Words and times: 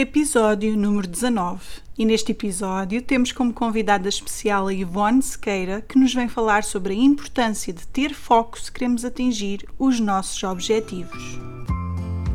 Episódio 0.00 0.76
número 0.76 1.08
19. 1.08 1.58
E 1.98 2.04
neste 2.04 2.30
episódio 2.30 3.02
temos 3.02 3.32
como 3.32 3.52
convidada 3.52 4.08
especial 4.08 4.68
a 4.68 4.72
Ivone 4.72 5.20
Sequeira, 5.20 5.80
que 5.80 5.98
nos 5.98 6.14
vem 6.14 6.28
falar 6.28 6.62
sobre 6.62 6.92
a 6.92 6.96
importância 6.96 7.72
de 7.72 7.84
ter 7.88 8.14
foco 8.14 8.60
se 8.60 8.70
queremos 8.70 9.04
atingir 9.04 9.66
os 9.76 9.98
nossos 9.98 10.40
objetivos. 10.44 11.40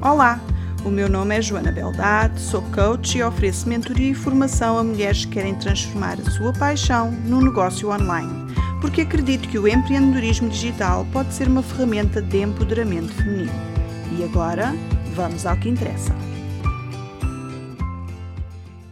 Olá, 0.02 0.42
o 0.84 0.90
meu 0.90 1.08
nome 1.08 1.38
é 1.38 1.42
Joana 1.42 1.72
Beldade, 1.72 2.38
sou 2.42 2.62
coach 2.64 3.18
e 3.18 3.24
ofereço 3.24 3.70
mentoria 3.70 4.12
e 4.12 4.14
formação 4.14 4.78
a 4.78 4.84
mulheres 4.84 5.24
que 5.24 5.32
querem 5.32 5.56
transformar 5.56 6.20
a 6.20 6.32
sua 6.32 6.52
paixão 6.52 7.12
num 7.12 7.42
negócio 7.42 7.90
online, 7.90 8.54
porque 8.82 9.04
acredito 9.04 9.48
que 9.48 9.58
o 9.58 9.70
empreendedorismo 9.70 10.50
digital 10.50 11.08
pode 11.14 11.34
ser 11.34 11.48
uma 11.48 11.64
ferramenta 11.64 12.22
de 12.22 12.42
empoderamento 12.42 13.14
feminino. 13.14 13.54
E 14.20 14.24
agora, 14.26 14.76
vamos 15.16 15.46
ao 15.46 15.56
que 15.56 15.70
interessa. 15.70 16.14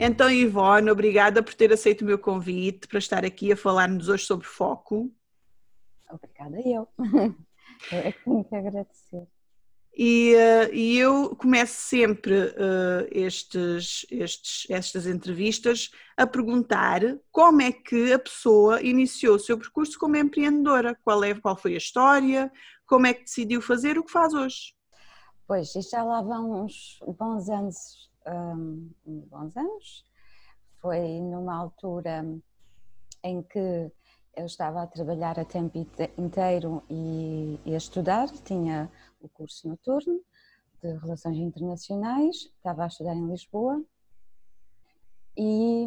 Então, 0.04 0.32
Ivone, 0.32 0.90
obrigada 0.90 1.44
por 1.44 1.54
ter 1.54 1.72
aceito 1.72 2.02
o 2.02 2.06
meu 2.06 2.18
convite 2.18 2.88
para 2.88 2.98
estar 2.98 3.24
aqui 3.24 3.52
a 3.52 3.56
falar-nos 3.56 4.10
hoje 4.10 4.26
sobre 4.26 4.48
foco. 4.48 5.14
Obrigada 6.10 6.60
eu. 6.66 6.88
É 7.92 8.12
que 8.12 8.24
tenho 8.24 8.44
que 8.44 8.56
agradecer. 8.56 9.28
E, 9.98 10.36
uh, 10.36 10.74
e 10.74 11.00
eu 11.00 11.36
começo 11.36 11.74
sempre 11.74 12.34
uh, 12.34 13.08
estes, 13.10 14.06
estes, 14.12 14.70
estas 14.70 15.08
entrevistas 15.08 15.90
a 16.16 16.28
perguntar 16.28 17.02
como 17.32 17.62
é 17.62 17.72
que 17.72 18.14
a 18.14 18.20
pessoa 18.20 18.82
iniciou 18.84 19.36
o 19.36 19.40
seu 19.40 19.58
percurso 19.58 19.98
como 19.98 20.16
empreendedora, 20.16 20.96
qual, 21.04 21.24
é, 21.24 21.34
qual 21.34 21.58
foi 21.58 21.74
a 21.74 21.78
história, 21.78 22.52
como 22.86 23.08
é 23.08 23.16
que 23.16 23.24
decidiu 23.24 23.62
fazer 23.62 23.98
o 23.98 24.04
que 24.04 24.12
faz 24.12 24.34
hoje. 24.34 24.76
Pois, 25.48 25.72
já 25.74 26.04
lá 26.04 26.22
vão 26.22 26.66
uns 26.66 27.00
bons 27.18 27.50
anos 27.50 28.11
um, 28.28 28.90
bons 29.06 29.56
anos. 29.56 30.06
Foi 30.80 31.20
numa 31.20 31.56
altura 31.56 32.26
em 33.24 33.42
que 33.44 33.92
eu 34.36 34.46
estava 34.46 34.82
a 34.82 34.88
trabalhar 34.88 35.40
a 35.40 35.46
tempo 35.46 35.78
inteiro 36.18 36.84
e, 36.90 37.60
e 37.66 37.74
a 37.74 37.78
estudar, 37.78 38.30
tinha 38.30 38.90
o 39.20 39.30
curso 39.30 39.68
noturno 39.68 40.22
de 40.82 40.98
Relações 40.98 41.38
Internacionais, 41.38 42.36
estava 42.56 42.86
a 42.86 42.88
estudar 42.88 43.14
em 43.14 43.28
Lisboa 43.28 43.84
e, 45.38 45.86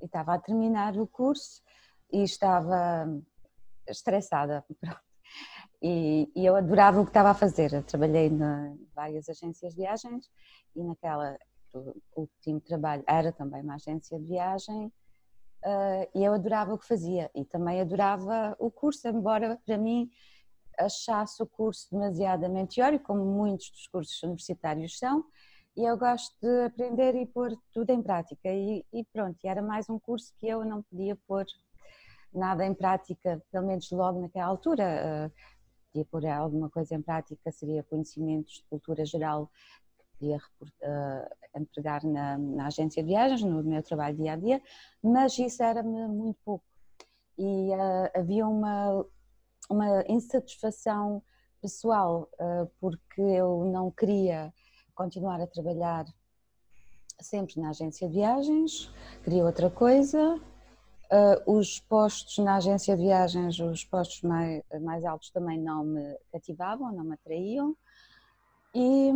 e 0.00 0.04
estava 0.04 0.34
a 0.34 0.38
terminar 0.38 0.96
o 0.96 1.06
curso 1.06 1.62
e 2.12 2.22
estava 2.22 3.06
estressada. 3.86 4.64
E, 5.88 6.28
e, 6.34 6.44
eu 6.44 6.56
adorava 6.56 7.00
o 7.00 7.04
que 7.04 7.10
estava 7.10 7.30
a 7.30 7.34
fazer. 7.34 7.72
Eu 7.72 7.82
trabalhei 7.84 8.26
em 8.26 8.88
várias 8.92 9.28
agências 9.28 9.72
de 9.72 9.82
viagens 9.82 10.28
e 10.74 10.82
naquela 10.82 11.38
o 11.72 11.94
último 12.16 12.60
trabalho 12.60 13.04
era 13.06 13.30
também 13.30 13.62
uma 13.62 13.74
agência 13.74 14.18
de 14.18 14.26
viagem 14.26 14.86
uh, 14.86 16.08
e 16.12 16.24
eu 16.24 16.32
adorava 16.32 16.74
o 16.74 16.78
que 16.78 16.88
fazia 16.88 17.30
e 17.34 17.44
também 17.44 17.80
adorava 17.80 18.56
o 18.58 18.68
curso, 18.68 19.06
embora 19.06 19.60
para 19.64 19.78
mim 19.78 20.10
achasse 20.76 21.40
o 21.40 21.46
curso 21.46 21.86
demasiadamente 21.92 22.76
teórico, 22.76 23.04
como 23.04 23.24
muitos 23.24 23.70
dos 23.70 23.86
cursos 23.86 24.20
universitários 24.24 24.98
são, 24.98 25.24
e 25.76 25.84
eu 25.84 25.96
gosto 25.96 26.34
de 26.40 26.64
aprender 26.64 27.14
e 27.14 27.26
pôr 27.26 27.56
tudo 27.72 27.90
em 27.90 28.02
prática. 28.02 28.48
E, 28.48 28.84
e 28.92 29.04
pronto, 29.12 29.38
era 29.44 29.62
mais 29.62 29.88
um 29.88 30.00
curso 30.00 30.34
que 30.38 30.48
eu 30.48 30.64
não 30.64 30.82
podia 30.82 31.16
pôr 31.28 31.44
nada 32.32 32.66
em 32.66 32.74
prática, 32.74 33.40
pelo 33.52 33.66
menos 33.66 33.88
logo 33.90 34.20
naquela 34.20 34.46
altura. 34.46 35.30
Uh, 35.30 35.55
podia 36.04 36.04
pôr 36.04 36.26
alguma 36.26 36.68
coisa 36.68 36.94
em 36.94 37.02
prática, 37.02 37.50
seria 37.50 37.82
conhecimentos 37.82 38.54
de 38.54 38.64
cultura 38.64 39.04
geral 39.04 39.50
que 39.96 40.02
podia 40.18 40.36
uh, 40.36 41.58
empregar 41.58 42.04
na, 42.04 42.38
na, 42.38 42.66
agência 42.66 43.02
de 43.02 43.08
viagens, 43.08 43.42
no 43.42 43.62
meu 43.62 43.82
trabalho 43.82 44.16
dia 44.16 44.32
a 44.32 44.36
dia, 44.36 44.62
mas 45.02 45.38
isso 45.38 45.62
era-me 45.62 46.06
muito 46.08 46.38
pouco. 46.44 46.64
E 47.38 47.70
uh, 47.70 48.10
havia 48.14 48.46
uma, 48.46 49.04
uma 49.70 50.04
insatisfação 50.08 51.22
pessoal, 51.60 52.28
uh, 52.34 52.70
porque 52.80 53.20
eu 53.20 53.64
não 53.64 53.90
queria 53.90 54.52
continuar 54.94 55.40
a 55.40 55.46
trabalhar 55.46 56.06
sempre 57.20 57.60
na 57.60 57.70
agência 57.70 58.08
de 58.08 58.14
viagens, 58.14 58.90
queria 59.22 59.44
outra 59.44 59.70
coisa 59.70 60.40
Uh, 61.08 61.58
os 61.58 61.78
postos 61.78 62.38
na 62.38 62.56
agência 62.56 62.96
de 62.96 63.02
viagens, 63.02 63.60
os 63.60 63.84
postos 63.84 64.22
mais, 64.22 64.62
mais 64.80 65.04
altos 65.04 65.30
também 65.30 65.56
não 65.56 65.84
me 65.84 66.18
cativavam, 66.32 66.92
não 66.92 67.04
me 67.04 67.14
atraíam. 67.14 67.76
E, 68.74 69.12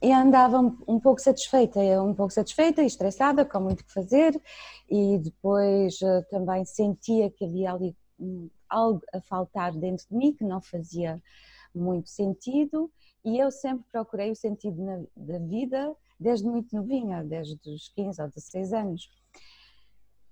e 0.00 0.12
andava 0.12 0.60
um, 0.60 0.78
um, 0.86 1.00
pouco 1.00 1.20
satisfeita, 1.20 1.80
um 2.00 2.14
pouco 2.14 2.32
satisfeita 2.32 2.82
e 2.82 2.86
estressada, 2.86 3.44
com 3.44 3.60
muito 3.60 3.84
que 3.84 3.92
fazer. 3.92 4.40
E 4.88 5.18
depois 5.18 6.00
uh, 6.02 6.24
também 6.30 6.64
sentia 6.64 7.28
que 7.30 7.44
havia 7.44 7.72
ali 7.72 7.96
um, 8.18 8.48
algo 8.68 9.02
a 9.12 9.20
faltar 9.20 9.72
dentro 9.72 10.06
de 10.08 10.16
mim 10.16 10.32
que 10.32 10.44
não 10.44 10.60
fazia 10.60 11.20
muito 11.74 12.08
sentido. 12.10 12.90
E 13.24 13.38
eu 13.38 13.50
sempre 13.50 13.84
procurei 13.90 14.30
o 14.30 14.36
sentido 14.36 14.80
na, 14.80 15.02
da 15.16 15.38
vida 15.38 15.94
desde 16.18 16.46
muito 16.46 16.74
novinha, 16.76 17.24
desde 17.24 17.58
os 17.68 17.88
15 17.88 18.22
ou 18.22 18.28
16 18.28 18.72
anos 18.72 19.10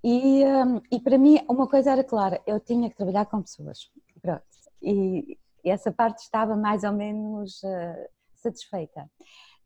e, 0.05 0.45
um, 0.45 0.81
e 0.91 1.01
para 1.01 1.17
mim 1.17 1.39
uma 1.49 1.69
coisa 1.69 1.93
era 1.93 2.03
clara, 2.03 2.43
eu 2.47 2.59
tinha 2.59 2.91
que 2.91 2.97
trabalhar 2.97 3.27
com 3.27 3.43
pessoas. 3.43 3.91
Pronto. 4.21 4.43
E, 4.83 5.39
e 5.65 5.71
essa 5.71 5.93
parte 5.93 6.19
estava 6.19 6.57
mais 6.57 6.83
ou 6.83 6.93
menos 6.93 7.63
uh, 7.63 8.09
satisfeita. 8.35 9.09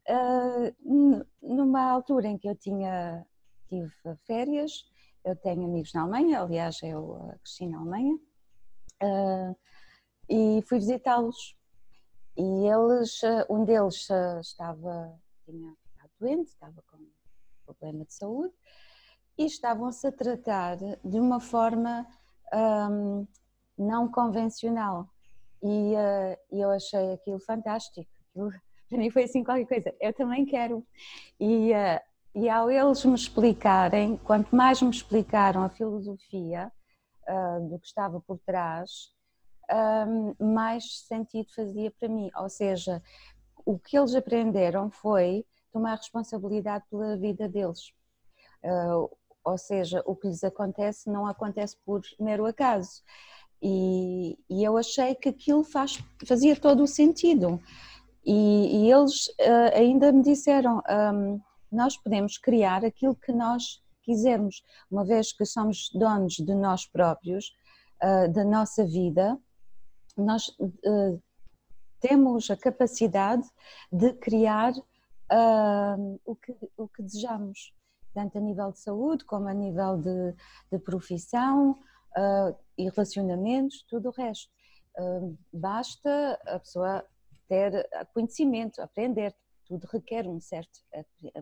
Uh, 0.08 1.26
numa 1.42 1.82
altura 1.90 2.28
em 2.28 2.38
que 2.38 2.48
eu 2.48 2.54
tinha 2.54 3.24
tive 3.68 3.90
férias, 4.26 4.84
eu 5.24 5.34
tenho 5.34 5.64
amigos 5.64 5.92
na 5.92 6.02
Alemanha, 6.02 6.40
aliás 6.40 6.80
eu 6.82 7.18
cresci 7.42 7.66
na 7.66 7.78
Alemanha, 7.78 8.14
uh, 9.02 9.56
e 10.28 10.62
fui 10.68 10.78
visitá-los. 10.78 11.56
E 12.36 12.42
eles, 12.42 13.20
um 13.48 13.64
deles 13.64 14.08
estava, 14.40 15.18
tinha 15.46 15.74
ficado 15.82 16.10
doente, 16.20 16.48
estava 16.48 16.82
com 16.90 16.98
problema 17.64 18.04
de 18.04 18.12
saúde, 18.12 18.54
e 19.38 19.44
estavam-se 19.44 20.06
a 20.06 20.12
tratar 20.12 20.76
de 20.76 21.20
uma 21.20 21.40
forma 21.40 22.06
um, 22.90 23.26
não 23.76 24.10
convencional. 24.10 25.08
E 25.62 25.94
uh, 25.94 26.38
eu 26.50 26.70
achei 26.70 27.12
aquilo 27.12 27.38
fantástico. 27.40 28.10
Para 28.88 28.98
mim 28.98 29.10
foi 29.10 29.24
assim 29.24 29.42
qualquer 29.42 29.66
coisa. 29.66 29.94
Eu 30.00 30.12
também 30.12 30.46
quero. 30.46 30.86
E, 31.40 31.72
uh, 31.72 32.00
e 32.34 32.48
ao 32.48 32.70
eles 32.70 33.04
me 33.04 33.14
explicarem, 33.14 34.16
quanto 34.18 34.54
mais 34.54 34.80
me 34.80 34.90
explicaram 34.90 35.62
a 35.64 35.68
filosofia 35.68 36.70
uh, 37.28 37.68
do 37.68 37.78
que 37.78 37.86
estava 37.86 38.20
por 38.20 38.38
trás, 38.38 39.12
um, 39.70 40.34
mais 40.54 41.00
sentido 41.00 41.52
fazia 41.54 41.90
para 41.90 42.08
mim. 42.08 42.30
Ou 42.36 42.48
seja, 42.48 43.02
o 43.64 43.78
que 43.78 43.98
eles 43.98 44.14
aprenderam 44.14 44.90
foi 44.90 45.44
tomar 45.72 45.96
responsabilidade 45.96 46.84
pela 46.88 47.16
vida 47.16 47.48
deles. 47.48 47.92
Uh, 48.62 49.10
ou 49.46 49.56
seja, 49.56 50.02
o 50.04 50.16
que 50.16 50.26
lhes 50.26 50.42
acontece 50.42 51.08
não 51.08 51.24
acontece 51.24 51.76
por 51.86 52.02
mero 52.18 52.44
acaso. 52.46 53.02
E, 53.62 54.36
e 54.50 54.64
eu 54.64 54.76
achei 54.76 55.14
que 55.14 55.28
aquilo 55.28 55.62
faz, 55.62 56.02
fazia 56.26 56.56
todo 56.56 56.82
o 56.82 56.86
sentido. 56.86 57.62
E, 58.24 58.88
e 58.88 58.92
eles 58.92 59.28
uh, 59.28 59.72
ainda 59.72 60.10
me 60.10 60.22
disseram: 60.22 60.82
um, 61.14 61.40
nós 61.70 61.96
podemos 61.96 62.36
criar 62.36 62.84
aquilo 62.84 63.14
que 63.14 63.32
nós 63.32 63.80
quisermos, 64.02 64.64
uma 64.90 65.04
vez 65.04 65.32
que 65.32 65.44
somos 65.44 65.90
donos 65.94 66.34
de 66.34 66.54
nós 66.54 66.84
próprios, 66.84 67.52
uh, 68.02 68.30
da 68.32 68.44
nossa 68.44 68.84
vida, 68.84 69.38
nós 70.16 70.48
uh, 70.58 71.22
temos 72.00 72.50
a 72.50 72.56
capacidade 72.56 73.46
de 73.92 74.12
criar 74.14 74.72
o, 76.24 76.36
que, 76.36 76.56
o 76.76 76.86
que 76.86 77.02
desejamos 77.02 77.74
tanto 78.16 78.38
a 78.38 78.40
nível 78.40 78.72
de 78.72 78.80
saúde 78.80 79.26
como 79.26 79.46
a 79.46 79.52
nível 79.52 79.98
de, 79.98 80.34
de 80.72 80.78
profissão 80.78 81.72
uh, 81.72 82.56
e 82.78 82.88
relacionamentos, 82.88 83.84
tudo 83.86 84.08
o 84.08 84.12
resto. 84.12 84.50
Uh, 84.98 85.36
basta 85.52 86.40
a 86.46 86.58
pessoa 86.58 87.04
ter 87.46 87.86
conhecimento, 88.14 88.80
aprender, 88.80 89.36
tudo 89.66 89.86
requer 89.92 90.26
um 90.26 90.40
certo, 90.40 90.80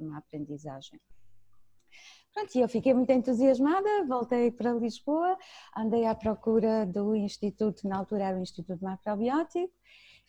uma 0.01 0.19
aprendizagem. 0.19 1.01
Pronto, 2.35 2.53
e 2.57 2.61
eu 2.61 2.69
fiquei 2.69 2.93
muito 2.93 3.11
entusiasmada, 3.13 4.05
voltei 4.09 4.51
para 4.51 4.73
Lisboa, 4.73 5.39
andei 5.77 6.05
à 6.05 6.15
procura 6.15 6.85
do 6.85 7.15
Instituto, 7.15 7.87
na 7.89 7.99
altura 7.99 8.25
era 8.25 8.37
o 8.37 8.43
Instituto 8.43 8.83
Macrobiótico, 8.83 9.73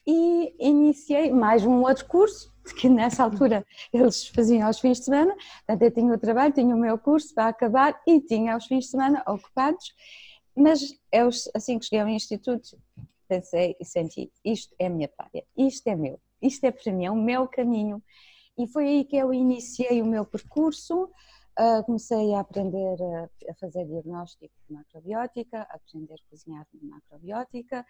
e 0.05 0.55
iniciei 0.59 1.31
mais 1.31 1.65
um 1.65 1.81
outro 1.81 2.05
curso, 2.05 2.53
que 2.79 2.89
nessa 2.89 3.23
altura 3.23 3.65
eles 3.93 4.27
faziam 4.27 4.67
aos 4.67 4.79
fins 4.79 4.99
de 4.99 5.05
semana, 5.05 5.35
portanto 5.65 5.81
eu 5.81 5.91
tinha 5.91 6.13
o 6.13 6.17
trabalho, 6.17 6.53
tinha 6.53 6.75
o 6.75 6.79
meu 6.79 6.97
curso 6.97 7.33
para 7.33 7.47
acabar 7.47 8.01
e 8.07 8.19
tinha 8.21 8.57
os 8.57 8.65
fins 8.65 8.85
de 8.85 8.91
semana 8.91 9.23
ocupados, 9.27 9.93
mas 10.55 10.81
eu 11.11 11.29
assim 11.53 11.77
que 11.77 11.85
cheguei 11.85 11.99
ao 11.99 12.07
instituto 12.07 12.77
pensei 13.27 13.75
e 13.79 13.85
senti, 13.85 14.31
isto 14.43 14.75
é 14.79 14.87
a 14.87 14.89
minha 14.89 15.07
praia, 15.07 15.43
isto 15.57 15.87
é 15.87 15.95
meu, 15.95 16.19
isto 16.41 16.63
é 16.63 16.71
para 16.71 16.91
mim, 16.91 17.05
é 17.05 17.11
o 17.11 17.15
meu 17.15 17.47
caminho 17.47 18.01
E 18.57 18.67
foi 18.67 18.87
aí 18.87 19.05
que 19.05 19.17
eu 19.17 19.33
iniciei 19.33 20.01
o 20.01 20.05
meu 20.05 20.25
percurso. 20.25 21.09
Uh, 21.57 21.83
comecei 21.85 22.33
a 22.33 22.41
aprender 22.41 22.97
a, 23.01 23.51
a, 23.51 23.53
fazer 23.55 23.85
diagnóstico 23.85 24.53
de 24.67 24.73
macrobiótica, 24.73 25.61
a 25.61 25.75
aprender 25.75 26.13
a 26.13 26.29
cozinhar 26.29 26.67
macrobiótica. 26.81 27.85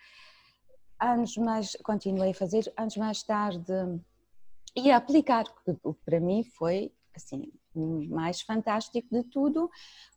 Anos 1.00 1.36
mais, 1.38 1.75
continuei 1.83 2.31
a 2.31 2.33
fazer, 2.33 2.71
anos 2.77 2.95
mais 2.97 3.21
tarde, 3.21 3.74
e 4.75 4.92
a 4.92 4.97
aplicar, 4.97 5.45
o 5.83 5.94
que 5.94 6.03
para 6.06 6.19
mim 6.19 6.44
foi 6.44 6.92
assim, 7.15 7.51
mais 8.09 8.42
fantástico 8.42 9.07
de 9.09 9.24
tudo, 9.24 9.69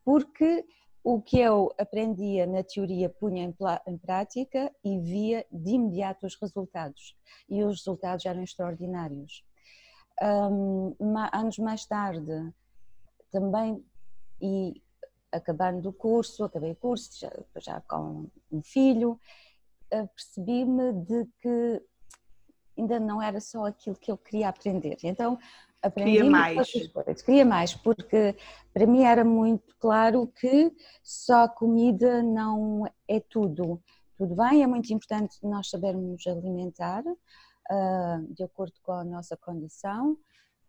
porque 0.05 0.65
o 1.03 1.23
que 1.23 1.39
eu 1.39 1.73
aprendia 1.79 2.47
na 2.47 2.63
teoria 2.63 3.09
punha 3.09 3.45
em, 3.45 3.55
em, 3.87 3.99
prática 3.99 4.73
e 4.85 4.99
via 4.99 5.47
de 5.51 5.71
imediato 5.71 6.27
os 6.27 6.35
resultados. 6.41 7.17
E 7.49 7.63
os 7.63 7.79
resultados 7.79 8.27
eram 8.27 8.43
extraordinários. 8.43 9.45
Um, 10.21 10.95
anos 11.33 11.59
mais 11.59 11.87
tarde, 11.87 12.53
também, 13.31 13.85
e 14.41 14.83
acabando 15.31 15.89
o 15.89 15.93
curso, 15.93 16.45
acabei 16.45 16.73
o 16.73 16.77
curso 16.77 17.11
já, 17.19 17.33
já 17.59 17.81
com 17.83 18.29
um 18.51 18.63
filho, 18.63 19.21
percebi-me 19.91 20.93
de 21.05 21.27
que 21.41 21.83
ainda 22.77 23.01
não 23.01 23.21
era 23.21 23.41
só 23.41 23.67
aquilo 23.67 23.97
que 23.97 24.11
eu 24.11 24.17
queria 24.17 24.49
aprender. 24.49 24.97
Então, 25.03 25.39
aprendi 25.83 26.13
queria 26.13 26.31
mais. 26.31 26.73
Coisas. 26.93 27.23
Queria 27.23 27.45
mais, 27.45 27.75
porque 27.75 28.37
para 28.73 28.87
mim 28.87 29.03
era 29.03 29.25
muito 29.25 29.75
claro 29.79 30.27
que 30.27 30.73
só 31.03 31.49
comida 31.49 32.23
não 32.23 32.85
é 33.07 33.21
tudo. 33.21 33.83
Tudo 34.17 34.35
bem, 34.35 34.63
é 34.63 34.67
muito 34.67 34.93
importante 34.93 35.39
nós 35.43 35.71
sabermos 35.71 36.27
alimentar 36.27 37.05
uh, 37.07 38.35
de 38.35 38.43
acordo 38.43 38.75
com 38.83 38.93
a 38.93 39.05
nossa 39.05 39.37
condição, 39.37 40.19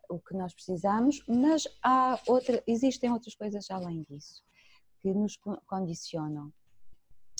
o 0.07 0.19
que 0.19 0.36
nós 0.36 0.54
precisamos, 0.54 1.24
mas 1.27 1.68
há 1.83 2.19
outra, 2.27 2.63
existem 2.68 3.12
outras 3.12 3.36
coisas 3.36 3.69
além 3.72 4.04
disso 4.04 4.44
que 5.01 5.13
nos 5.13 5.39
condicionam. 5.65 6.51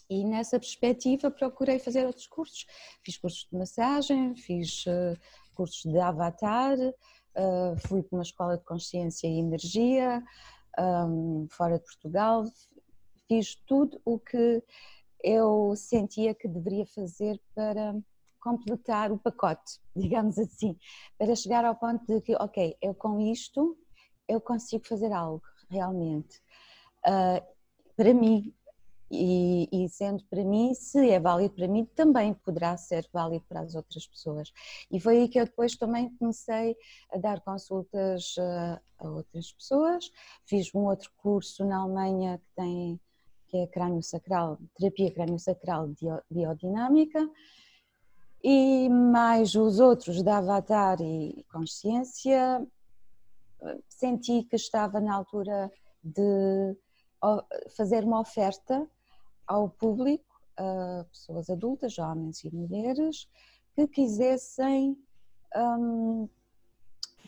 E 0.10 0.24
nessa 0.24 0.60
perspectiva 0.60 1.30
procurei 1.30 1.78
fazer 1.80 2.06
outros 2.06 2.28
cursos. 2.28 2.66
Fiz 3.04 3.18
cursos 3.18 3.48
de 3.52 3.58
massagem, 3.58 4.36
fiz 4.36 4.86
uh, 4.88 5.18
cursos 5.56 5.84
de 5.84 6.00
avatar, 6.00 6.78
uh, 6.80 7.88
fui 7.88 8.02
para 8.02 8.18
uma 8.18 8.24
escola 8.24 8.58
de 8.58 8.64
consciência 8.64 9.28
e 9.28 9.40
energia 9.40 10.24
um, 10.80 11.48
fora 11.50 11.78
de 11.78 11.86
Portugal, 11.86 12.46
fiz 13.28 13.56
tudo 13.68 14.02
o 14.06 14.18
que 14.18 14.64
eu 15.24 15.74
sentia 15.76 16.34
que 16.34 16.48
deveria 16.48 16.86
fazer 16.86 17.40
para 17.54 17.96
completar 18.42 19.12
o 19.12 19.20
pacote, 19.20 19.80
digamos 19.96 20.38
assim, 20.40 20.78
para 21.18 21.36
chegar 21.36 21.66
ao 21.66 21.76
ponto 21.76 22.06
de 22.06 22.22
que, 22.22 22.36
ok, 22.36 22.76
eu 22.82 22.94
com 22.94 23.20
isto 23.20 23.78
eu 24.28 24.40
consigo 24.40 24.88
fazer 24.88 25.12
algo 25.12 25.42
realmente. 25.70 26.40
Uh, 27.06 27.44
para 27.98 28.14
mim, 28.14 28.54
e, 29.12 29.68
e, 29.72 29.90
sendo 29.90 30.24
para 30.26 30.44
mim, 30.44 30.74
se 30.74 31.10
é 31.10 31.20
válido 31.20 31.56
para 31.56 31.68
mim, 31.68 31.86
também 31.96 32.34
poderá 32.34 32.78
ser 32.78 33.08
válido 33.12 33.44
para 33.48 33.62
as 33.62 33.76
outras 33.76 34.06
pessoas. 34.06 34.52
E 34.92 35.00
foi 35.00 35.20
aí 35.20 35.28
que 35.28 35.40
eu 35.40 35.46
depois 35.46 35.76
também 35.76 36.16
comecei 36.18 36.76
a 37.12 37.18
dar 37.18 37.42
consultas 37.42 38.36
a, 38.38 38.82
a 39.00 39.10
outras 39.10 39.52
pessoas. 39.52 40.12
Fiz 40.46 40.74
um 40.76 40.86
outro 40.86 41.12
curso 41.18 41.66
na 41.66 41.82
Alemanha 41.82 42.38
que 42.38 42.50
tem 42.56 43.00
que 43.50 43.58
é 43.58 43.66
crânio 43.66 44.04
sacral, 44.04 44.60
terapia 44.76 45.12
crânio 45.12 45.40
sacral 45.40 45.90
biodinâmica 46.30 47.28
e 48.44 48.88
mais 48.90 49.56
os 49.56 49.80
outros 49.80 50.22
da 50.22 50.38
Avatar 50.38 51.02
e 51.02 51.44
consciência. 51.52 52.66
Senti 53.90 54.44
que 54.44 54.56
estava 54.56 55.02
na 55.02 55.16
altura 55.16 55.72
de 56.04 56.78
fazer 57.76 58.04
uma 58.04 58.22
oferta 58.22 58.88
ao 59.50 59.68
público, 59.68 60.40
a 60.56 61.04
pessoas 61.12 61.50
adultas, 61.50 61.98
homens 61.98 62.44
e 62.44 62.54
mulheres, 62.54 63.28
que 63.74 63.88
quisessem 63.88 64.96
um, 65.56 66.30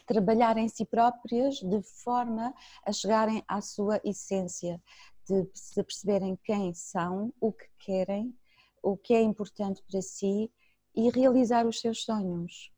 trabalhar 0.06 0.56
em 0.57 0.69
si 0.69 0.85
próprias 0.85 1.56
de 1.56 1.81
forma 1.81 2.53
a 2.85 2.94
chegarem 2.94 3.44
à 3.47 3.59
sua 3.59 4.00
essência, 4.03 4.79
de 5.27 5.50
se 5.56 5.83
perceberem 5.83 6.38
quem 6.44 6.73
são, 6.75 7.33
o 7.41 7.51
que 7.51 7.68
querem, 7.79 8.38
o 8.83 8.95
que 8.95 9.15
é 9.15 9.21
importante 9.21 9.81
para 9.89 10.01
si 10.01 10.51
e 10.95 11.09
realizar 11.09 11.65
os 11.65 11.79
seus 11.79 12.03
sonhos. 12.03 12.71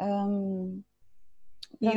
Um, 0.00 0.82
e 1.80 1.88
é, 1.88 1.96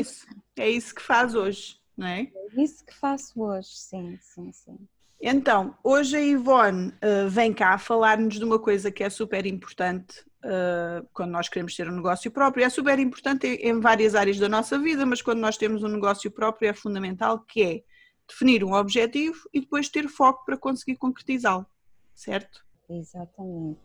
isso, 0.00 0.26
é 0.56 0.68
isso 0.68 0.94
que 0.94 1.02
faz 1.02 1.34
hoje, 1.34 1.80
não 1.96 2.06
é? 2.08 2.22
É 2.22 2.60
isso 2.60 2.84
que 2.84 2.94
faço 2.94 3.40
hoje, 3.40 3.68
sim, 3.68 4.18
sim, 4.20 4.50
sim. 4.50 4.88
Então, 5.20 5.76
hoje 5.82 6.16
a 6.16 6.20
Ivone 6.20 6.88
uh, 6.88 7.28
vem 7.28 7.52
cá 7.52 7.76
falar-nos 7.76 8.38
de 8.38 8.44
uma 8.44 8.58
coisa 8.58 8.90
que 8.90 9.02
é 9.02 9.10
super 9.10 9.44
importante 9.46 10.20
uh, 10.44 11.06
quando 11.12 11.32
nós 11.32 11.48
queremos 11.48 11.74
ter 11.74 11.88
um 11.88 11.96
negócio 11.96 12.30
próprio. 12.30 12.64
É 12.64 12.68
super 12.68 12.98
importante 12.98 13.46
em 13.46 13.80
várias 13.80 14.14
áreas 14.14 14.38
da 14.38 14.48
nossa 14.48 14.78
vida, 14.78 15.04
mas 15.04 15.20
quando 15.20 15.40
nós 15.40 15.56
temos 15.56 15.82
um 15.82 15.88
negócio 15.88 16.30
próprio 16.30 16.68
é 16.68 16.72
fundamental 16.72 17.40
que 17.40 17.62
é 17.62 17.82
definir 18.28 18.62
um 18.62 18.74
objetivo 18.74 19.48
e 19.52 19.60
depois 19.60 19.88
ter 19.88 20.06
foco 20.08 20.44
para 20.44 20.56
conseguir 20.56 20.96
concretizá-lo, 20.96 21.66
certo? 22.14 22.64
Exatamente. 22.88 23.80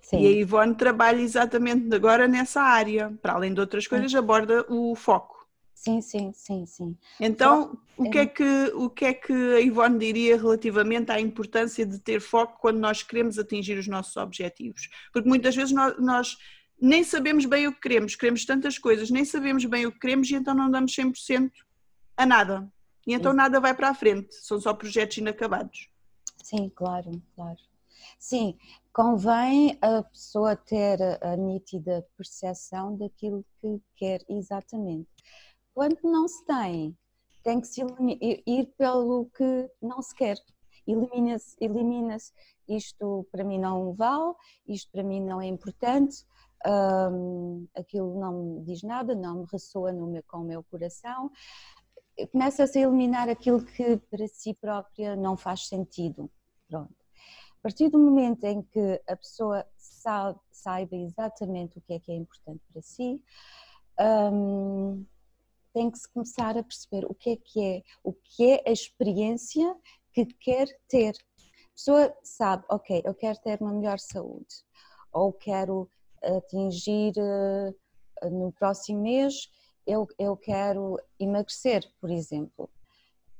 Sim. 0.00 0.20
E 0.20 0.26
a 0.26 0.30
Ivone 0.30 0.74
trabalha 0.74 1.20
exatamente 1.20 1.94
agora 1.94 2.28
nessa 2.28 2.62
área. 2.62 3.12
Para 3.22 3.34
além 3.34 3.52
de 3.52 3.60
outras 3.60 3.86
coisas, 3.86 4.14
aborda 4.14 4.64
o 4.68 4.94
foco. 4.94 5.43
Sim, 5.74 6.00
sim, 6.00 6.32
sim, 6.32 6.64
sim. 6.64 6.96
Então, 7.20 7.76
o 7.96 8.08
que, 8.08 8.18
é 8.18 8.26
que, 8.26 8.72
o 8.74 8.88
que 8.88 9.04
é 9.04 9.12
que 9.12 9.32
a 9.32 9.60
Ivone 9.60 9.98
diria 9.98 10.36
relativamente 10.36 11.10
à 11.10 11.20
importância 11.20 11.84
de 11.84 11.98
ter 11.98 12.20
foco 12.20 12.58
quando 12.60 12.78
nós 12.78 13.02
queremos 13.02 13.38
atingir 13.38 13.76
os 13.76 13.88
nossos 13.88 14.16
objetivos? 14.16 14.88
Porque 15.12 15.28
muitas 15.28 15.54
vezes 15.54 15.72
nós, 15.72 15.98
nós 15.98 16.36
nem 16.80 17.02
sabemos 17.02 17.44
bem 17.44 17.66
o 17.66 17.72
que 17.72 17.80
queremos, 17.80 18.14
queremos 18.14 18.44
tantas 18.46 18.78
coisas, 18.78 19.10
nem 19.10 19.24
sabemos 19.24 19.64
bem 19.64 19.84
o 19.84 19.92
que 19.92 19.98
queremos 19.98 20.30
e 20.30 20.34
então 20.34 20.54
não 20.54 20.70
damos 20.70 20.94
100% 20.94 21.50
a 22.16 22.24
nada. 22.24 22.72
E 23.06 23.12
então 23.12 23.32
nada 23.32 23.60
vai 23.60 23.74
para 23.74 23.90
a 23.90 23.94
frente, 23.94 24.34
são 24.34 24.60
só 24.60 24.72
projetos 24.72 25.18
inacabados. 25.18 25.88
Sim, 26.42 26.70
claro, 26.74 27.22
claro. 27.34 27.58
Sim, 28.18 28.56
convém 28.92 29.78
a 29.82 30.02
pessoa 30.02 30.56
ter 30.56 30.98
a 31.22 31.36
nítida 31.36 32.06
percepção 32.16 32.96
daquilo 32.96 33.44
que 33.60 33.80
quer 33.96 34.24
exatamente. 34.28 35.08
Quando 35.74 35.98
não 36.04 36.28
se 36.28 36.44
tem, 36.44 36.96
tem 37.42 37.60
que 37.60 37.66
se 37.66 37.82
ir 38.46 38.66
pelo 38.78 39.26
que 39.36 39.70
não 39.82 40.00
se 40.00 40.14
quer. 40.14 40.36
Elimina-se, 40.86 41.56
elimina-se. 41.60 42.32
Isto 42.68 43.26
para 43.30 43.44
mim 43.44 43.58
não 43.58 43.92
vale, 43.92 44.34
isto 44.66 44.90
para 44.92 45.02
mim 45.02 45.20
não 45.20 45.40
é 45.40 45.46
importante, 45.46 46.24
um, 46.66 47.66
aquilo 47.74 48.18
não 48.18 48.42
me 48.42 48.64
diz 48.64 48.82
nada, 48.82 49.14
não 49.14 49.40
me 49.40 49.46
ressoa 49.52 49.92
meu, 49.92 50.22
com 50.26 50.38
o 50.38 50.44
meu 50.44 50.62
coração. 50.64 51.30
Começa-se 52.32 52.78
a 52.78 52.82
eliminar 52.82 53.28
aquilo 53.28 53.62
que 53.64 53.96
para 54.10 54.26
si 54.28 54.54
própria 54.54 55.16
não 55.16 55.36
faz 55.36 55.66
sentido. 55.66 56.30
Pronto. 56.68 56.94
A 57.58 57.62
partir 57.62 57.88
do 57.88 57.98
momento 57.98 58.44
em 58.44 58.62
que 58.62 59.02
a 59.06 59.16
pessoa 59.16 59.66
sabe, 59.76 60.38
saiba 60.50 60.96
exatamente 60.96 61.78
o 61.78 61.80
que 61.82 61.94
é 61.94 61.98
que 61.98 62.12
é 62.12 62.14
importante 62.14 62.62
para 62.72 62.82
si, 62.82 63.22
um, 64.32 65.04
tem 65.74 65.90
que 65.90 65.98
se 65.98 66.10
começar 66.10 66.56
a 66.56 66.62
perceber 66.62 67.04
o 67.04 67.14
que 67.14 67.30
é 67.30 67.36
que 67.36 67.62
é, 67.62 67.82
o 68.02 68.12
que 68.12 68.52
é 68.52 68.62
a 68.66 68.70
experiência 68.70 69.76
que 70.12 70.24
quer 70.24 70.68
ter. 70.88 71.10
A 71.10 71.74
pessoa 71.74 72.16
sabe, 72.22 72.64
ok, 72.70 73.02
eu 73.04 73.14
quero 73.14 73.38
ter 73.40 73.60
uma 73.60 73.72
melhor 73.72 73.98
saúde, 73.98 74.64
ou 75.12 75.32
quero 75.32 75.90
atingir 76.22 77.12
uh, 77.18 78.30
no 78.30 78.52
próximo 78.52 79.02
mês, 79.02 79.50
eu, 79.86 80.06
eu 80.18 80.36
quero 80.36 80.98
emagrecer, 81.18 81.84
por 82.00 82.10
exemplo. 82.10 82.70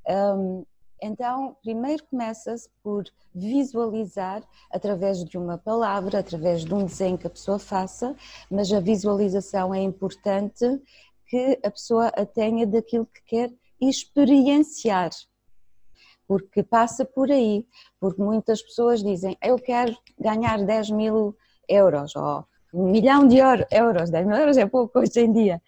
Um, 0.06 0.66
então, 1.00 1.56
primeiro 1.62 2.04
começa-se 2.04 2.68
por 2.82 3.04
visualizar 3.34 4.42
através 4.70 5.24
de 5.24 5.36
uma 5.36 5.58
palavra, 5.58 6.18
através 6.18 6.64
de 6.64 6.74
um 6.74 6.84
desenho 6.84 7.18
que 7.18 7.26
a 7.26 7.30
pessoa 7.30 7.58
faça, 7.58 8.16
mas 8.50 8.72
a 8.72 8.80
visualização 8.80 9.74
é 9.74 9.80
importante 9.80 10.64
que 11.26 11.58
a 11.64 11.70
pessoa 11.70 12.08
a 12.08 12.24
tenha 12.24 12.66
daquilo 12.66 13.06
que 13.06 13.22
quer 13.24 13.52
experienciar. 13.80 15.10
Porque 16.26 16.62
passa 16.62 17.04
por 17.04 17.30
aí, 17.30 17.66
porque 18.00 18.22
muitas 18.22 18.62
pessoas 18.62 19.02
dizem 19.02 19.36
eu 19.42 19.56
quero 19.56 19.96
ganhar 20.18 20.64
10 20.64 20.90
mil 20.90 21.36
euros 21.68 22.14
ou 22.16 22.46
um 22.72 22.90
milhão 22.90 23.26
de 23.26 23.38
euros, 23.38 24.10
10 24.10 24.26
mil 24.26 24.36
euros 24.36 24.56
é 24.56 24.66
pouco 24.66 24.98
hoje 24.98 25.20
em 25.20 25.32
dia. 25.32 25.62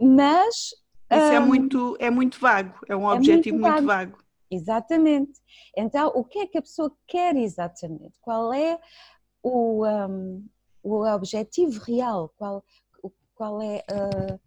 Mas. 0.00 0.74
Isso 1.12 1.32
é 1.32 1.40
hum, 1.40 1.42
é, 1.42 1.46
muito, 1.46 1.96
é 1.98 2.10
muito 2.10 2.40
vago, 2.40 2.74
é 2.88 2.96
um 2.96 3.10
é 3.10 3.14
objetivo 3.14 3.58
muito 3.58 3.64
vago. 3.64 3.76
muito 3.76 3.86
vago. 3.86 4.18
Exatamente. 4.50 5.40
Então, 5.76 6.08
o 6.14 6.24
que 6.24 6.40
é 6.40 6.46
que 6.46 6.58
a 6.58 6.62
pessoa 6.62 6.92
quer 7.06 7.36
exatamente? 7.36 8.18
Qual 8.20 8.52
é 8.52 8.78
o, 9.42 9.86
um, 9.86 10.44
o 10.82 11.04
objetivo 11.06 11.80
real? 11.80 12.32
Qual, 12.36 12.64
qual 13.40 13.62
é 13.62 13.82
a, 13.88 14.38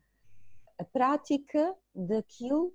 a 0.78 0.86
prática 0.86 1.74
daquilo 1.96 2.72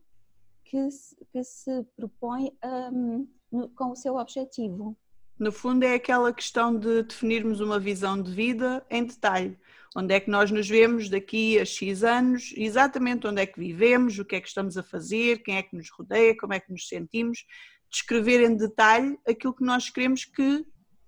que 0.65 0.91
se, 0.91 1.17
que 1.33 1.45
se 1.45 1.85
propõe 1.97 2.51
um, 2.93 3.29
no, 3.53 3.69
com 3.69 3.93
o 3.93 3.95
seu 3.95 4.17
objetivo. 4.17 4.99
No 5.39 5.53
fundo, 5.53 5.85
é 5.85 5.95
aquela 5.95 6.33
questão 6.33 6.77
de 6.77 7.05
definirmos 7.05 7.61
uma 7.61 7.79
visão 7.79 8.21
de 8.21 8.33
vida 8.33 8.85
em 8.91 9.05
detalhe. 9.05 9.57
Onde 9.97 10.13
é 10.13 10.19
que 10.19 10.29
nós 10.29 10.51
nos 10.51 10.69
vemos 10.69 11.09
daqui 11.09 11.57
a 11.57 11.65
X 11.65 12.03
anos, 12.03 12.53
exatamente 12.57 13.25
onde 13.25 13.41
é 13.41 13.47
que 13.47 13.61
vivemos, 13.61 14.19
o 14.19 14.25
que 14.25 14.35
é 14.35 14.41
que 14.41 14.49
estamos 14.49 14.77
a 14.77 14.83
fazer, 14.83 15.45
quem 15.45 15.57
é 15.57 15.63
que 15.63 15.77
nos 15.77 15.89
rodeia, 15.89 16.37
como 16.37 16.53
é 16.53 16.59
que 16.59 16.73
nos 16.73 16.89
sentimos, 16.89 17.47
descrever 17.89 18.43
em 18.43 18.57
detalhe 18.57 19.17
aquilo 19.25 19.55
que 19.55 19.63
nós 19.63 19.89
queremos 19.89 20.25
que 20.25 20.67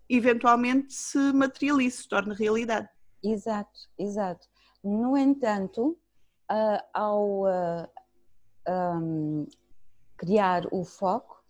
eventualmente 0.08 0.94
se 0.94 1.18
materialize, 1.32 1.96
se 1.96 2.08
torne 2.08 2.32
realidade. 2.32 2.88
Exato, 3.24 3.80
exato. 3.98 4.49
No 4.82 5.16
entanto, 5.16 5.98
uh, 6.50 6.84
ao 6.92 7.42
uh, 7.42 7.88
um, 8.68 9.46
criar 10.16 10.66
o 10.72 10.84
foco, 10.84 11.42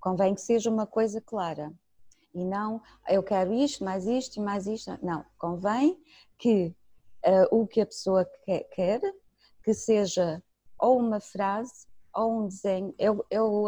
convém 0.00 0.34
que 0.34 0.40
seja 0.40 0.70
uma 0.70 0.86
coisa 0.86 1.20
clara. 1.20 1.72
E 2.34 2.44
não, 2.44 2.82
eu 3.08 3.22
quero 3.22 3.52
isto, 3.52 3.84
mais 3.84 4.06
isto 4.06 4.36
e 4.36 4.40
mais 4.40 4.66
isto. 4.66 4.98
Não, 5.02 5.24
convém 5.38 6.02
que 6.38 6.74
uh, 7.26 7.56
o 7.56 7.66
que 7.66 7.80
a 7.80 7.86
pessoa 7.86 8.24
quer, 8.44 8.64
quer, 8.64 9.00
que 9.62 9.72
seja 9.72 10.42
ou 10.78 10.98
uma 10.98 11.20
frase 11.20 11.86
ou 12.14 12.40
um 12.40 12.48
desenho. 12.48 12.94
Eu, 12.98 13.24
eu 13.30 13.66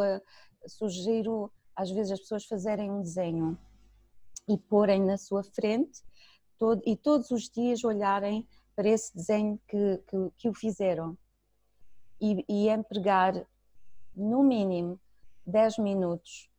sugiro 0.67 1.51
às 1.77 1.91
vezes 1.91 2.13
as 2.13 2.21
pessoas 2.21 2.47
fazerem 2.47 2.91
um 2.91 3.03
desenho 3.03 3.59
e 4.49 4.57
porem 4.57 5.05
na 5.05 5.19
sua 5.19 5.45
frente 5.45 6.03
todo, 6.59 6.83
e 6.87 6.97
todos 6.97 7.31
os 7.31 7.51
dias 7.51 7.85
olharem 7.85 8.49
para 8.77 8.89
esse 8.89 9.17
desenho 9.17 9.59
que, 9.67 9.99
que, 10.07 10.31
que 10.37 10.49
o 10.49 10.55
fizeram 10.55 11.17
e, 12.21 12.45
e 12.47 12.69
empregar 12.69 13.35
no 14.15 14.43
mínimo 14.43 15.01
10 15.47 15.79
minutos 15.79 16.51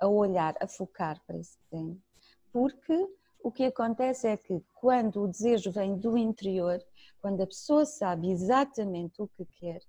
a 0.00 0.08
olhar, 0.08 0.56
a 0.60 0.66
focar 0.66 1.20
para 1.26 1.36
esse 1.36 1.58
desenho. 1.70 2.02
Porque 2.50 3.08
o 3.42 3.52
que 3.52 3.64
acontece 3.64 4.26
é 4.26 4.36
que 4.36 4.64
quando 4.72 5.22
o 5.22 5.28
desejo 5.28 5.70
vem 5.70 5.96
do 5.96 6.16
interior, 6.16 6.82
quando 7.20 7.42
a 7.42 7.46
pessoa 7.46 7.84
sabe 7.84 8.30
exatamente 8.30 9.20
o 9.20 9.28
que 9.28 9.44
quer, 9.44 9.82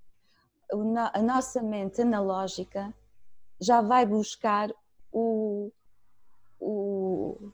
a 1.13 1.21
nossa 1.21 1.61
mente 1.61 2.01
analógica 2.01 2.93
já 3.59 3.81
vai 3.81 4.05
buscar 4.05 4.69
o, 5.11 5.71
o, 6.59 7.51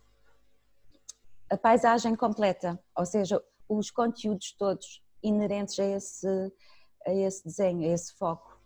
a 1.50 1.58
paisagem 1.58 2.16
completa, 2.16 2.80
ou 2.96 3.06
seja, 3.06 3.42
os 3.78 3.90
conteúdos 3.90 4.54
todos 4.58 5.02
inerentes 5.24 5.80
a 5.80 5.86
esse, 5.86 6.54
a 7.06 7.14
esse 7.14 7.44
desenho, 7.46 7.90
a 7.90 7.94
esse 7.94 8.14
foco. 8.16 8.60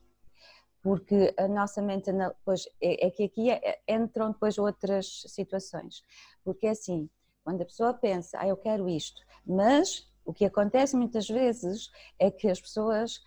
Porque 0.82 1.34
a 1.38 1.48
nossa 1.48 1.82
mente, 1.82 2.12
depois, 2.12 2.68
é, 2.82 3.08
é 3.08 3.12
que 3.12 3.24
aqui 3.24 3.50
é, 3.50 3.80
entram 3.88 4.32
depois 4.32 4.58
outras 4.58 5.24
situações. 5.28 6.02
Porque 6.44 6.68
é 6.68 6.72
assim, 6.72 7.10
quando 7.44 7.62
a 7.62 7.66
pessoa 7.66 7.94
pensa, 7.94 8.38
ah, 8.40 8.48
eu 8.48 8.58
quero 8.58 8.88
isto, 8.90 9.22
mas 9.46 10.08
o 10.24 10.34
que 10.34 10.46
acontece 10.46 10.96
muitas 10.96 11.28
vezes 11.28 11.90
é 12.20 12.32
que 12.32 12.48
as 12.48 12.60
pessoas, 12.60 13.22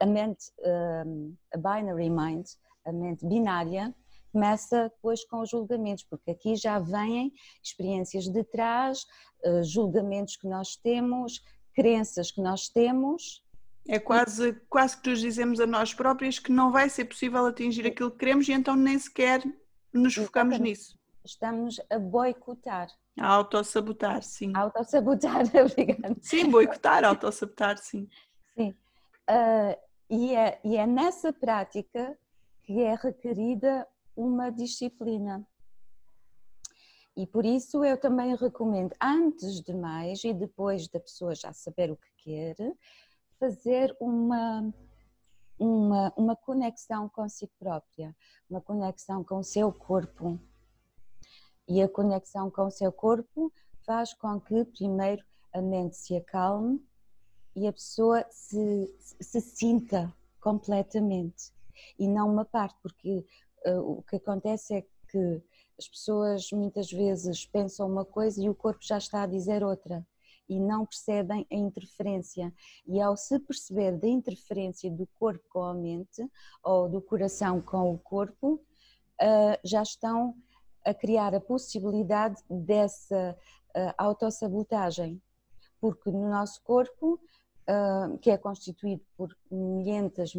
a, 0.00 0.06
mente, 0.06 0.52
hum, 1.06 1.36
a 1.52 1.56
binary 1.56 2.10
mind, 2.10 2.46
a 2.84 2.92
mente 2.92 3.24
binária, 3.26 3.94
começa 4.32 4.84
depois 4.84 5.24
com 5.24 5.40
os 5.40 5.50
julgamentos, 5.50 6.04
porque 6.04 6.30
aqui 6.30 6.56
já 6.56 6.78
vêm 6.78 7.32
experiências 7.62 8.24
de 8.24 8.44
trás, 8.44 9.06
eh, 9.44 9.62
julgamentos 9.62 10.36
que 10.36 10.46
nós 10.46 10.76
temos, 10.76 11.42
crenças 11.74 12.30
que 12.30 12.40
nós 12.40 12.68
temos. 12.68 13.44
É 13.88 13.98
quase, 13.98 14.52
quase 14.68 15.00
que 15.00 15.08
nos 15.08 15.20
dizemos 15.20 15.60
a 15.60 15.66
nós 15.66 15.94
próprios 15.94 16.38
que 16.38 16.52
não 16.52 16.70
vai 16.70 16.88
ser 16.88 17.06
possível 17.06 17.46
atingir 17.46 17.86
aquilo 17.86 18.10
que 18.10 18.18
queremos 18.18 18.48
e 18.48 18.52
então 18.52 18.76
nem 18.76 18.98
sequer 18.98 19.42
nos 19.92 20.14
focamos 20.14 20.54
Exatamente. 20.54 20.62
nisso. 20.62 20.98
Estamos 21.24 21.80
a 21.90 21.98
boicotar. 21.98 22.88
A 23.18 23.26
autossabotar, 23.26 24.22
sim. 24.22 24.52
A 24.54 24.60
autossabotar, 24.60 25.42
obrigada. 25.64 26.16
Sim, 26.20 26.50
boicotar, 26.50 27.04
autossabotar, 27.04 27.78
sim. 27.78 28.08
Sim. 28.56 28.70
Uh, 29.28 29.76
e, 30.10 30.34
é, 30.34 30.60
e 30.64 30.76
é 30.76 30.86
nessa 30.86 31.32
prática 31.32 32.16
que 32.64 32.80
é 32.80 32.94
requerida 32.94 33.86
uma 34.18 34.50
disciplina. 34.50 35.46
E 37.16 37.24
por 37.24 37.46
isso 37.46 37.84
eu 37.84 37.98
também 37.98 38.34
recomendo, 38.34 38.92
antes 39.00 39.60
de 39.60 39.72
mais 39.72 40.24
e 40.24 40.34
depois 40.34 40.88
da 40.88 40.98
pessoa 40.98 41.34
já 41.34 41.52
saber 41.52 41.90
o 41.90 41.96
que 41.96 42.10
quer, 42.24 42.56
fazer 43.38 43.96
uma, 44.00 44.74
uma, 45.58 46.12
uma 46.16 46.36
conexão 46.36 47.08
consigo 47.08 47.52
própria, 47.58 48.14
uma 48.50 48.60
conexão 48.60 49.22
com 49.22 49.38
o 49.38 49.44
seu 49.44 49.72
corpo. 49.72 50.38
E 51.68 51.80
a 51.80 51.88
conexão 51.88 52.50
com 52.50 52.66
o 52.66 52.70
seu 52.70 52.90
corpo 52.90 53.52
faz 53.86 54.12
com 54.14 54.40
que, 54.40 54.64
primeiro, 54.64 55.24
a 55.52 55.62
mente 55.62 55.96
se 55.96 56.16
acalme 56.16 56.84
e 57.54 57.66
a 57.68 57.72
pessoa 57.72 58.24
se, 58.30 58.94
se 59.20 59.40
sinta 59.40 60.12
completamente 60.40 61.52
e 61.98 62.08
não 62.08 62.32
uma 62.32 62.44
parte, 62.44 62.76
porque 62.82 63.24
o 63.76 64.02
que 64.02 64.16
acontece 64.16 64.74
é 64.74 64.82
que 65.10 65.42
as 65.78 65.88
pessoas 65.88 66.50
muitas 66.52 66.90
vezes 66.90 67.46
pensam 67.46 67.86
uma 67.88 68.04
coisa 68.04 68.42
e 68.42 68.48
o 68.48 68.54
corpo 68.54 68.80
já 68.82 68.98
está 68.98 69.22
a 69.22 69.26
dizer 69.26 69.62
outra 69.62 70.06
e 70.48 70.58
não 70.58 70.86
percebem 70.86 71.46
a 71.50 71.54
interferência. 71.54 72.52
E 72.86 73.00
ao 73.00 73.16
se 73.16 73.38
perceber 73.38 73.96
da 73.98 74.08
interferência 74.08 74.90
do 74.90 75.06
corpo 75.18 75.44
com 75.50 75.62
a 75.62 75.74
mente 75.74 76.26
ou 76.62 76.88
do 76.88 77.02
coração 77.02 77.60
com 77.60 77.92
o 77.92 77.98
corpo, 77.98 78.54
uh, 78.54 79.58
já 79.62 79.82
estão 79.82 80.34
a 80.84 80.94
criar 80.94 81.34
a 81.34 81.40
possibilidade 81.40 82.42
dessa 82.48 83.36
uh, 83.76 83.94
autossabotagem. 83.98 85.20
Porque 85.80 86.10
no 86.10 86.28
nosso 86.28 86.60
corpo, 86.64 87.20
que 88.20 88.30
é 88.30 88.38
constituído 88.38 89.04
por 89.16 89.28
milhentas 89.48 90.32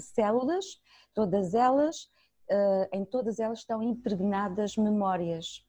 células, 0.00 0.80
todas 1.14 1.54
elas, 1.54 2.10
uh, 2.50 2.88
em 2.92 3.04
todas 3.04 3.38
elas 3.38 3.60
estão 3.60 3.82
impregnadas 3.82 4.76
memórias. 4.76 5.64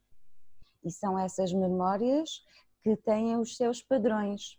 E 0.84 0.90
são 0.90 1.18
essas 1.18 1.52
memórias 1.52 2.44
que 2.82 2.96
têm 2.96 3.36
os 3.36 3.56
seus 3.56 3.82
padrões. 3.82 4.58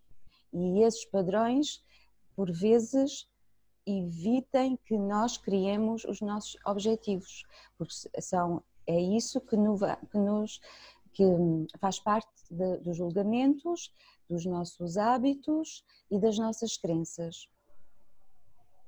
E 0.53 0.83
esses 0.83 1.05
padrões, 1.05 1.83
por 2.35 2.51
vezes, 2.51 3.27
evitem 3.85 4.77
que 4.85 4.97
nós 4.97 5.37
criemos 5.37 6.03
os 6.03 6.19
nossos 6.19 6.57
objetivos, 6.65 7.43
porque 7.77 7.93
são, 8.21 8.61
é 8.85 8.99
isso 8.99 9.39
que, 9.39 9.55
no, 9.55 9.77
que 10.11 10.17
nos 10.17 10.59
que 11.13 11.23
faz 11.79 11.99
parte 11.99 12.29
de, 12.51 12.77
dos 12.77 12.95
julgamentos, 12.95 13.91
dos 14.29 14.45
nossos 14.45 14.97
hábitos 14.97 15.83
e 16.11 16.19
das 16.19 16.37
nossas 16.37 16.77
crenças. 16.77 17.49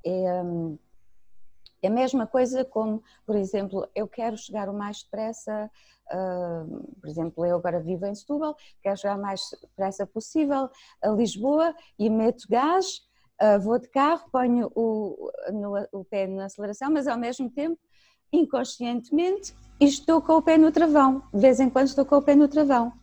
É, 0.06 0.44
é 1.82 1.88
a 1.88 1.92
mesma 1.92 2.28
coisa 2.28 2.66
como, 2.66 3.04
por 3.26 3.36
exemplo, 3.36 3.88
eu 3.96 4.08
quero 4.08 4.38
chegar 4.38 4.70
o 4.70 4.74
mais 4.74 5.04
depressa, 5.04 5.70
uh, 6.12 6.96
por 7.00 7.10
exemplo, 7.10 7.46
eu 7.46 7.56
agora 7.56 7.80
vivo 7.80 8.06
em 8.06 8.16
Setúbal, 8.16 8.56
quero 8.82 8.98
chegar 8.98 9.18
o 9.18 9.22
mais 9.22 9.42
depressa 9.62 10.06
possível 10.06 10.70
a 11.02 11.10
Lisboa 11.10 11.74
e 11.98 12.10
meto 12.10 12.46
gás, 12.50 13.02
uh, 13.42 13.60
vou 13.60 13.80
de 13.80 13.90
carro, 13.90 14.30
ponho 14.32 14.72
o, 14.76 15.32
no, 15.52 15.74
o 15.92 16.06
pé 16.06 16.28
na 16.28 16.46
aceleração, 16.46 16.92
mas 16.92 17.08
ao 17.08 17.18
mesmo 17.18 17.50
tempo, 17.50 17.80
inconscientemente, 18.32 19.56
estou 19.80 20.22
com 20.22 20.34
o 20.34 20.42
pé 20.42 20.58
no 20.58 20.72
travão. 20.72 21.24
De 21.34 21.40
vez 21.40 21.60
em 21.60 21.70
quando 21.70 21.88
estou 21.88 22.06
com 22.06 22.18
o 22.18 22.22
pé 22.22 22.36
no 22.36 22.48
travão. 22.48 22.94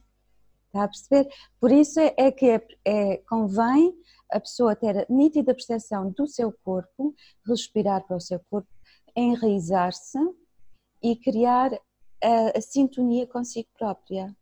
Está 0.76 0.84
a 0.84 0.88
perceber? 0.88 1.28
Por 1.58 1.72
isso 1.72 1.98
é, 1.98 2.14
é 2.18 2.30
que 2.30 2.50
é, 2.50 2.66
é, 2.84 3.16
convém 3.28 3.96
a 4.30 4.38
pessoa 4.38 4.76
ter 4.76 4.98
a 4.98 5.06
nítida 5.08 5.54
percepção 5.54 6.10
do 6.10 6.26
seu 6.26 6.52
corpo, 6.52 7.14
respirar 7.46 8.06
para 8.06 8.16
o 8.16 8.20
seu 8.20 8.40
corpo, 8.50 8.68
enraizar-se 9.14 10.18
e 11.02 11.16
criar 11.16 11.72
a, 12.22 12.58
a 12.58 12.60
sintonia 12.60 13.26
consigo 13.26 13.68
própria, 13.78 14.36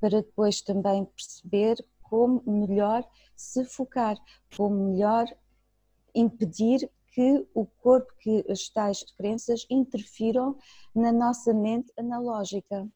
para 0.00 0.22
depois 0.22 0.62
também 0.62 1.04
perceber 1.04 1.84
como 2.02 2.42
melhor 2.46 3.06
se 3.36 3.64
focar, 3.64 4.16
como 4.56 4.90
melhor 4.90 5.26
impedir 6.14 6.90
que 7.08 7.46
o 7.54 7.66
corpo, 7.66 8.10
que 8.20 8.44
as 8.48 8.70
tais 8.70 9.02
crenças 9.18 9.66
interfiram 9.68 10.56
na 10.94 11.12
nossa 11.12 11.52
mente 11.52 11.92
analógica. 11.98 12.88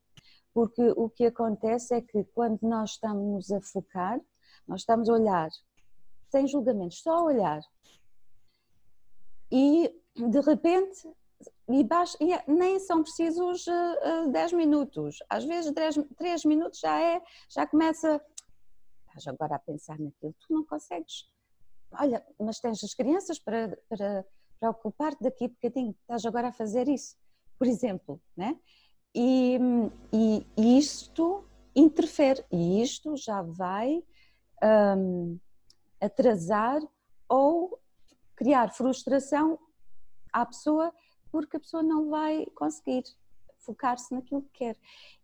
Porque 0.57 0.83
o 0.97 1.11
que 1.11 1.27
acontece 1.27 1.95
é 1.95 2.01
que 2.01 2.25
quando 2.33 2.63
nós 2.63 2.93
estamos 2.93 3.53
a 3.53 3.61
focar, 3.61 4.19
nós 4.67 4.81
estamos 4.81 5.07
a 5.07 5.13
olhar 5.13 5.51
sem 6.31 6.47
julgamentos, 6.47 7.03
só 7.03 7.11
a 7.11 7.25
olhar. 7.25 7.61
E 9.53 9.95
de 10.17 10.41
repente, 10.41 11.07
e 11.69 11.85
baixa, 11.85 12.17
e 12.23 12.33
é, 12.33 12.43
nem 12.49 12.79
são 12.79 13.03
precisos 13.03 13.67
uh, 13.67 14.29
uh, 14.29 14.33
10 14.33 14.55
minutos, 14.55 15.19
às 15.29 15.45
vezes 15.45 15.71
3, 15.73 15.97
3 16.17 16.45
minutos 16.47 16.81
já 16.81 17.03
é, 17.03 17.23
já 17.51 17.67
começa, 17.67 18.19
estás 19.09 19.27
agora 19.27 19.57
a 19.57 19.59
pensar 19.59 19.99
naquilo, 19.99 20.35
tu 20.41 20.55
não 20.55 20.65
consegues. 20.65 21.31
Olha, 21.93 22.25
mas 22.41 22.61
tens 22.61 22.83
as 22.83 22.95
crianças 22.95 23.39
para, 23.39 23.79
para, 23.91 24.25
para 24.59 24.71
ocupar-te 24.71 25.23
daqui 25.23 25.45
a 25.45 25.49
bocadinho, 25.49 25.95
estás 26.01 26.25
agora 26.25 26.49
a 26.49 26.53
fazer 26.53 26.89
isso, 26.89 27.15
por 27.59 27.67
exemplo, 27.67 28.19
né? 28.35 28.59
E, 29.19 29.59
e, 30.13 30.79
isto 30.79 31.43
interfere, 31.75 32.45
e 32.53 32.83
isto 32.83 33.17
já 33.17 33.41
vai 33.41 34.05
um, 34.99 35.39
atrasar 35.99 36.83
ou 37.27 37.81
criar 38.35 38.75
frustração 38.75 39.59
à 40.31 40.45
pessoa 40.45 40.93
porque 41.33 41.57
a 41.57 41.61
pessoa 41.61 41.83
não 41.83 42.11
vai 42.11 42.45
conseguir 42.55 43.05
focar-se 43.61 44.15
naquilo 44.15 44.43
que 44.43 44.59
quer. 44.59 44.77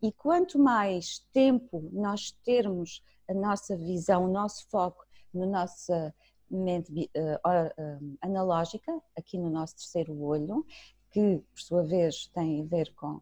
E 0.02 0.10
quanto 0.10 0.58
mais 0.58 1.20
tempo 1.32 1.88
nós 1.92 2.32
termos 2.44 3.02
a 3.28 3.34
nossa 3.34 3.76
visão, 3.76 4.24
o 4.24 4.32
nosso 4.32 4.66
foco 4.68 5.04
na 5.32 5.46
nossa 5.46 6.14
mente 6.50 7.10
uh, 7.16 8.18
analógica, 8.20 9.00
aqui 9.16 9.38
no 9.38 9.48
nosso 9.48 9.76
terceiro 9.76 10.18
olho, 10.20 10.66
que 11.10 11.38
por 11.38 11.60
sua 11.60 11.82
vez 11.82 12.26
tem 12.28 12.62
a 12.62 12.64
ver 12.64 12.92
com, 12.94 13.20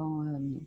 com, 0.00 0.06
um, 0.06 0.66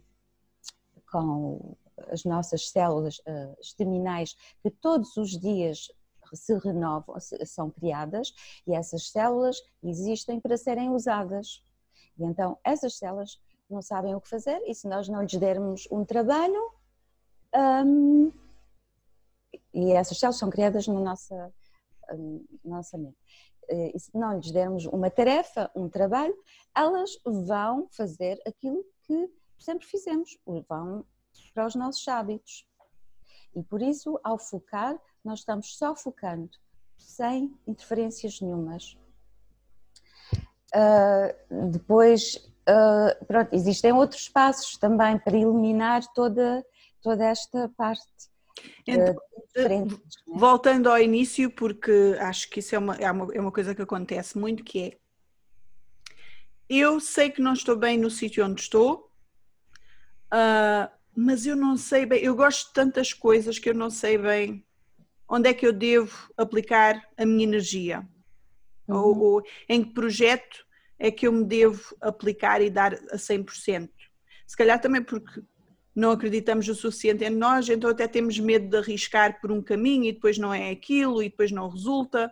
com 1.12 1.78
as 2.10 2.24
nossas 2.24 2.70
células 2.70 3.20
uh, 3.20 3.56
estaminais, 3.60 4.36
que 4.62 4.70
todos 4.70 5.16
os 5.18 5.32
dias 5.40 5.92
se 6.34 6.58
renovam, 6.58 7.16
são 7.46 7.70
criadas 7.70 8.34
e 8.66 8.74
essas 8.74 9.10
células 9.10 9.58
existem 9.84 10.40
para 10.40 10.58
serem 10.58 10.90
usadas. 10.90 11.64
E 12.18 12.24
então 12.24 12.58
essas 12.64 12.98
células 12.98 13.40
não 13.70 13.82
sabem 13.82 14.16
o 14.16 14.22
que 14.22 14.30
fazer 14.30 14.62
e 14.68 14.74
se 14.74 14.88
nós 14.88 15.08
não 15.08 15.22
lhes 15.22 15.36
dermos 15.36 15.88
um 15.92 16.04
trabalho, 16.04 16.72
um, 17.86 18.32
e 19.74 19.92
essas 19.92 20.18
células 20.20 20.40
são 20.40 20.50
criadas 20.50 20.88
na 20.88 21.00
nossa, 21.00 21.54
um, 22.12 22.46
nossa 22.64 22.98
mente. 22.98 23.18
E 23.70 23.98
se 23.98 24.16
não 24.16 24.38
lhes 24.38 24.52
dermos 24.52 24.86
uma 24.86 25.10
tarefa, 25.10 25.72
um 25.76 25.88
trabalho, 25.88 26.36
elas 26.76 27.12
vão 27.24 27.88
fazer 27.92 28.42
aquilo 28.46 28.84
que 29.04 29.30
sempre 29.58 29.86
fizemos, 29.88 30.38
vão 30.68 31.06
para 31.54 31.66
os 31.66 31.76
nossos 31.76 32.08
hábitos. 32.08 32.66
E 33.56 33.64
por 33.64 33.82
isso, 33.82 34.20
ao 34.24 34.38
focar, 34.38 35.00
nós 35.24 35.40
estamos 35.40 35.78
só 35.78 35.96
focando, 35.96 36.50
sem 36.98 37.54
interferências 37.68 38.42
nenhumas. 38.42 38.98
Uh, 40.74 41.70
depois, 41.72 42.36
uh, 42.68 43.26
pronto, 43.26 43.54
existem 43.54 43.94
outros 43.94 44.28
passos 44.28 44.78
também 44.78 45.20
para 45.20 45.38
eliminar 45.38 46.02
toda, 46.14 46.66
toda 47.02 47.26
esta 47.26 47.70
parte. 47.78 48.04
Então, 48.88 49.14
uh, 49.14 50.38
voltando 50.40 50.90
ao 50.90 51.00
início, 51.00 51.50
porque 51.52 52.18
acho 52.20 52.50
que 52.50 52.60
isso 52.60 52.74
é 52.76 52.80
uma, 52.80 52.96
é 52.96 53.12
uma, 53.12 53.36
é 53.36 53.40
uma 53.40 53.52
coisa 53.52 53.76
que 53.76 53.82
acontece 53.82 54.38
muito, 54.38 54.64
que 54.64 54.80
é 54.82 54.98
eu 56.80 57.00
sei 57.00 57.30
que 57.30 57.42
não 57.42 57.54
estou 57.54 57.76
bem 57.76 57.98
no 57.98 58.10
sítio 58.10 58.46
onde 58.46 58.62
estou, 58.62 59.12
uh, 60.34 60.90
mas 61.16 61.46
eu 61.46 61.56
não 61.56 61.78
sei 61.78 62.06
bem, 62.06 62.24
eu 62.24 62.36
gosto 62.36 62.68
de 62.68 62.74
tantas 62.74 63.14
coisas 63.14 63.60
que 63.60 63.70
eu 63.70 63.74
não 63.74 63.90
sei 63.90 64.18
bem 64.18 64.66
onde 65.28 65.50
é 65.50 65.54
que 65.54 65.66
eu 65.66 65.74
devo 65.74 66.32
aplicar 66.38 67.02
a 67.18 67.26
minha 67.26 67.44
energia? 67.44 68.08
Uhum. 68.88 68.96
Ou, 68.96 69.20
ou, 69.20 69.44
em 69.68 69.84
que 69.84 69.94
projeto 69.94 70.66
é 71.00 71.10
que 71.10 71.28
eu 71.28 71.32
me 71.32 71.44
devo 71.44 71.96
aplicar 72.02 72.62
e 72.62 72.70
dar 72.70 72.94
a 72.94 73.18
100%? 73.18 73.90
Se 74.46 74.58
calhar 74.58 74.80
também 74.80 75.02
porque 75.02 75.42
não 75.96 76.12
acreditamos 76.12 76.68
o 76.68 76.76
suficiente 76.76 77.24
em 77.24 77.30
nós, 77.30 77.70
então 77.70 77.90
até 77.90 78.08
temos 78.08 78.38
medo 78.40 78.68
de 78.68 78.78
arriscar 78.78 79.40
por 79.40 79.52
um 79.52 79.62
caminho 79.62 80.06
e 80.06 80.12
depois 80.12 80.38
não 80.38 80.54
é 80.54 80.70
aquilo 80.70 81.22
e 81.22 81.30
depois 81.30 81.52
não 81.52 81.70
resulta. 81.70 82.32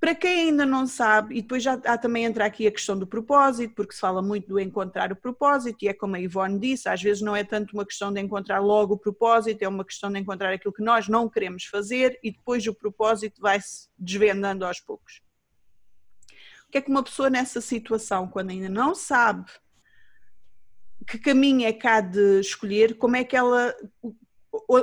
Para 0.00 0.14
quem 0.14 0.48
ainda 0.48 0.64
não 0.64 0.86
sabe, 0.86 1.36
e 1.36 1.42
depois 1.42 1.60
já 1.60 1.72
há, 1.72 1.98
também 1.98 2.24
entra 2.24 2.44
aqui 2.44 2.68
a 2.68 2.70
questão 2.70 2.96
do 2.96 3.06
propósito, 3.06 3.74
porque 3.74 3.92
se 3.92 4.00
fala 4.00 4.22
muito 4.22 4.46
do 4.46 4.60
encontrar 4.60 5.10
o 5.10 5.16
propósito, 5.16 5.82
e 5.82 5.88
é 5.88 5.92
como 5.92 6.14
a 6.14 6.20
Ivone 6.20 6.58
disse, 6.58 6.88
às 6.88 7.02
vezes 7.02 7.20
não 7.20 7.34
é 7.34 7.42
tanto 7.42 7.72
uma 7.72 7.84
questão 7.84 8.12
de 8.12 8.20
encontrar 8.20 8.60
logo 8.60 8.94
o 8.94 8.98
propósito, 8.98 9.62
é 9.62 9.68
uma 9.68 9.84
questão 9.84 10.10
de 10.12 10.20
encontrar 10.20 10.52
aquilo 10.52 10.72
que 10.72 10.84
nós 10.84 11.08
não 11.08 11.28
queremos 11.28 11.64
fazer 11.64 12.16
e 12.22 12.30
depois 12.30 12.64
o 12.68 12.74
propósito 12.74 13.40
vai-se 13.40 13.88
desvendando 13.98 14.64
aos 14.64 14.78
poucos. 14.78 15.20
O 16.68 16.70
que 16.70 16.78
é 16.78 16.80
que 16.80 16.90
uma 16.90 17.02
pessoa 17.02 17.28
nessa 17.28 17.60
situação, 17.60 18.28
quando 18.28 18.50
ainda 18.50 18.68
não 18.68 18.94
sabe 18.94 19.50
que 21.08 21.18
caminho 21.18 21.66
é 21.66 21.72
cá 21.72 22.00
de 22.00 22.38
escolher, 22.38 22.98
como 22.98 23.16
é 23.16 23.24
que 23.24 23.34
ela, 23.36 23.74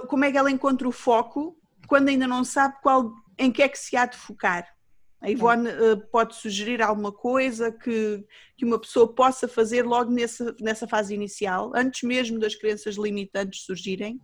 como 0.09 0.25
é 0.25 0.31
que 0.31 0.37
ela 0.37 0.51
encontra 0.51 0.87
o 0.87 0.91
foco 0.91 1.57
quando 1.87 2.09
ainda 2.09 2.27
não 2.27 2.43
sabe 2.43 2.75
qual, 2.81 3.13
em 3.37 3.51
que 3.51 3.61
é 3.61 3.69
que 3.69 3.77
se 3.77 3.95
há 3.95 4.05
de 4.05 4.17
focar? 4.17 4.74
A 5.25 5.29
Ivone 5.31 5.69
uh, 5.69 5.97
pode 6.11 6.35
sugerir 6.35 6.83
alguma 6.83 7.11
coisa 7.11 7.71
que, 7.71 8.23
que 8.55 8.63
uma 8.63 8.77
pessoa 8.77 9.11
possa 9.11 9.47
fazer 9.47 9.81
logo 9.81 10.11
nessa, 10.11 10.55
nessa 10.61 10.87
fase 10.87 11.15
inicial, 11.15 11.71
antes 11.73 12.03
mesmo 12.03 12.37
das 12.37 12.53
crenças 12.53 12.93
limitantes 12.93 13.65
surgirem? 13.65 14.21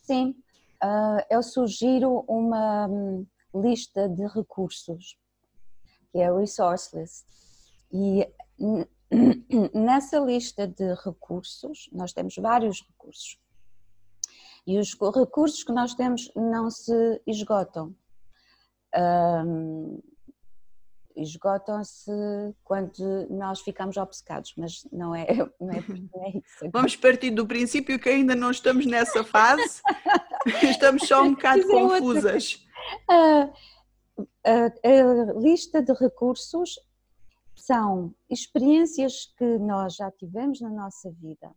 Sim, 0.00 0.34
uh, 0.82 1.22
eu 1.28 1.42
sugiro 1.42 2.24
uma 2.26 2.86
um, 2.88 3.26
lista 3.54 4.08
de 4.08 4.26
recursos, 4.26 5.18
que 6.10 6.20
é 6.20 6.28
a 6.28 6.34
Resource 6.34 6.98
List. 6.98 7.26
E 7.92 8.26
nessa 9.78 10.18
lista 10.20 10.66
de 10.66 10.94
recursos, 11.04 11.90
nós 11.92 12.14
temos 12.14 12.34
vários 12.36 12.80
recursos. 12.80 13.38
E 14.66 14.78
os 14.78 14.94
recursos 15.14 15.62
que 15.62 15.72
nós 15.72 15.94
temos 15.94 16.32
não 16.34 16.70
se 16.70 17.20
esgotam. 17.26 17.94
Um, 18.96 20.00
esgotam-se 21.16 22.10
quando 22.62 23.28
nós 23.30 23.60
ficamos 23.60 23.96
obcecados, 23.96 24.54
mas 24.56 24.86
não 24.92 25.14
é, 25.14 25.26
não 25.60 25.70
é, 25.72 25.84
não 25.88 26.24
é 26.24 26.30
isso. 26.30 26.70
Vamos 26.72 26.96
partir 26.96 27.30
do 27.30 27.46
princípio 27.46 27.98
que 27.98 28.08
ainda 28.08 28.34
não 28.34 28.50
estamos 28.50 28.86
nessa 28.86 29.22
fase, 29.24 29.80
estamos 30.62 31.06
só 31.06 31.22
um 31.22 31.34
bocado 31.34 31.66
confusas. 31.66 32.64
A, 33.08 33.50
a, 34.44 34.66
a 34.66 35.32
lista 35.40 35.82
de 35.82 35.92
recursos 35.92 36.78
são 37.54 38.14
experiências 38.28 39.32
que 39.38 39.58
nós 39.58 39.94
já 39.96 40.10
tivemos 40.10 40.60
na 40.60 40.70
nossa 40.70 41.10
vida. 41.12 41.50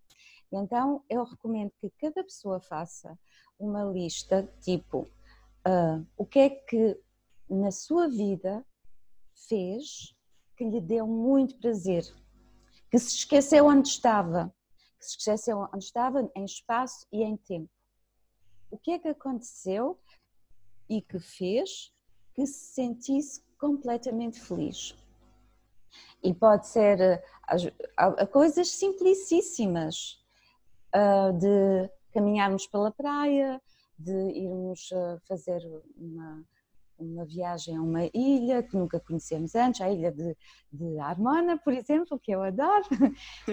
Então, 0.51 1.03
eu 1.09 1.23
recomendo 1.25 1.71
que 1.81 1.91
cada 1.99 2.23
pessoa 2.23 2.61
faça 2.61 3.17
uma 3.59 3.83
lista 3.83 4.47
tipo 4.61 4.99
uh, 5.67 6.05
o 6.15 6.25
que 6.25 6.39
é 6.39 6.49
que 6.49 6.97
na 7.49 7.71
sua 7.71 8.07
vida 8.07 8.65
fez 9.47 10.15
que 10.55 10.63
lhe 10.63 10.81
deu 10.81 11.05
muito 11.05 11.57
prazer, 11.57 12.03
que 12.89 12.97
se 12.97 13.15
esqueceu 13.15 13.65
onde 13.65 13.87
estava, 13.89 14.53
que 14.97 15.05
se 15.05 15.17
esqueceu 15.17 15.59
onde 15.73 15.83
estava 15.83 16.29
em 16.35 16.45
espaço 16.45 17.05
e 17.11 17.23
em 17.23 17.37
tempo. 17.37 17.69
O 18.71 18.77
que 18.77 18.91
é 18.91 18.99
que 18.99 19.07
aconteceu 19.07 19.99
e 20.89 21.01
que 21.01 21.19
fez 21.19 21.93
que 22.33 22.45
se 22.45 22.73
sentisse 22.73 23.41
completamente 23.59 24.39
feliz? 24.39 24.95
E 26.23 26.33
pode 26.33 26.67
ser 26.67 27.23
a, 27.95 28.25
coisas 28.27 28.69
simplicíssimas, 28.69 30.19
uh, 30.93 31.33
de 31.37 31.89
caminharmos 32.11 32.67
pela 32.67 32.91
praia, 32.91 33.61
de 33.97 34.13
irmos 34.31 34.91
uh, 34.91 35.19
fazer 35.27 35.61
uma 35.95 36.45
uma 36.99 37.25
viagem 37.25 37.77
a 37.77 37.81
uma 37.81 38.05
ilha 38.13 38.63
que 38.63 38.75
nunca 38.75 38.99
conhecemos 38.99 39.55
antes, 39.55 39.81
a 39.81 39.91
ilha 39.91 40.11
de, 40.11 40.35
de 40.71 40.99
Armona, 40.99 41.57
por 41.57 41.73
exemplo, 41.73 42.19
que 42.19 42.31
eu 42.31 42.41
adoro. 42.41 42.85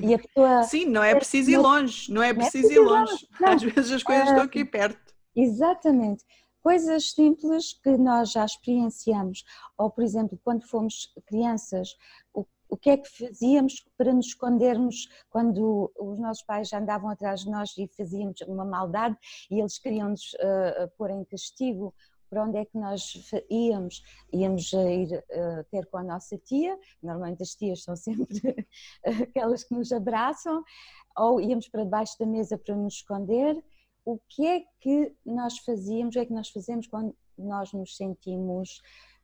E 0.02 0.14
a 0.14 0.18
pessoa... 0.18 0.62
Sim, 0.64 0.86
não 0.86 1.02
é 1.02 1.14
preciso 1.14 1.50
ir 1.50 1.58
longe, 1.58 2.12
não 2.12 2.22
é 2.22 2.32
preciso 2.32 2.72
ir 2.72 2.80
longe. 2.80 3.28
Às 3.44 3.62
vezes 3.62 3.92
as 3.92 4.02
coisas 4.02 4.28
estão 4.28 4.42
aqui 4.42 4.64
perto. 4.64 5.14
Exatamente. 5.36 6.24
Coisas 6.62 7.10
simples 7.10 7.74
que 7.74 7.96
nós 7.98 8.32
já 8.32 8.44
experienciamos. 8.44 9.44
Ou, 9.76 9.90
por 9.90 10.02
exemplo, 10.02 10.38
quando 10.42 10.66
fomos 10.66 11.12
crianças, 11.26 11.94
o, 12.32 12.46
o 12.68 12.76
que 12.76 12.90
é 12.90 12.96
que 12.96 13.08
fazíamos 13.08 13.84
para 13.96 14.12
nos 14.12 14.26
escondermos 14.26 15.08
quando 15.30 15.92
os 15.98 16.18
nossos 16.18 16.42
pais 16.42 16.68
já 16.68 16.78
andavam 16.78 17.10
atrás 17.10 17.40
de 17.40 17.50
nós 17.50 17.76
e 17.76 17.88
fazíamos 17.96 18.40
uma 18.42 18.64
maldade 18.64 19.16
e 19.50 19.60
eles 19.60 19.78
queriam-nos 19.78 20.32
uh, 20.34 20.90
pôr 20.96 21.10
em 21.10 21.24
castigo 21.24 21.94
para 22.28 22.44
onde 22.44 22.58
é 22.58 22.64
que 22.64 22.76
nós 22.78 23.02
íamos? 23.50 24.02
Íamos 24.32 24.72
ir 24.72 25.16
uh, 25.16 25.64
ter 25.70 25.86
com 25.86 25.98
a 25.98 26.02
nossa 26.02 26.36
tia, 26.38 26.78
normalmente 27.02 27.42
as 27.42 27.54
tias 27.54 27.82
são 27.82 27.94
sempre 27.96 28.66
aquelas 29.04 29.64
que 29.64 29.74
nos 29.74 29.92
abraçam, 29.92 30.62
ou 31.16 31.40
íamos 31.40 31.68
para 31.68 31.84
debaixo 31.84 32.18
da 32.18 32.26
mesa 32.26 32.58
para 32.58 32.76
nos 32.76 32.94
esconder. 32.94 33.62
O 34.04 34.18
que 34.28 34.46
é 34.46 34.64
que 34.80 35.14
nós 35.24 35.58
fazíamos, 35.58 36.14
o 36.14 36.18
que 36.18 36.18
é 36.18 36.26
que 36.26 36.34
nós 36.34 36.50
fazemos 36.50 36.86
quando 36.86 37.16
nós 37.38 37.72
nos 37.72 37.96
sentimos 37.96 38.82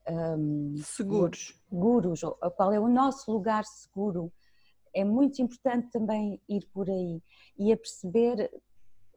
um, 0.08 0.74
seguros? 0.82 1.60
Seguros, 1.68 2.20
qual 2.56 2.72
é 2.72 2.80
o 2.80 2.88
nosso 2.88 3.30
lugar 3.30 3.64
seguro? 3.64 4.32
É 4.94 5.04
muito 5.04 5.40
importante 5.40 5.90
também 5.90 6.40
ir 6.48 6.66
por 6.72 6.88
aí 6.90 7.22
e 7.58 7.72
a 7.72 7.76
perceber 7.76 8.50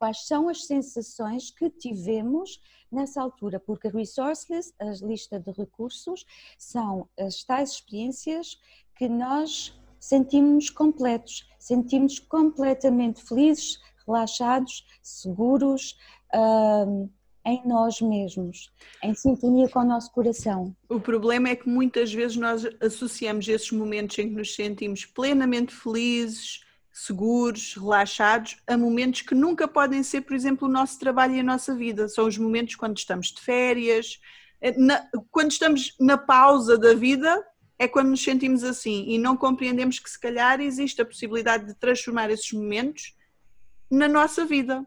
quais 0.03 0.27
são 0.27 0.49
as 0.49 0.65
sensações 0.65 1.49
que 1.49 1.69
tivemos 1.69 2.59
nessa 2.91 3.21
altura, 3.21 3.57
porque 3.57 3.87
a 3.87 3.89
resource 3.89 4.53
list, 4.53 4.73
a 4.77 4.91
lista 5.05 5.39
de 5.39 5.49
recursos, 5.53 6.25
são 6.57 7.07
as 7.17 7.41
tais 7.45 7.71
experiências 7.71 8.59
que 8.97 9.07
nós 9.07 9.73
sentimos 10.01 10.69
completos, 10.69 11.47
sentimos 11.57 12.19
completamente 12.19 13.23
felizes, 13.23 13.79
relaxados, 14.05 14.85
seguros, 15.01 15.97
uh, 16.35 17.09
em 17.45 17.65
nós 17.65 18.01
mesmos, 18.01 18.73
em 19.01 19.15
sintonia 19.15 19.69
com 19.69 19.79
o 19.79 19.85
nosso 19.85 20.11
coração. 20.11 20.75
O 20.89 20.99
problema 20.99 21.47
é 21.47 21.55
que 21.55 21.69
muitas 21.69 22.13
vezes 22.13 22.35
nós 22.35 22.67
associamos 22.81 23.47
esses 23.47 23.71
momentos 23.71 24.19
em 24.19 24.27
que 24.27 24.35
nos 24.35 24.53
sentimos 24.53 25.05
plenamente 25.05 25.73
felizes, 25.73 26.59
seguros, 26.93 27.73
relaxados, 27.73 28.61
a 28.67 28.77
momentos 28.77 29.23
que 29.23 29.33
nunca 29.33 29.67
podem 29.67 30.03
ser, 30.03 30.21
por 30.21 30.35
exemplo, 30.35 30.67
o 30.67 30.71
nosso 30.71 30.99
trabalho 30.99 31.33
e 31.33 31.39
a 31.39 31.43
nossa 31.43 31.75
vida. 31.75 32.07
São 32.07 32.27
os 32.27 32.37
momentos 32.37 32.75
quando 32.75 32.97
estamos 32.97 33.27
de 33.27 33.41
férias, 33.41 34.21
eh, 34.61 34.77
na, 34.77 35.09
quando 35.31 35.51
estamos 35.51 35.95
na 35.99 36.17
pausa 36.19 36.77
da 36.77 36.93
vida, 36.93 37.43
é 37.79 37.87
quando 37.87 38.09
nos 38.09 38.23
sentimos 38.23 38.63
assim 38.63 39.05
e 39.07 39.17
não 39.17 39.35
compreendemos 39.35 39.97
que 39.97 40.09
se 40.09 40.19
calhar 40.19 40.61
existe 40.61 41.01
a 41.01 41.05
possibilidade 41.05 41.65
de 41.65 41.73
transformar 41.73 42.29
esses 42.29 42.51
momentos 42.53 43.15
na 43.89 44.07
nossa 44.07 44.45
vida. 44.45 44.85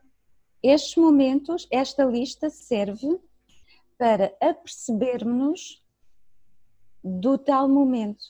Estes 0.63 0.97
momentos, 0.97 1.67
esta 1.71 2.05
lista 2.05 2.49
serve 2.49 3.21
para 3.99 4.33
apercebermos 4.41 5.83
do 7.03 7.37
tal 7.37 7.69
momento. 7.69 8.25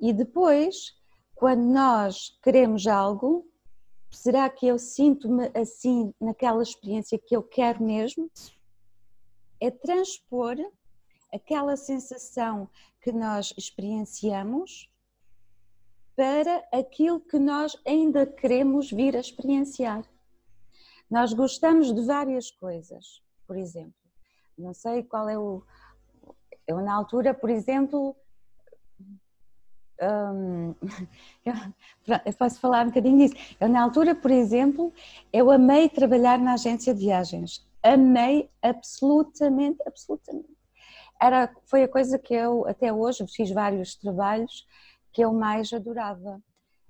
E 0.00 0.12
depois, 0.12 0.94
quando 1.34 1.62
nós 1.62 2.38
queremos 2.42 2.86
algo, 2.86 3.46
será 4.10 4.48
que 4.48 4.66
eu 4.66 4.78
sinto-me 4.78 5.50
assim 5.54 6.14
naquela 6.20 6.62
experiência 6.62 7.18
que 7.18 7.34
eu 7.34 7.42
quero 7.42 7.82
mesmo? 7.82 8.30
É 9.60 9.70
transpor 9.70 10.56
aquela 11.32 11.76
sensação 11.76 12.68
que 13.00 13.12
nós 13.12 13.52
experienciamos 13.58 14.88
para 16.16 16.64
aquilo 16.72 17.20
que 17.20 17.38
nós 17.38 17.76
ainda 17.84 18.24
queremos 18.24 18.90
vir 18.90 19.16
a 19.16 19.20
experienciar. 19.20 20.04
Nós 21.10 21.32
gostamos 21.32 21.92
de 21.92 22.02
várias 22.02 22.50
coisas, 22.50 23.20
por 23.46 23.56
exemplo, 23.56 23.94
não 24.56 24.72
sei 24.72 25.02
qual 25.02 25.28
é 25.28 25.36
o. 25.36 25.62
Eu, 26.66 26.80
na 26.80 26.94
altura, 26.94 27.34
por 27.34 27.50
exemplo, 27.50 28.16
eu 32.24 32.32
posso 32.38 32.60
falar 32.60 32.84
um 32.84 32.88
bocadinho 32.88 33.18
disso. 33.18 33.34
Eu, 33.60 33.68
na 33.68 33.82
altura, 33.82 34.14
por 34.14 34.30
exemplo, 34.30 34.92
eu 35.32 35.50
amei 35.50 35.88
trabalhar 35.88 36.38
na 36.38 36.54
agência 36.54 36.94
de 36.94 37.00
viagens. 37.00 37.66
Amei 37.82 38.50
absolutamente, 38.62 39.78
absolutamente. 39.86 40.54
Era, 41.20 41.54
foi 41.66 41.84
a 41.84 41.88
coisa 41.88 42.18
que 42.18 42.34
eu, 42.34 42.66
até 42.66 42.92
hoje, 42.92 43.24
fiz 43.28 43.50
vários 43.50 43.94
trabalhos 43.94 44.66
que 45.12 45.22
eu 45.22 45.32
mais 45.32 45.72
adorava, 45.72 46.40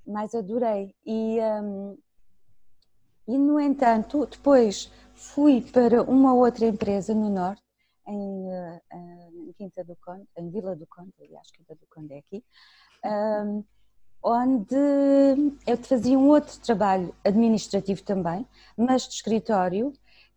mais 0.07 0.35
adorei. 0.35 0.95
E, 1.05 1.39
e 3.29 3.39
no 3.39 3.61
entanto, 3.61 4.27
depois 4.27 4.91
fui 5.15 5.61
para 5.61 6.03
uma 6.03 6.35
outra 6.35 6.67
empresa 6.67 7.15
no 7.15 7.29
Norte, 7.29 7.63
em, 8.07 8.47
uh, 8.47 8.81
em 8.93 9.53
Quinta 9.55 9.85
do 9.85 9.97
Conde, 9.97 10.27
em 10.37 10.51
Vila 10.51 10.77
do 10.77 10.87
Conde, 10.87 11.13
aliás, 11.21 11.51
Quinta 11.51 11.75
do 11.75 11.87
Conde 11.89 12.15
é 12.15 12.19
aqui, 12.19 12.45
um, 13.05 13.65
onde 14.23 14.75
eu 15.67 15.77
fazia 15.77 16.19
um 16.19 16.29
outro 16.29 16.59
trabalho 16.61 17.15
administrativo 17.25 18.03
também, 18.03 18.47
mas 18.77 19.03
de 19.03 19.15
escritório, 19.15 19.93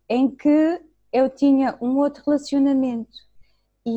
em 0.08 0.30
que 0.30 0.80
eu 1.12 1.30
tinha 1.30 1.76
um 1.80 1.96
outro 1.98 2.22
relacionamento 2.26 3.18
e 3.86 3.90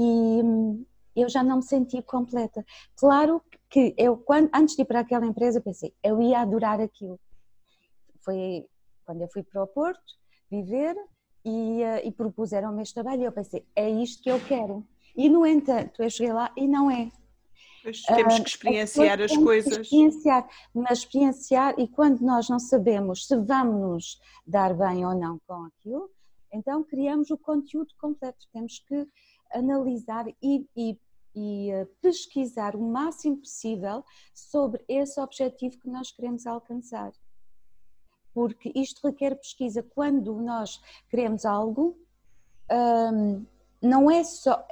hum, 0.44 0.86
eu 1.16 1.28
já 1.28 1.44
não 1.44 1.58
me 1.58 1.64
sentia 1.64 2.02
completa. 2.02 2.66
Claro 2.96 3.42
que 3.70 3.94
eu, 3.98 4.18
quando, 4.18 4.50
antes 4.54 4.76
de 4.76 4.82
ir 4.82 4.86
para 4.86 5.02
aquela 5.02 5.26
empresa, 5.26 5.60
pensei, 5.60 5.94
eu 6.02 6.22
ia 6.22 6.40
adorar 6.40 6.80
aquilo. 6.80 7.20
Foi 8.24 8.66
quando 9.06 9.22
eu 9.22 9.28
fui 9.28 9.44
para 9.44 9.64
o 9.64 9.68
Porto 9.68 10.00
viver 10.50 10.96
e, 11.44 11.82
uh, 11.84 12.08
e 12.08 12.12
propuseram-me 12.12 12.82
este 12.82 12.94
trabalho 12.94 13.24
e 13.24 13.26
eu 13.26 13.32
pensei, 13.32 13.66
é 13.76 13.90
isto 13.90 14.24
que 14.24 14.32
eu 14.32 14.40
quero. 14.40 14.86
E 15.16 15.28
no 15.28 15.46
entanto, 15.46 16.02
eu 16.02 16.10
cheguei 16.10 16.32
lá 16.32 16.52
e 16.56 16.68
não 16.68 16.90
é. 16.90 17.12
Temos 18.08 18.40
que 18.40 18.50
experienciar 18.50 19.20
uh, 19.20 19.24
as 19.24 19.36
coisas. 19.36 19.78
Experienciar, 19.80 20.48
mas 20.74 21.00
experienciar 21.00 21.80
e 21.80 21.88
quando 21.88 22.22
nós 22.22 22.50
não 22.50 22.60
sabemos 22.60 23.28
se 23.28 23.36
vamos 23.38 23.82
nos 23.82 24.22
dar 24.46 24.74
bem 24.74 25.06
ou 25.06 25.16
não 25.16 25.40
com 25.48 25.66
aquilo, 25.66 26.10
então 26.52 26.84
criamos 26.84 27.32
o 27.32 27.38
conteúdo 27.38 27.94
completo. 28.00 28.46
Temos 28.54 28.80
que 28.80 29.08
analisar 29.54 30.26
e, 30.42 30.66
e 30.76 30.98
e 31.34 31.72
uh, 31.74 31.86
pesquisar 32.02 32.76
o 32.76 32.82
máximo 32.82 33.38
possível 33.38 34.04
sobre 34.34 34.84
esse 34.88 35.20
objetivo 35.20 35.80
que 35.80 35.90
nós 35.90 36.12
queremos 36.12 36.46
alcançar. 36.46 37.12
Porque 38.34 38.72
isto 38.76 39.06
requer 39.08 39.36
pesquisa. 39.36 39.84
Quando 39.84 40.34
nós 40.42 40.82
queremos 41.10 41.46
algo, 41.46 41.98
um, 42.72 43.46
não 43.82 44.10
é 44.10 44.24
só. 44.24 44.66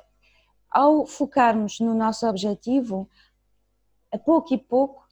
Ao 0.72 1.06
focarmos 1.06 1.80
no 1.80 1.94
nosso 1.94 2.28
objetivo, 2.28 3.10
a 4.12 4.18
pouco 4.18 4.54
e 4.54 4.58
pouco, 4.58 5.08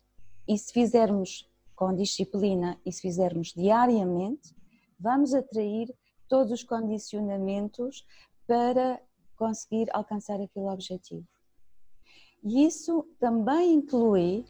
e 0.47 0.57
se 0.57 0.71
fizermos 0.71 1.49
com 1.75 1.93
disciplina 1.93 2.79
e 2.85 2.91
se 2.91 3.01
fizermos 3.01 3.53
diariamente, 3.53 4.55
vamos 4.99 5.33
atrair 5.33 5.93
todos 6.27 6.51
os 6.51 6.63
condicionamentos 6.63 8.05
para 8.45 9.01
conseguir 9.35 9.87
alcançar 9.93 10.39
aquele 10.41 10.67
objetivo. 10.67 11.25
E 12.43 12.65
isso 12.65 13.07
também 13.19 13.73
inclui 13.73 14.45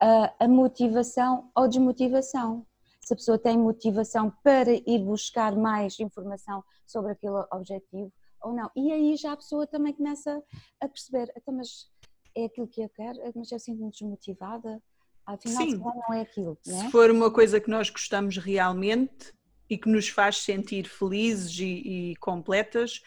a, 0.00 0.44
a 0.44 0.48
motivação 0.48 1.50
ou 1.54 1.68
desmotivação. 1.68 2.66
Se 3.00 3.12
a 3.12 3.16
pessoa 3.16 3.38
tem 3.38 3.58
motivação 3.58 4.32
para 4.42 4.72
ir 4.72 5.04
buscar 5.04 5.54
mais 5.56 5.98
informação 6.00 6.64
sobre 6.86 7.12
aquele 7.12 7.44
objetivo 7.52 8.12
ou 8.44 8.54
não. 8.54 8.70
E 8.76 8.92
aí 8.92 9.16
já 9.16 9.32
a 9.32 9.36
pessoa 9.36 9.66
também 9.66 9.92
começa 9.92 10.42
a 10.80 10.88
perceber, 10.88 11.32
então, 11.36 11.54
mas 11.54 11.88
é 12.36 12.44
aquilo 12.44 12.68
que 12.68 12.82
eu 12.82 12.88
quero, 12.88 13.18
mas 13.34 13.50
eu 13.50 13.58
sinto-me 13.58 13.90
desmotivada, 13.90 14.82
afinal 15.26 15.62
Sim. 15.62 15.78
não 15.78 16.14
é 16.14 16.20
aquilo. 16.20 16.58
Não 16.66 16.80
é? 16.80 16.84
Se 16.84 16.90
for 16.90 17.10
uma 17.10 17.30
coisa 17.30 17.60
que 17.60 17.70
nós 17.70 17.88
gostamos 17.88 18.36
realmente 18.36 19.32
e 19.68 19.78
que 19.78 19.88
nos 19.88 20.08
faz 20.08 20.38
sentir 20.38 20.86
felizes 20.86 21.58
e, 21.58 22.10
e 22.10 22.16
completas, 22.16 23.00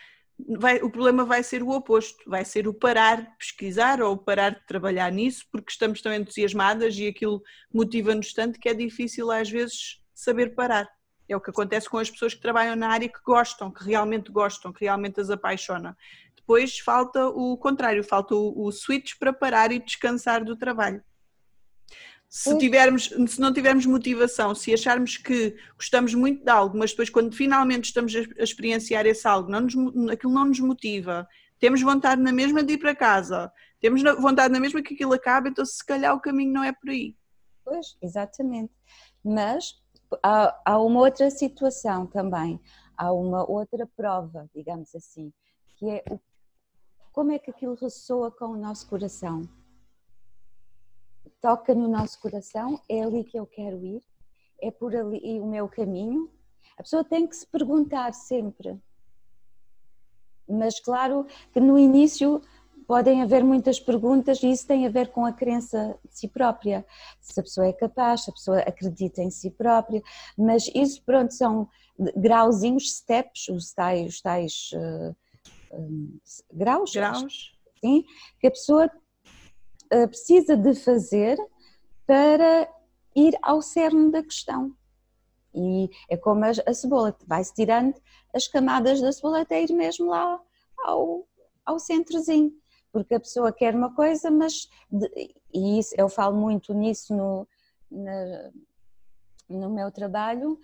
vai, 0.58 0.78
o 0.82 0.90
problema 0.90 1.24
vai 1.24 1.44
ser 1.44 1.62
o 1.62 1.70
oposto, 1.70 2.18
vai 2.28 2.44
ser 2.44 2.68
o 2.68 2.74
parar 2.74 3.22
de 3.22 3.38
pesquisar 3.38 4.02
ou 4.02 4.18
parar 4.18 4.52
de 4.52 4.66
trabalhar 4.66 5.12
nisso, 5.12 5.46
porque 5.52 5.72
estamos 5.72 6.02
tão 6.02 6.14
entusiasmadas 6.14 6.98
e 6.98 7.08
aquilo 7.08 7.42
motiva-nos 7.72 8.34
tanto 8.34 8.60
que 8.60 8.70
é 8.70 8.74
difícil 8.74 9.32
às 9.32 9.50
vezes 9.50 10.02
saber 10.14 10.56
parar. 10.56 10.90
É 11.30 11.36
o 11.36 11.42
que 11.42 11.50
acontece 11.50 11.90
com 11.90 11.98
as 11.98 12.10
pessoas 12.10 12.34
que 12.34 12.42
trabalham 12.42 12.76
na 12.76 12.90
área 12.90 13.10
que 13.10 13.20
gostam, 13.26 13.72
que 13.72 13.84
realmente 13.84 14.32
gostam, 14.32 14.72
que 14.72 14.86
realmente 14.86 15.20
as 15.20 15.30
apaixona. 15.30 15.98
Depois 16.36 16.80
falta 16.80 17.28
o 17.28 17.58
contrário, 17.58 18.04
falta 18.04 18.34
o, 18.34 18.66
o 18.66 18.72
switch 18.72 19.14
para 19.20 19.34
parar 19.34 19.72
e 19.72 19.80
descansar 19.80 20.46
do 20.46 20.56
trabalho. 20.56 21.04
Se, 22.30 22.58
tivermos, 22.58 23.06
se 23.06 23.40
não 23.40 23.54
tivermos 23.54 23.86
motivação, 23.86 24.54
se 24.54 24.74
acharmos 24.74 25.18
que 25.18 25.56
gostamos 25.76 26.14
muito 26.14 26.44
de 26.44 26.50
algo, 26.50 26.78
mas 26.78 26.92
depois 26.92 27.10
quando 27.10 27.34
finalmente 27.34 27.86
estamos 27.86 28.14
a 28.16 28.44
experienciar 28.44 29.06
esse 29.06 29.26
algo, 29.26 29.50
não 29.50 29.62
nos, 29.62 29.76
aquilo 30.12 30.34
não 30.34 30.46
nos 30.46 30.60
motiva, 30.60 31.28
temos 31.58 31.82
vontade 31.82 32.22
na 32.22 32.34
mesma 32.34 32.62
de 32.62 32.74
ir 32.74 32.78
para 32.78 32.94
casa, 32.94 33.52
temos 33.80 34.04
vontade 34.20 34.54
na 34.54 34.60
mesma 34.60 34.82
que 34.82 34.94
aquilo 34.94 35.14
acabe, 35.14 35.50
então 35.50 35.66
se 35.66 35.86
calhar 35.86 36.14
o 36.14 36.20
caminho 36.20 36.52
não 36.52 36.64
é 36.64 36.74
por 36.74 36.90
aí. 36.90 37.16
Pois, 37.64 37.98
exatamente. 38.02 38.74
Mas 39.24 39.82
há, 40.24 40.62
há 40.66 40.80
uma 40.80 41.00
outra 41.02 41.30
situação 41.30 42.06
também, 42.06 42.60
há 42.96 43.12
uma 43.12 43.50
outra 43.50 43.88
prova, 43.96 44.50
digamos 44.54 44.94
assim, 44.96 45.32
que 45.78 45.90
é 45.90 46.04
o, 46.10 46.20
como 47.12 47.32
é 47.32 47.40
que 47.40 47.52
aquilo 47.52 47.76
ressoa 47.76 48.32
com 48.32 48.46
o 48.46 48.58
nosso 48.58 48.88
coração 48.88 49.48
toca 51.42 51.74
no 51.74 51.88
nosso 51.88 52.20
coração, 52.20 52.82
é 52.90 53.04
ali 53.04 53.24
que 53.24 53.38
eu 53.38 53.46
quero 53.46 53.84
ir, 53.84 54.02
é 54.62 54.72
por 54.72 54.96
ali 54.96 55.40
o 55.40 55.46
meu 55.46 55.68
caminho. 55.68 56.32
A 56.78 56.84
pessoa 56.84 57.04
tem 57.04 57.28
que 57.28 57.36
se 57.36 57.48
perguntar 57.48 58.14
sempre. 58.14 58.80
Mas 60.48 60.80
claro 60.80 61.26
que 61.52 61.60
no 61.60 61.78
início 61.78 62.42
podem 62.88 63.22
haver 63.22 63.44
muitas 63.44 63.80
perguntas 63.80 64.42
e 64.42 64.50
isso 64.50 64.66
tem 64.66 64.88
a 64.88 64.90
ver 64.90 65.10
com 65.10 65.26
a 65.26 65.34
crença 65.34 66.00
de 66.10 66.18
si 66.18 66.28
própria. 66.28 66.86
Se 67.20 67.40
a 67.40 67.44
pessoa 67.44 67.68
é 67.68 67.74
capaz, 67.74 68.24
se 68.24 68.30
a 68.30 68.34
pessoa 68.34 68.60
acredita 68.60 69.22
em 69.22 69.30
si 69.30 69.52
própria, 69.52 70.02
mas 70.38 70.72
isso 70.74 71.04
pronto 71.04 71.34
são 71.34 71.68
grauzinhos, 72.16 72.96
steps, 72.96 73.50
os 73.50 73.74
tais, 73.74 74.08
os 74.08 74.22
tais 74.22 74.70
uh, 74.74 75.16
um, 75.78 76.18
graus, 76.54 76.94
graus. 76.94 77.54
Sim, 77.80 78.04
que 78.40 78.48
a 78.48 78.52
pessoa 78.52 78.90
eh, 79.92 80.08
precisa 80.08 80.58
de 80.58 80.74
fazer 80.74 81.38
para 82.08 82.68
ir 83.16 83.38
ao 83.42 83.62
cerne 83.62 84.12
da 84.12 84.24
questão. 84.24 84.76
E 85.54 85.90
é 86.10 86.18
como 86.18 86.44
a, 86.44 86.52
a 86.66 86.74
cebola, 86.74 87.16
vai-se 87.28 87.54
tirando 87.54 87.94
as 88.34 88.48
camadas 88.48 89.00
da 89.00 89.12
cebola 89.12 89.42
até 89.42 89.62
ir 89.62 89.72
mesmo 89.74 90.08
lá 90.10 90.42
ao, 90.84 91.28
ao 91.66 91.80
centrozinho. 91.80 92.52
Porque 92.92 93.16
a 93.16 93.20
pessoa 93.20 93.52
quer 93.52 93.76
uma 93.76 93.94
coisa, 93.94 94.32
mas. 94.32 94.70
De, 94.92 95.10
e 95.54 95.80
isso, 95.80 95.94
eu 95.98 96.10
falo 96.10 96.36
muito 96.36 96.74
nisso 96.74 97.16
no, 97.16 97.48
na, 97.90 98.52
no 99.50 99.70
meu 99.70 99.92
trabalho, 99.92 100.60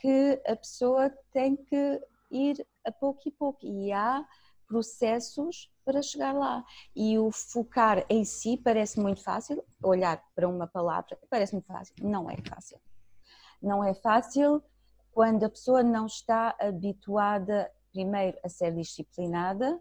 que 0.00 0.40
a 0.46 0.56
pessoa 0.56 1.10
tem 1.32 1.56
que 1.56 2.00
ir 2.30 2.66
a 2.84 2.92
pouco 2.92 3.20
e 3.26 3.30
pouco. 3.30 3.66
E 3.66 3.92
há 3.92 4.24
processos 4.66 5.68
para 5.84 6.00
chegar 6.00 6.32
lá. 6.32 6.64
E 6.94 7.18
o 7.18 7.32
focar 7.32 8.06
em 8.08 8.24
si 8.24 8.56
parece 8.56 9.00
muito 9.00 9.22
fácil, 9.22 9.64
olhar 9.82 10.22
para 10.34 10.48
uma 10.48 10.66
palavra 10.66 11.18
parece 11.28 11.52
muito 11.54 11.66
fácil. 11.66 11.94
Não 12.00 12.30
é 12.30 12.36
fácil. 12.48 12.78
Não 13.60 13.82
é 13.84 13.92
fácil 13.94 14.62
quando 15.12 15.44
a 15.44 15.50
pessoa 15.50 15.82
não 15.82 16.06
está 16.06 16.54
habituada, 16.60 17.70
primeiro, 17.92 18.38
a 18.44 18.48
ser 18.48 18.72
disciplinada 18.74 19.80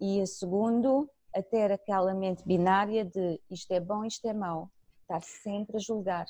e, 0.00 0.24
segundo, 0.26 1.10
a 1.34 1.42
ter 1.42 1.72
aquela 1.72 2.14
mente 2.14 2.42
binária 2.46 3.04
de 3.04 3.40
isto 3.50 3.72
é 3.72 3.80
bom, 3.80 4.04
isto 4.04 4.26
é 4.26 4.32
mau. 4.32 4.70
Estar 5.02 5.22
sempre 5.22 5.76
a 5.76 5.80
julgar. 5.80 6.26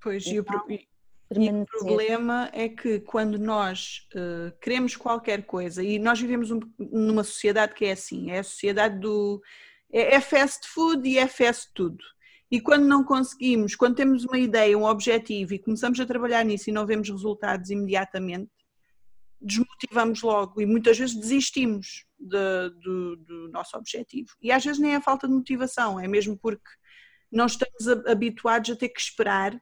Pois, 0.00 0.26
então, 0.26 0.70
e, 0.70 0.86
e 1.30 1.50
o 1.50 1.66
problema 1.66 2.48
é 2.52 2.68
que 2.68 3.00
quando 3.00 3.38
nós 3.38 4.06
uh, 4.14 4.56
queremos 4.60 4.96
qualquer 4.96 5.44
coisa, 5.44 5.82
e 5.82 5.98
nós 5.98 6.20
vivemos 6.20 6.50
um, 6.50 6.60
numa 6.78 7.24
sociedade 7.24 7.74
que 7.74 7.84
é 7.84 7.92
assim, 7.92 8.30
é 8.30 8.38
a 8.38 8.44
sociedade 8.44 8.98
do. 8.98 9.42
É, 9.92 10.14
é 10.16 10.20
fast 10.20 10.68
food 10.68 11.08
e 11.08 11.18
é 11.18 11.26
fast 11.26 11.70
tudo. 11.74 12.04
E 12.50 12.60
quando 12.60 12.86
não 12.86 13.02
conseguimos, 13.02 13.74
quando 13.74 13.96
temos 13.96 14.24
uma 14.24 14.38
ideia, 14.38 14.78
um 14.78 14.84
objetivo 14.84 15.54
e 15.54 15.58
começamos 15.58 15.98
a 15.98 16.06
trabalhar 16.06 16.44
nisso 16.44 16.70
e 16.70 16.72
não 16.72 16.86
vemos 16.86 17.10
resultados 17.10 17.70
imediatamente, 17.70 18.50
desmotivamos 19.40 20.22
logo 20.22 20.60
e 20.60 20.66
muitas 20.66 20.96
vezes 20.96 21.16
desistimos 21.16 22.05
de, 22.18 22.70
do, 22.80 23.16
do 23.16 23.48
nosso 23.48 23.76
objetivo. 23.76 24.30
E 24.40 24.50
às 24.50 24.64
vezes 24.64 24.80
nem 24.80 24.94
é 24.94 25.00
falta 25.00 25.26
de 25.26 25.34
motivação, 25.34 26.00
é 26.00 26.08
mesmo 26.08 26.36
porque 26.36 26.70
não 27.30 27.46
estamos 27.46 27.88
habituados 28.06 28.70
a 28.70 28.76
ter 28.76 28.88
que 28.88 29.00
esperar 29.00 29.60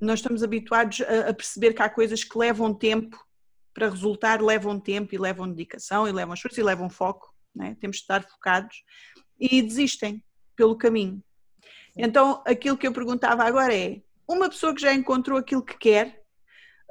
nós 0.00 0.20
estamos 0.20 0.42
habituados 0.42 1.00
a, 1.00 1.30
a 1.30 1.34
perceber 1.34 1.74
que 1.74 1.82
há 1.82 1.88
coisas 1.88 2.22
que 2.22 2.38
levam 2.38 2.72
tempo 2.72 3.18
para 3.74 3.88
resultar, 3.88 4.42
levam 4.42 4.78
tempo 4.78 5.14
e 5.14 5.18
levam 5.18 5.48
dedicação 5.48 6.08
e 6.08 6.12
levam 6.12 6.34
esforço 6.34 6.60
e 6.60 6.62
levam 6.62 6.88
foco, 6.88 7.32
né? 7.54 7.76
temos 7.80 7.96
de 7.96 8.02
estar 8.02 8.22
focados 8.22 8.82
e 9.38 9.62
desistem 9.62 10.24
pelo 10.56 10.76
caminho. 10.76 11.22
Então, 11.96 12.42
aquilo 12.46 12.76
que 12.76 12.86
eu 12.86 12.92
perguntava 12.92 13.44
agora 13.44 13.74
é: 13.74 14.00
uma 14.26 14.48
pessoa 14.48 14.74
que 14.74 14.80
já 14.80 14.94
encontrou 14.94 15.38
aquilo 15.38 15.64
que 15.64 15.76
quer, 15.76 16.24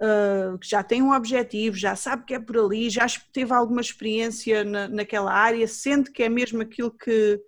uh, 0.02 0.58
que 0.58 0.68
já 0.68 0.84
tem 0.84 1.02
um 1.02 1.14
objetivo, 1.14 1.76
já 1.76 1.96
sabe 1.96 2.26
que 2.26 2.34
é 2.34 2.40
por 2.40 2.58
ali, 2.58 2.90
já 2.90 3.06
teve 3.32 3.54
alguma 3.54 3.82
experiência 3.82 4.64
na, 4.64 4.88
naquela 4.88 5.34
área, 5.34 5.68
sente 5.68 6.12
que 6.12 6.24
é 6.24 6.30
mesmo 6.30 6.62
aquilo 6.62 6.92
que, 6.92 7.42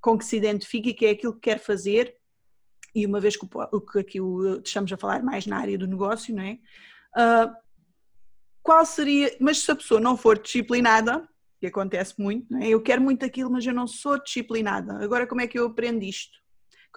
com 0.00 0.18
que 0.18 0.24
se 0.24 0.36
identifica 0.36 0.88
e 0.88 0.94
que 0.94 1.06
é 1.06 1.10
aquilo 1.10 1.34
que 1.34 1.40
quer 1.40 1.58
fazer, 1.58 2.16
e 2.94 3.06
uma 3.06 3.20
vez 3.20 3.36
que, 3.36 3.46
o, 3.52 3.80
que 3.80 3.98
aqui 3.98 4.20
o, 4.20 4.60
estamos 4.60 4.92
a 4.92 4.96
falar 4.96 5.22
mais 5.22 5.46
na 5.46 5.58
área 5.58 5.78
do 5.78 5.86
negócio, 5.86 6.34
não 6.34 6.42
é? 6.42 6.58
Uh, 7.16 7.54
qual 8.62 8.84
seria, 8.84 9.34
mas 9.40 9.60
se 9.60 9.70
a 9.70 9.76
pessoa 9.76 10.00
não 10.00 10.16
for 10.16 10.38
disciplinada, 10.38 11.26
que 11.60 11.66
acontece 11.66 12.14
muito, 12.18 12.54
é? 12.56 12.68
eu 12.68 12.80
quero 12.80 13.02
muito 13.02 13.24
aquilo, 13.24 13.50
mas 13.50 13.66
eu 13.66 13.74
não 13.74 13.86
sou 13.86 14.22
disciplinada, 14.22 15.02
agora 15.02 15.26
como 15.26 15.40
é 15.40 15.46
que 15.46 15.58
eu 15.58 15.66
aprendo 15.66 16.04
isto? 16.04 16.38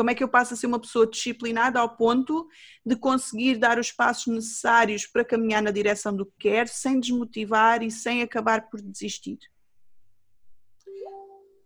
Como 0.02 0.10
é 0.10 0.16
que 0.16 0.24
eu 0.24 0.28
passo 0.28 0.56
a 0.56 0.58
ser 0.58 0.66
uma 0.66 0.80
pessoa 0.80 1.06
disciplinada 1.06 1.80
ao 1.80 1.96
ponto 1.96 2.48
de 2.84 2.96
conseguir 2.96 3.60
dar 3.60 3.78
os 3.78 3.92
passos 3.92 4.34
necessários 4.34 5.06
para 5.06 5.24
caminhar 5.24 5.62
na 5.62 5.70
direção 5.70 6.12
do 6.16 6.26
que 6.26 6.50
quer, 6.50 6.68
sem 6.68 7.00
desmotivar 7.00 7.84
e 7.84 7.92
sem 7.92 8.24
acabar 8.24 8.68
por 8.68 8.82
desistir? 8.82 9.38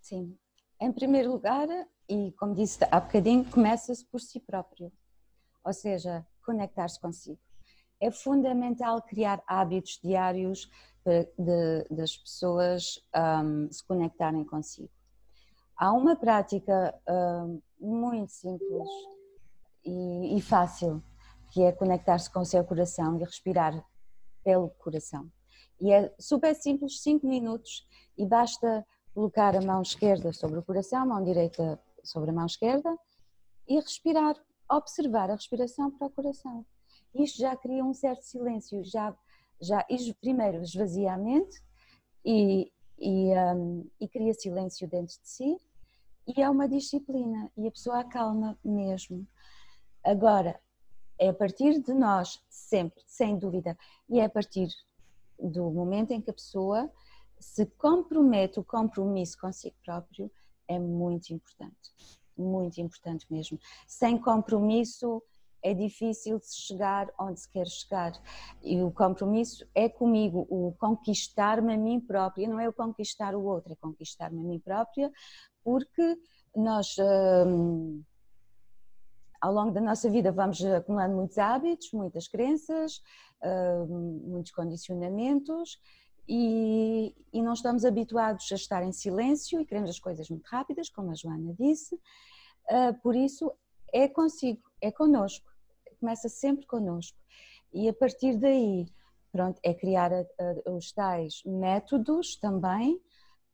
Sim. 0.02 0.38
Em 0.82 0.92
primeiro 0.92 1.32
lugar, 1.32 1.70
e, 2.10 2.34
como 2.34 2.54
disse 2.54 2.78
há 2.92 3.00
bocadinho, 3.00 3.46
começa-se 3.46 4.06
por 4.06 4.20
si 4.20 4.42
próprio, 4.42 4.92
ou 5.64 5.72
seja, 5.72 6.28
conectar-se 6.46 7.00
consigo. 7.00 7.40
É 8.02 8.12
fundamental 8.12 9.02
criar 9.02 9.42
hábitos 9.48 9.98
diários 10.04 10.70
de, 11.06 11.88
das 11.90 12.18
pessoas 12.18 13.00
um, 13.16 13.72
se 13.72 13.82
conectarem 13.88 14.44
consigo. 14.44 14.92
Há 15.78 15.92
uma 15.92 16.16
prática 16.16 16.94
um, 17.08 17.62
muito 17.80 18.32
simples 18.32 18.90
e, 19.84 20.38
e 20.38 20.42
fácil, 20.42 21.04
que 21.52 21.62
é 21.64 21.72
conectar-se 21.72 22.32
com 22.32 22.40
o 22.40 22.46
seu 22.46 22.64
coração 22.64 23.20
e 23.20 23.24
respirar 23.24 23.86
pelo 24.44 24.70
coração. 24.70 25.30
E 25.80 25.92
é 25.92 26.14
super 26.20 26.56
simples, 26.56 27.02
5 27.02 27.28
minutos, 27.28 27.86
e 28.18 28.26
basta 28.26 28.86
colocar 29.14 29.56
a 29.56 29.62
mão 29.62 29.82
esquerda 29.82 30.32
sobre 30.32 30.60
o 30.60 30.64
coração, 30.64 31.02
a 31.02 31.06
mão 31.06 31.24
direita 31.24 31.80
sobre 32.04 32.30
a 32.30 32.34
mão 32.34 32.46
esquerda 32.46 32.98
e 33.68 33.76
respirar, 33.76 34.36
observar 34.70 35.30
a 35.30 35.36
respiração 35.36 35.92
para 35.92 36.08
o 36.08 36.12
coração. 36.12 36.66
Isto 37.14 37.40
já 37.40 37.56
cria 37.56 37.84
um 37.84 37.94
certo 37.94 38.24
silêncio, 38.24 38.84
já, 38.84 39.16
já 39.62 39.86
primeiro 40.22 40.62
esvazia 40.62 41.14
a 41.14 41.18
mente 41.18 41.62
e, 42.24 42.72
e, 42.98 43.34
um, 43.34 43.88
e 44.00 44.08
cria 44.08 44.34
silêncio 44.34 44.88
dentro 44.88 45.16
de 45.22 45.28
si 45.28 45.58
e 46.28 46.42
é 46.42 46.50
uma 46.50 46.68
disciplina 46.68 47.52
e 47.56 47.68
a 47.68 47.72
pessoa 47.72 48.00
acalma 48.00 48.58
mesmo. 48.64 49.28
Agora, 50.04 50.60
é 51.20 51.30
a 51.30 51.34
partir 51.34 51.82
de 51.82 51.94
nós, 51.94 52.44
sempre, 52.50 53.02
sem 53.06 53.38
dúvida, 53.38 53.78
e 54.10 54.20
é 54.20 54.26
a 54.26 54.30
partir 54.30 54.68
do 55.40 55.70
momento 55.72 56.12
em 56.12 56.22
que 56.22 56.30
a 56.30 56.34
pessoa 56.34 56.92
se 57.40 57.66
compromete, 57.66 58.60
o 58.60 58.64
compromisso 58.64 59.38
consigo 59.40 59.76
próprio, 59.84 60.32
é 60.68 60.80
muito 60.80 61.32
importante, 61.32 61.94
muito 62.38 62.82
importante 62.82 63.26
mesmo. 63.30 63.60
Sem 63.88 64.18
compromisso 64.18 65.22
é 65.66 65.74
difícil 65.74 66.40
chegar 66.44 67.12
onde 67.20 67.40
se 67.40 67.50
quer 67.50 67.66
chegar. 67.66 68.14
E 68.62 68.84
o 68.84 68.92
compromisso 68.92 69.68
é 69.74 69.90
comigo, 69.90 70.46
o 70.48 70.76
conquistar-me 70.78 71.74
a 71.74 71.78
mim 71.78 72.00
própria, 72.00 72.48
não 72.48 72.60
é 72.60 72.70
o 72.70 72.74
conquistar 72.74 73.34
o 73.36 73.44
outro, 73.44 73.74
é 73.74 73.76
conquistar-me 73.76 74.40
a 74.40 74.44
mim 74.44 74.60
própria, 74.60 75.12
porque 75.64 76.18
nós. 76.56 76.96
Hum, 77.00 78.04
ao 79.42 79.54
longo 79.54 79.72
da 79.72 79.82
nossa 79.82 80.10
vida 80.10 80.32
vamos 80.32 80.64
acumulando 80.64 81.16
muitos 81.16 81.38
hábitos, 81.38 81.92
muitas 81.94 82.28
crenças, 82.28 83.02
hum, 83.44 84.22
muitos 84.24 84.52
condicionamentos 84.52 85.80
e, 86.28 87.14
e 87.32 87.42
não 87.42 87.54
estamos 87.54 87.86
habituados 87.86 88.52
a 88.52 88.56
estar 88.56 88.84
em 88.84 88.92
silêncio 88.92 89.60
e 89.60 89.66
queremos 89.66 89.90
as 89.90 90.00
coisas 90.00 90.30
muito 90.30 90.46
rápidas, 90.48 90.90
como 90.90 91.12
a 91.12 91.16
Joana 91.16 91.54
disse, 91.54 91.96
uh, 91.96 93.00
por 93.04 93.16
isso 93.16 93.52
é 93.94 94.08
consigo, 94.08 94.64
é 94.82 94.92
connosco, 94.92 95.55
começa 95.96 96.30
sempre 96.30 96.66
connosco. 96.66 97.18
E 97.74 97.90
a 97.90 97.94
partir 97.94 98.38
daí, 98.38 98.88
pronto, 99.32 99.60
é 99.64 99.74
criar 99.74 100.14
a, 100.14 100.22
a, 100.22 100.72
os 100.72 100.92
tais 100.92 101.42
métodos 101.46 102.36
também 102.38 103.02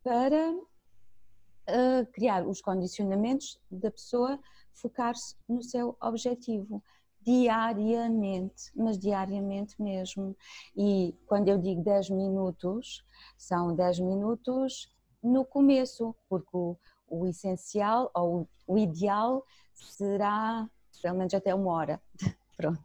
para 0.03 0.51
uh, 0.51 2.05
criar 2.11 2.45
os 2.45 2.61
condicionamentos 2.61 3.59
da 3.69 3.91
pessoa 3.91 4.39
focar-se 4.73 5.35
no 5.47 5.61
seu 5.63 5.95
objetivo 6.01 6.83
diariamente, 7.21 8.71
mas 8.75 8.97
diariamente 8.97 9.81
mesmo. 9.81 10.35
E 10.75 11.15
quando 11.27 11.49
eu 11.49 11.57
digo 11.57 11.83
10 11.83 12.09
minutos, 12.09 13.03
são 13.37 13.75
10 13.75 13.99
minutos 13.99 14.91
no 15.21 15.45
começo, 15.45 16.15
porque 16.27 16.49
o, 16.51 16.75
o 17.07 17.27
essencial 17.27 18.09
ou 18.15 18.47
o 18.67 18.77
ideal 18.77 19.45
será 19.75 20.67
menos 21.15 21.33
até 21.33 21.53
uma 21.53 21.71
hora. 21.71 22.01
Pronto. 22.57 22.79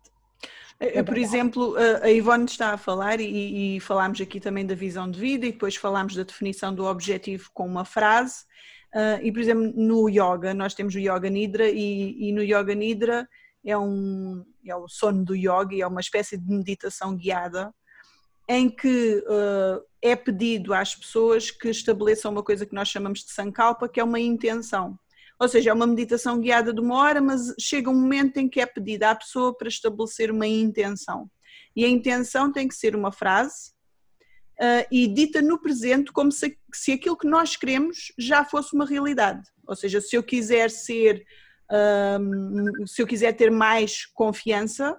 Eh, 0.78 1.02
por 1.02 1.16
exemplo, 1.16 1.74
a 2.02 2.10
Ivone 2.10 2.44
está 2.44 2.72
a 2.72 2.78
falar 2.78 3.20
e, 3.20 3.76
e, 3.76 3.80
falámos 3.80 4.20
aqui 4.20 4.38
também 4.38 4.66
da 4.66 4.74
visão 4.74 5.10
de 5.10 5.18
vida 5.18 5.46
e 5.46 5.52
depois 5.52 5.76
falámos 5.76 6.14
da 6.14 6.22
definição 6.22 6.74
do 6.74 6.84
objetivo 6.84 7.50
com 7.52 7.66
uma 7.66 7.84
frase. 7.84 8.44
E, 9.22 9.30
por 9.30 9.40
exemplo, 9.40 9.72
no 9.74 10.08
yoga, 10.08 10.54
nós 10.54 10.72
temos 10.72 10.94
o 10.94 10.98
Yoga 10.98 11.28
Nidra 11.28 11.68
e, 11.68 12.28
e 12.28 12.32
no 12.32 12.42
Yoga 12.42 12.74
Nidra 12.74 13.28
é, 13.66 13.76
um, 13.76 14.44
é 14.64 14.76
o 14.76 14.88
sono 14.88 15.24
do 15.24 15.34
yogi, 15.34 15.82
é 15.82 15.86
uma 15.86 16.00
espécie 16.00 16.38
de 16.38 16.48
meditação 16.48 17.16
guiada 17.16 17.74
em 18.48 18.70
que 18.70 19.24
uh, 19.26 19.84
é 20.00 20.14
pedido 20.14 20.72
às 20.72 20.94
pessoas 20.94 21.50
que 21.50 21.68
estabeleçam 21.68 22.30
uma 22.30 22.44
coisa 22.44 22.64
que 22.64 22.74
nós 22.74 22.88
chamamos 22.88 23.24
de 23.24 23.32
sankalpa, 23.32 23.88
que 23.88 23.98
é 23.98 24.04
uma 24.04 24.20
intenção. 24.20 24.96
Ou 25.38 25.48
seja, 25.48 25.70
é 25.70 25.72
uma 25.72 25.86
meditação 25.86 26.40
guiada 26.40 26.72
de 26.72 26.80
uma 26.80 26.96
hora, 26.96 27.20
mas 27.20 27.54
chega 27.60 27.90
um 27.90 27.94
momento 27.94 28.38
em 28.38 28.48
que 28.48 28.60
é 28.60 28.66
pedido 28.66 29.04
à 29.04 29.14
pessoa 29.14 29.56
para 29.56 29.68
estabelecer 29.68 30.30
uma 30.30 30.46
intenção. 30.46 31.30
E 31.74 31.84
a 31.84 31.88
intenção 31.88 32.50
tem 32.50 32.66
que 32.66 32.74
ser 32.74 32.96
uma 32.96 33.12
frase 33.12 33.72
uh, 34.58 34.86
e 34.90 35.06
dita 35.06 35.42
no 35.42 35.60
presente 35.60 36.10
como 36.10 36.32
se, 36.32 36.58
se 36.72 36.92
aquilo 36.92 37.18
que 37.18 37.26
nós 37.26 37.54
queremos 37.54 38.12
já 38.18 38.44
fosse 38.44 38.74
uma 38.74 38.86
realidade. 38.86 39.42
Ou 39.66 39.76
seja, 39.76 40.00
se 40.00 40.16
eu 40.16 40.22
quiser 40.22 40.70
ser 40.70 41.26
um, 42.20 42.86
se 42.86 43.02
eu 43.02 43.06
quiser 43.06 43.32
ter 43.32 43.50
mais 43.50 44.06
confiança, 44.06 44.96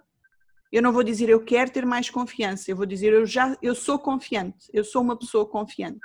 Eu 0.72 0.82
não 0.82 0.92
vou 0.92 1.04
dizer 1.04 1.30
eu 1.30 1.44
quero 1.44 1.72
ter 1.72 1.86
mais 1.86 2.10
confiança, 2.10 2.70
eu 2.70 2.76
vou 2.76 2.86
dizer 2.86 3.14
eu 3.14 3.26
já 3.26 3.58
eu 3.62 3.74
sou 3.74 3.98
confiante, 3.98 4.68
eu 4.74 4.84
sou 4.84 5.02
uma 5.02 5.18
pessoa 5.18 5.46
confiante. 5.46 6.00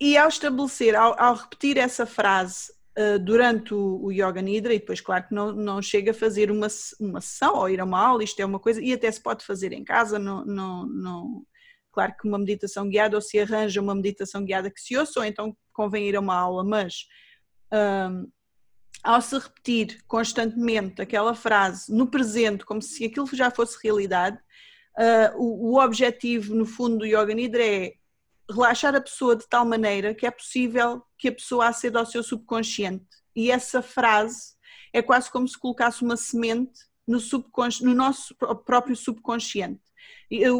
E 0.00 0.16
ao 0.16 0.28
estabelecer, 0.28 0.94
ao, 0.94 1.20
ao 1.20 1.34
repetir 1.34 1.76
essa 1.76 2.06
frase 2.06 2.72
uh, 2.98 3.18
durante 3.18 3.74
o, 3.74 4.04
o, 4.04 4.12
Yoga 4.12 4.40
Nidra, 4.40 4.74
e 4.74 4.78
depois, 4.78 5.00
claro 5.00 5.28
que 5.28 5.34
não, 5.34 5.52
não 5.52 5.82
chega 5.82 6.10
a 6.12 6.14
fazer 6.14 6.50
uma, 6.50 6.68
uma 7.00 7.20
sessão 7.20 7.56
ou 7.56 7.68
ir 7.68 7.80
a 7.80 7.84
uma 7.84 8.00
aula, 8.00 8.24
isto 8.24 8.40
é 8.40 8.44
uma 8.44 8.58
coisa, 8.58 8.80
e 8.82 8.92
até 8.92 9.10
se 9.10 9.22
pode 9.22 9.44
fazer 9.44 9.72
em 9.72 9.84
casa, 9.84 10.18
não, 10.18 10.44
não, 10.44 10.86
não, 10.86 11.46
claro 11.92 12.14
que 12.20 12.26
uma 12.26 12.38
meditação 12.38 12.88
guiada 12.88 13.16
ou 13.16 13.22
se 13.22 13.38
arranja 13.38 13.80
uma 13.80 13.94
meditação 13.94 14.44
guiada 14.44 14.70
que 14.70 14.80
se 14.80 14.96
ouça, 14.96 15.20
ou 15.20 15.26
então 15.26 15.56
convém 15.72 16.08
ir 16.08 16.16
a 16.16 16.20
uma 16.20 16.36
aula, 16.36 16.64
mas 16.64 17.06
um, 17.72 18.30
ao 19.02 19.20
se 19.20 19.38
repetir 19.38 19.98
constantemente 20.06 21.02
aquela 21.02 21.34
frase 21.34 21.94
no 21.94 22.06
presente, 22.06 22.64
como 22.64 22.80
se 22.80 23.04
aquilo 23.04 23.26
já 23.32 23.50
fosse 23.50 23.76
realidade, 23.82 24.38
uh, 24.98 25.36
o, 25.36 25.72
o, 25.72 25.84
objetivo 25.84 26.54
no 26.54 26.64
fundo 26.64 26.98
do 26.98 27.06
Yoga 27.06 27.34
Nidra 27.34 27.64
é 27.64 27.92
relaxar 28.50 28.94
a 28.94 29.00
pessoa 29.00 29.36
de 29.36 29.46
tal 29.48 29.64
maneira 29.64 30.14
que 30.14 30.26
é 30.26 30.30
possível 30.30 31.02
que 31.18 31.28
a 31.28 31.32
pessoa 31.32 31.68
aceda 31.68 31.98
ao 31.98 32.06
seu 32.06 32.22
subconsciente. 32.22 33.06
E 33.34 33.50
essa 33.50 33.82
frase 33.82 34.54
é 34.92 35.02
quase 35.02 35.30
como 35.30 35.48
se 35.48 35.58
colocasse 35.58 36.02
uma 36.02 36.16
semente 36.16 36.80
no, 37.06 37.18
no 37.82 37.94
nosso 37.94 38.34
próprio 38.64 38.96
subconsciente. 38.96 39.80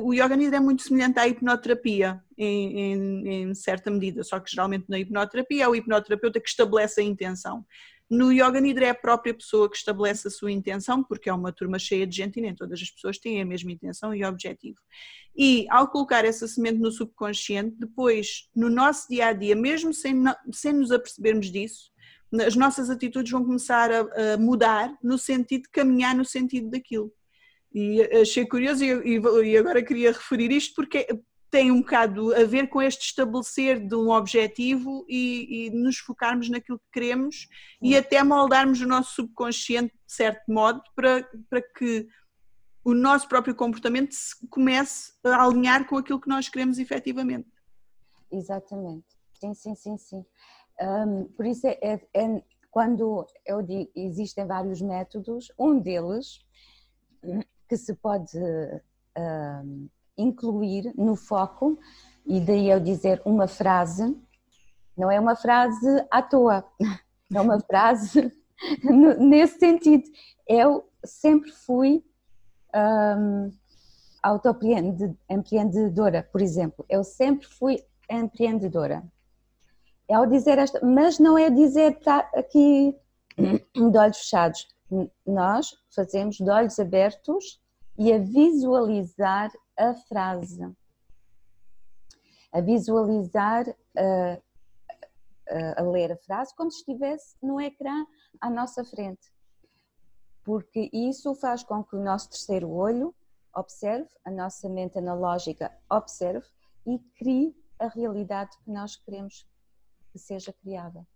O 0.02 0.12
Yoga 0.12 0.36
Nidra 0.36 0.58
é 0.58 0.60
muito 0.60 0.82
semelhante 0.82 1.18
à 1.18 1.26
hipnoterapia, 1.26 2.22
em, 2.36 2.78
em, 2.78 3.28
em, 3.28 3.54
certa 3.54 3.90
medida, 3.90 4.22
só 4.22 4.38
que 4.38 4.50
geralmente 4.50 4.84
na 4.88 4.98
hipnoterapia 4.98 5.64
é 5.64 5.68
o 5.68 5.74
hipnoterapeuta 5.74 6.40
que 6.40 6.48
estabelece 6.48 7.00
a 7.00 7.04
intenção. 7.04 7.64
No 8.10 8.30
Yoga 8.30 8.60
Nidra 8.60 8.86
é 8.86 8.90
a 8.90 8.94
própria 8.94 9.32
pessoa 9.32 9.68
que 9.70 9.76
estabelece 9.76 10.28
a 10.28 10.30
sua 10.30 10.52
intenção, 10.52 11.02
porque 11.02 11.28
é 11.28 11.32
uma 11.32 11.52
turma 11.52 11.78
cheia 11.78 12.06
de 12.06 12.14
gente 12.14 12.38
e 12.38 12.42
nem 12.42 12.54
todas 12.54 12.80
as 12.80 12.90
pessoas 12.90 13.18
têm 13.18 13.40
a 13.40 13.46
mesma 13.46 13.72
intenção 13.72 14.14
e 14.14 14.24
objetivo. 14.24 14.78
E 15.34 15.66
ao 15.70 15.88
colocar 15.88 16.24
essa 16.24 16.46
semente 16.46 16.78
no 16.78 16.92
subconsciente, 16.92 17.76
depois, 17.78 18.48
no 18.54 18.68
nosso 18.68 19.08
dia 19.08 19.28
a 19.28 19.32
dia, 19.32 19.56
mesmo 19.56 19.92
sem, 19.92 20.22
sem 20.52 20.72
nos 20.74 20.92
apercebermos 20.92 21.50
disso, 21.50 21.90
as 22.46 22.56
nossas 22.56 22.90
atitudes 22.90 23.30
vão 23.30 23.44
começar 23.44 23.90
a, 23.90 24.34
a 24.34 24.36
mudar 24.36 24.96
no 25.02 25.16
sentido 25.16 25.62
de 25.62 25.70
caminhar 25.70 26.14
no 26.14 26.24
sentido 26.24 26.70
daquilo. 26.70 27.12
E 27.72 28.02
achei 28.20 28.46
curioso 28.46 28.84
e, 28.84 29.20
e 29.44 29.56
agora 29.56 29.82
queria 29.82 30.12
referir 30.12 30.52
isto 30.52 30.74
porque 30.74 31.06
tem 31.54 31.70
um 31.70 31.82
bocado 31.82 32.34
a 32.34 32.42
ver 32.42 32.68
com 32.68 32.82
este 32.82 33.04
estabelecer 33.04 33.78
de 33.78 33.94
um 33.94 34.10
objetivo 34.10 35.06
e, 35.08 35.68
e 35.68 35.70
nos 35.70 35.98
focarmos 35.98 36.50
naquilo 36.50 36.80
que 36.80 36.90
queremos 36.92 37.46
e 37.80 37.96
até 37.96 38.24
moldarmos 38.24 38.80
o 38.80 38.88
nosso 38.88 39.14
subconsciente 39.14 39.94
de 40.04 40.12
certo 40.12 40.42
modo 40.52 40.82
para, 40.96 41.22
para 41.48 41.62
que 41.62 42.08
o 42.84 42.92
nosso 42.92 43.28
próprio 43.28 43.54
comportamento 43.54 44.16
comece 44.50 45.12
a 45.22 45.44
alinhar 45.44 45.86
com 45.86 45.96
aquilo 45.96 46.20
que 46.20 46.28
nós 46.28 46.48
queremos 46.48 46.80
efetivamente. 46.80 47.48
Exatamente, 48.32 49.06
sim, 49.34 49.54
sim, 49.54 49.76
sim, 49.76 49.96
sim. 49.96 50.26
Um, 50.80 51.26
por 51.36 51.46
isso 51.46 51.68
é, 51.68 51.78
é, 51.80 52.00
é, 52.14 52.42
quando 52.68 53.28
eu 53.46 53.62
digo 53.62 53.92
existem 53.94 54.44
vários 54.44 54.82
métodos, 54.82 55.52
um 55.56 55.78
deles 55.78 56.40
que 57.68 57.76
se 57.76 57.94
pode 57.94 58.36
uh, 58.36 59.88
incluir 60.16 60.92
no 60.96 61.16
foco, 61.16 61.78
e 62.26 62.40
daí 62.40 62.70
eu 62.70 62.80
dizer 62.80 63.20
uma 63.24 63.46
frase, 63.46 64.16
não 64.96 65.10
é 65.10 65.18
uma 65.18 65.36
frase 65.36 66.04
à 66.10 66.22
toa, 66.22 66.64
é 67.32 67.40
uma 67.40 67.60
frase 67.60 68.32
nesse 69.18 69.58
sentido. 69.58 70.04
Eu 70.48 70.88
sempre 71.04 71.50
fui 71.50 72.02
um, 72.74 73.50
autoempreendedora, 74.22 76.26
por 76.32 76.40
exemplo, 76.40 76.84
eu 76.88 77.04
sempre 77.04 77.46
fui 77.46 77.84
empreendedora. 78.10 79.04
Ao 80.08 80.26
dizer 80.26 80.58
esta, 80.58 80.84
mas 80.84 81.18
não 81.18 81.36
é 81.36 81.50
dizer 81.50 81.98
aqui 82.34 82.96
de 83.74 83.98
olhos 83.98 84.18
fechados, 84.18 84.68
nós 85.26 85.74
fazemos 85.94 86.36
de 86.36 86.50
olhos 86.50 86.78
abertos 86.78 87.60
e 87.96 88.12
a 88.12 88.18
visualizar 88.18 89.52
a 89.76 89.94
frase, 89.94 90.74
a 92.52 92.60
visualizar, 92.60 93.66
a, 93.96 94.40
a, 95.48 95.80
a 95.80 95.82
ler 95.82 96.12
a 96.12 96.16
frase 96.16 96.54
como 96.54 96.70
se 96.70 96.78
estivesse 96.78 97.36
no 97.42 97.60
ecrã 97.60 98.04
à 98.40 98.50
nossa 98.50 98.84
frente, 98.84 99.32
porque 100.42 100.90
isso 100.92 101.34
faz 101.34 101.62
com 101.62 101.82
que 101.82 101.96
o 101.96 102.02
nosso 102.02 102.30
terceiro 102.30 102.70
olho 102.70 103.14
observe, 103.54 104.08
a 104.24 104.30
nossa 104.30 104.68
mente 104.68 104.98
analógica 104.98 105.72
observe 105.88 106.46
e 106.86 106.98
crie 107.16 107.54
a 107.78 107.86
realidade 107.86 108.56
que 108.64 108.70
nós 108.70 108.96
queremos 108.96 109.46
que 110.10 110.18
seja 110.18 110.52
criada. 110.52 111.06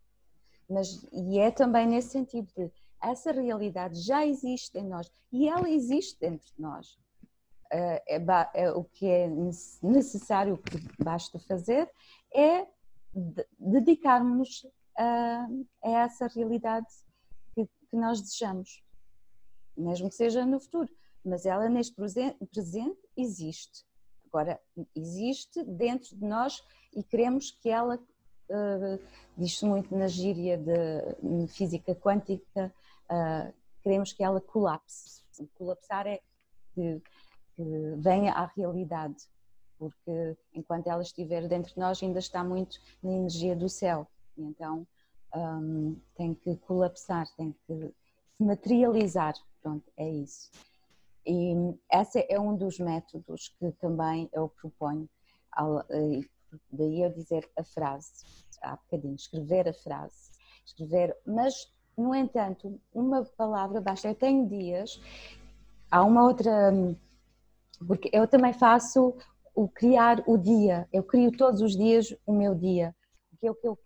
Mas, 0.69 1.07
e 1.12 1.38
é 1.38 1.51
também 1.51 1.87
nesse 1.87 2.11
sentido 2.11 2.47
de 2.55 2.73
essa 3.02 3.32
realidade 3.32 4.00
já 4.00 4.26
existe 4.26 4.78
em 4.78 4.84
nós 4.84 5.11
e 5.32 5.48
ela 5.48 5.68
existe 5.68 6.18
dentro 6.18 6.46
de 6.46 6.61
nós. 6.61 6.98
Eh, 7.70 8.02
é, 8.16 8.24
é, 8.54 8.70
o 8.72 8.84
que 8.84 9.06
é 9.06 9.28
necessário, 9.82 10.54
o 10.54 10.58
que 10.58 10.78
basta 11.02 11.38
fazer, 11.38 11.90
é 12.34 12.66
dedicarmos 13.58 14.66
a, 14.96 15.46
a 15.84 15.90
essa 15.90 16.26
realidade 16.28 16.87
que, 17.54 17.66
que, 17.66 17.96
nós 17.96 18.20
desejamos, 18.20 18.82
mesmo 19.76 20.08
que 20.08 20.14
seja 20.14 20.46
no 20.46 20.61
futuro. 20.61 20.88
Mas 21.24 21.44
ela 21.44 21.68
neste 21.68 21.94
presente, 21.94 22.38
presente 22.46 22.98
existe. 23.16 23.84
Agora, 24.26 24.61
existe 24.94 25.62
dentro 25.64 26.16
de 26.16 26.24
nós 26.24 26.62
e 26.94 27.02
queremos 27.02 27.50
que 27.50 27.68
ela, 27.68 27.96
uh, 27.96 29.04
diz-se 29.37 29.64
muito 29.64 29.94
na 29.94 30.06
gíria 30.06 30.56
de 30.56 31.48
física 31.48 31.94
quântica, 31.94 32.72
uh, 33.11 33.53
queremos 33.83 34.12
que 34.12 34.23
ela 34.23 34.40
colapse. 34.40 35.23
Colapsar 35.55 36.07
é 36.07 36.21
que, 36.75 37.01
que 37.55 37.62
venha 37.97 38.33
à 38.33 38.47
realidade, 38.47 39.16
porque 39.79 40.37
enquanto 40.53 40.88
ela 40.88 41.03
estiver 41.03 41.47
dentro 41.49 41.73
de 41.73 41.79
nós 41.79 42.03
ainda 42.03 42.18
está 42.18 42.42
muito 42.42 42.79
na 43.03 43.12
energia 43.12 43.55
do 43.55 43.68
céu. 43.68 44.07
E 44.37 44.42
então 44.42 44.87
um, 45.35 45.97
tem 46.16 46.35
que 46.35 46.57
colapsar, 46.57 47.27
tem 47.37 47.55
que 47.66 47.94
se 48.37 48.42
materializar. 48.42 49.35
Pronto, 49.62 49.90
é 49.97 50.09
isso. 50.09 50.51
E 51.27 51.55
esse 51.92 52.27
é 52.29 52.40
um 52.40 52.57
dos 52.57 52.79
métodos 52.79 53.49
que 53.59 53.71
também 53.73 54.31
eu 54.33 54.49
proponho, 54.49 55.09
daí 56.73 57.03
eu 57.03 57.11
dizer 57.11 57.49
a 57.57 57.62
frase, 57.62 58.25
há 58.62 58.77
bocadinho, 58.77 59.14
escrever 59.14 59.68
a 59.68 59.75
frase, 59.75 60.31
escrever, 60.64 61.16
mas 61.27 61.71
no 61.98 62.14
entanto, 62.14 62.80
uma 62.94 63.24
palavra 63.24 63.80
basta. 63.80 64.08
Eu 64.08 64.14
tenho 64.14 64.48
dias, 64.48 65.00
há 65.90 66.04
uma 66.04 66.22
outra, 66.24 66.72
porque 67.87 68.08
eu 68.12 68.26
também 68.28 68.52
faço 68.52 69.14
o 69.54 69.68
criar 69.68 70.22
o 70.26 70.38
dia, 70.38 70.88
eu 70.92 71.02
crio 71.02 71.37
todos 71.37 71.61
os 71.61 71.76
dias 71.76 72.14
o 72.24 72.32
meu 72.32 72.54
dia, 72.54 72.94
que 73.40 73.48
é 73.48 73.50
o 73.50 73.54
que 73.54 73.66
eu 73.66 73.76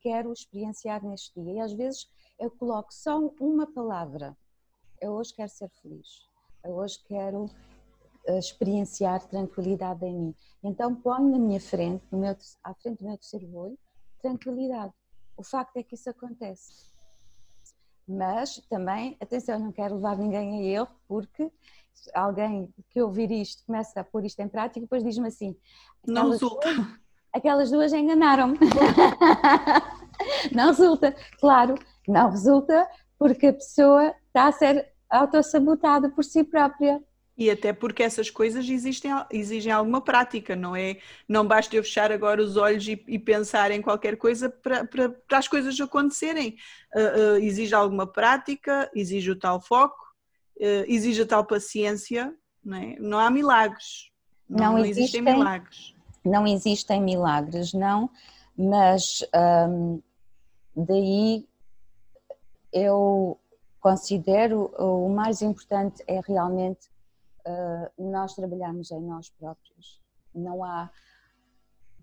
quero 0.00 0.32
experienciar 0.32 1.04
neste 1.04 1.40
dia. 1.40 1.54
E 1.54 1.60
às 1.60 1.72
vezes 1.72 2.08
eu 2.38 2.50
coloco 2.50 2.94
só 2.94 3.18
uma 3.40 3.66
palavra. 3.66 4.36
Eu 5.00 5.12
hoje 5.14 5.34
quero 5.34 5.48
ser 5.48 5.68
feliz. 5.82 6.06
Eu 6.64 6.74
hoje 6.76 7.00
quero 7.04 7.50
eh, 8.26 8.38
experienciar 8.38 9.26
tranquilidade 9.26 10.04
em 10.06 10.16
mim. 10.16 10.34
Então 10.62 10.94
ponho 10.94 11.28
na 11.30 11.38
minha 11.38 11.60
frente, 11.60 12.04
no 12.10 12.18
meu, 12.18 12.36
à 12.62 12.74
frente 12.74 12.98
do 12.98 13.06
meu 13.06 13.18
terceiro 13.18 13.52
olho, 13.56 13.78
tranquilidade. 14.20 14.92
O 15.36 15.42
facto 15.42 15.76
é 15.76 15.82
que 15.82 15.96
isso 15.96 16.08
acontece 16.08 16.91
mas 18.12 18.62
também, 18.68 19.16
atenção, 19.20 19.58
não 19.58 19.72
quero 19.72 19.96
levar 19.96 20.16
ninguém 20.16 20.58
a 20.58 20.62
erro, 20.80 20.88
porque 21.08 21.50
alguém 22.14 22.72
que 22.90 23.00
ouvir 23.00 23.30
isto 23.30 23.64
começa 23.64 24.00
a 24.00 24.04
pôr 24.04 24.24
isto 24.24 24.40
em 24.40 24.48
prática 24.48 24.78
e 24.78 24.82
depois 24.82 25.04
diz-me 25.04 25.28
assim: 25.28 25.56
não 26.06 26.30
resulta. 26.30 26.72
Duas, 26.72 26.88
aquelas 27.32 27.70
duas 27.70 27.92
enganaram-me. 27.92 28.58
não 30.52 30.66
resulta, 30.68 31.14
claro, 31.40 31.74
não 32.06 32.30
resulta 32.30 32.88
porque 33.18 33.48
a 33.48 33.52
pessoa 33.52 34.14
está 34.26 34.48
a 34.48 34.52
ser 34.52 34.92
autossabotada 35.08 36.10
por 36.10 36.24
si 36.24 36.42
própria. 36.42 37.02
E 37.42 37.50
até 37.50 37.72
porque 37.72 38.04
essas 38.04 38.30
coisas 38.30 38.68
existem, 38.68 39.10
exigem 39.28 39.72
alguma 39.72 40.00
prática, 40.00 40.54
não 40.54 40.76
é? 40.76 40.98
Não 41.28 41.44
basta 41.44 41.74
eu 41.74 41.82
fechar 41.82 42.12
agora 42.12 42.40
os 42.40 42.56
olhos 42.56 42.86
e, 42.86 43.04
e 43.08 43.18
pensar 43.18 43.72
em 43.72 43.82
qualquer 43.82 44.16
coisa 44.16 44.48
para, 44.48 44.84
para, 44.84 45.08
para 45.08 45.38
as 45.38 45.48
coisas 45.48 45.80
acontecerem. 45.80 46.54
Uh, 46.94 47.34
uh, 47.34 47.36
exige 47.38 47.74
alguma 47.74 48.06
prática, 48.06 48.88
exige 48.94 49.32
o 49.32 49.36
tal 49.36 49.60
foco, 49.60 49.98
uh, 50.58 50.84
exige 50.86 51.22
a 51.22 51.26
tal 51.26 51.44
paciência, 51.44 52.32
não 52.64 52.78
é? 52.78 52.96
Não 53.00 53.18
há 53.18 53.28
milagres. 53.28 54.12
Não, 54.48 54.74
não 54.74 54.78
existem, 54.78 55.02
existem, 55.02 55.22
milagres. 55.22 55.94
Não 56.24 56.46
existem 56.46 57.02
milagres, 57.02 57.72
não, 57.72 58.08
mas 58.56 59.26
um, 59.68 60.00
daí 60.76 61.44
eu 62.72 63.36
considero 63.80 64.72
o 64.78 65.08
mais 65.08 65.42
importante 65.42 66.04
é 66.06 66.20
realmente 66.20 66.91
uh, 67.46 68.10
nós 68.10 68.34
trabalhamos 68.34 68.90
em 68.90 69.00
nós 69.00 69.30
próprios. 69.30 70.00
Não 70.34 70.62
há, 70.64 70.90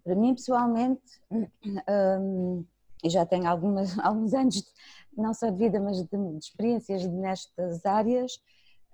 para 0.03 0.15
mim 0.15 0.33
pessoalmente, 0.33 1.21
um, 1.31 2.65
e 3.03 3.09
já 3.09 3.25
tenho 3.25 3.47
algumas, 3.47 3.97
alguns 3.99 4.33
anos, 4.33 4.63
não 5.15 5.33
só 5.33 5.49
de 5.49 5.57
vida, 5.57 5.79
mas 5.79 5.97
de, 5.97 6.07
de 6.07 6.37
experiências 6.37 7.05
nestas 7.07 7.85
áreas, 7.85 8.35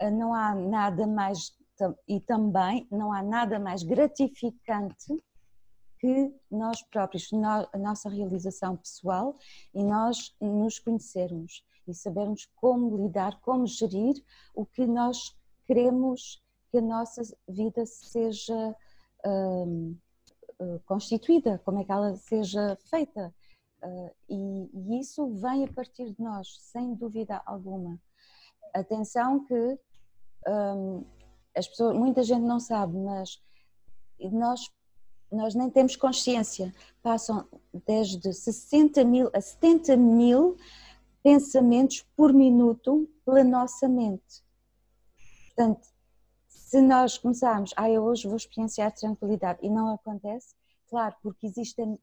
uh, 0.01 0.11
não 0.11 0.33
há 0.33 0.55
nada 0.55 1.05
mais, 1.07 1.55
e 2.07 2.19
também 2.19 2.87
não 2.91 3.11
há 3.11 3.21
nada 3.21 3.59
mais 3.59 3.83
gratificante 3.83 5.13
que 5.99 6.33
nós 6.51 6.81
próprios, 6.83 7.29
a 7.73 7.77
nossa 7.77 8.09
realização 8.09 8.77
pessoal 8.77 9.37
e 9.73 9.83
nós 9.83 10.35
nos 10.39 10.77
conhecermos 10.77 11.63
e 11.87 11.93
sabermos 11.93 12.47
como 12.55 12.97
lidar, 12.97 13.39
como 13.41 13.65
gerir 13.67 14.15
o 14.53 14.65
que 14.65 14.85
nós 14.85 15.35
queremos 15.65 16.41
que 16.71 16.77
a 16.77 16.81
nossa 16.81 17.21
vida 17.47 17.85
seja 17.85 18.75
uh, 19.25 19.95
uh, 20.59 20.79
constituída, 20.85 21.61
como 21.63 21.79
é 21.79 21.83
que 21.83 21.91
ela 21.91 22.15
seja 22.15 22.77
feita. 22.89 23.33
Uh, 23.83 24.11
e, 24.29 24.69
e, 24.73 24.99
isso 24.99 25.27
vem 25.35 25.65
a 25.65 25.73
partir 25.73 26.11
de 26.11 26.21
nós, 26.21 26.57
sem 26.71 26.95
dúvida 26.95 27.41
alguma. 27.45 27.99
Atenção 28.73 29.45
que 29.45 29.79
um, 30.47 31.05
as 31.55 31.67
pessoas, 31.67 31.95
muita 31.95 32.23
gente 32.23 32.43
não 32.43 32.59
sabe, 32.59 32.97
mas 32.97 33.41
nós 34.31 34.69
nós 35.31 35.55
nem 35.55 35.69
temos 35.69 35.95
consciência. 35.95 36.73
Passam 37.01 37.47
desde 37.85 38.31
60 38.31 39.03
mil 39.03 39.29
a 39.33 39.41
70 39.41 39.97
mil 39.97 40.55
pensamentos 41.23 42.05
por 42.15 42.31
minuto 42.31 43.09
pela 43.25 43.43
nossa 43.43 43.89
mente. 43.89 44.44
Portanto, 45.55 45.87
se 46.49 46.81
nós 46.81 47.17
começarmos, 47.17 47.71
ah, 47.77 47.89
eu 47.89 48.03
hoje 48.03 48.27
vou 48.27 48.35
experienciar 48.35 48.91
tranquilidade 48.91 49.59
e 49.61 49.69
não 49.69 49.93
acontece, 49.93 50.53
claro, 50.89 51.15
porque 51.21 51.47
existem 51.47 51.97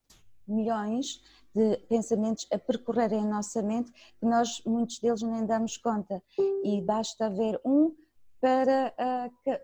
milhões 0.48 1.22
de 1.54 1.76
pensamentos 1.88 2.46
a 2.50 2.58
percorrerem 2.58 3.20
a 3.20 3.26
nossa 3.26 3.60
mente 3.60 3.92
que 4.18 4.24
nós, 4.24 4.62
muitos 4.64 4.98
deles, 4.98 5.20
nem 5.22 5.44
damos 5.44 5.76
conta. 5.76 6.22
E 6.64 6.80
basta 6.80 7.28
ver 7.28 7.60
um 7.64 7.94
para 8.40 8.94
uh, 8.98 9.60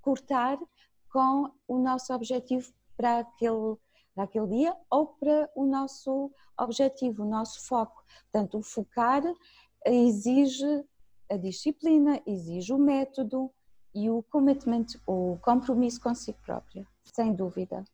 cortar 0.00 0.58
com 1.10 1.50
o 1.68 1.78
nosso 1.78 2.14
objetivo 2.14 2.72
para 2.96 3.18
aquele, 3.18 3.76
para 4.14 4.24
aquele 4.24 4.46
dia 4.46 4.76
ou 4.90 5.08
para 5.08 5.50
o 5.54 5.66
nosso 5.66 6.30
objetivo, 6.58 7.22
o 7.22 7.28
nosso 7.28 7.66
foco. 7.66 8.02
Portanto, 8.32 8.58
o 8.58 8.62
focar 8.62 9.22
exige 9.84 10.84
a 11.30 11.36
disciplina, 11.36 12.22
exige 12.26 12.72
o 12.72 12.78
método 12.78 13.50
e 13.94 14.10
o 14.10 14.22
commitment, 14.24 14.86
o 15.06 15.38
compromisso 15.42 16.00
consigo 16.00 16.38
própria, 16.44 16.86
sem 17.04 17.32
dúvida. 17.34 17.84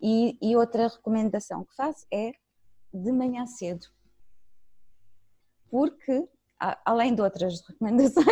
E, 0.00 0.36
e 0.42 0.56
outra 0.56 0.88
recomendação 0.88 1.64
que 1.64 1.74
faço 1.74 2.04
é 2.12 2.32
de 2.92 3.12
manhã 3.12 3.46
cedo. 3.46 3.86
Porque, 5.70 6.28
além 6.84 7.14
de 7.14 7.22
outras 7.22 7.60
recomendações, 7.66 8.26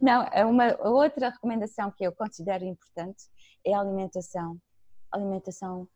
não, 0.00 0.22
é 0.32 0.44
uma 0.44 0.76
outra 0.88 1.30
recomendação 1.30 1.90
que 1.90 2.04
eu 2.04 2.12
considero 2.12 2.64
importante 2.64 3.24
é 3.64 3.74
a 3.74 3.80
alimentação. 3.80 4.58
Alimentação 5.12 5.88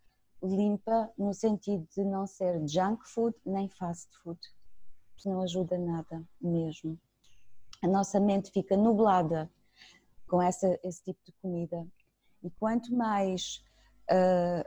limpa 0.43 1.11
no 1.18 1.34
sentido 1.34 1.86
de 1.95 2.05
não 2.05 2.26
ser 2.26 2.66
junk 2.66 3.07
food 3.09 3.36
nem 3.45 3.68
fast 3.68 4.09
food. 4.22 4.41
Não 5.25 5.43
ajuda 5.43 5.79
nada 5.79 6.23
mesmo. 6.41 6.99
A 7.83 7.87
nossa 7.87 8.21
mente 8.21 8.51
fica 8.51 8.77
nublada 8.77 9.51
com 10.29 10.41
essa, 10.41 10.79
esse 10.83 11.03
tipo 11.03 11.18
de 11.25 11.33
comida. 11.41 11.87
E 12.43 12.51
quanto 12.51 12.95
mais 12.95 13.62
uh, 14.11 14.64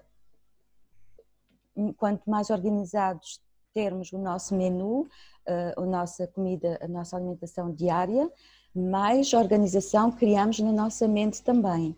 quanto 1.97 2.29
mais 2.29 2.49
organizados 2.49 3.41
termos 3.73 4.11
o 4.13 4.17
nosso 4.17 4.55
menu, 4.55 5.01
uh, 5.47 5.81
a 5.81 5.85
nossa 5.85 6.27
comida, 6.27 6.77
a 6.81 6.87
nossa 6.87 7.17
alimentação 7.17 7.73
diária, 7.73 8.31
mais 8.75 9.33
organização 9.33 10.11
criamos 10.11 10.59
na 10.59 10.71
nossa 10.71 11.07
mente 11.07 11.41
também 11.41 11.97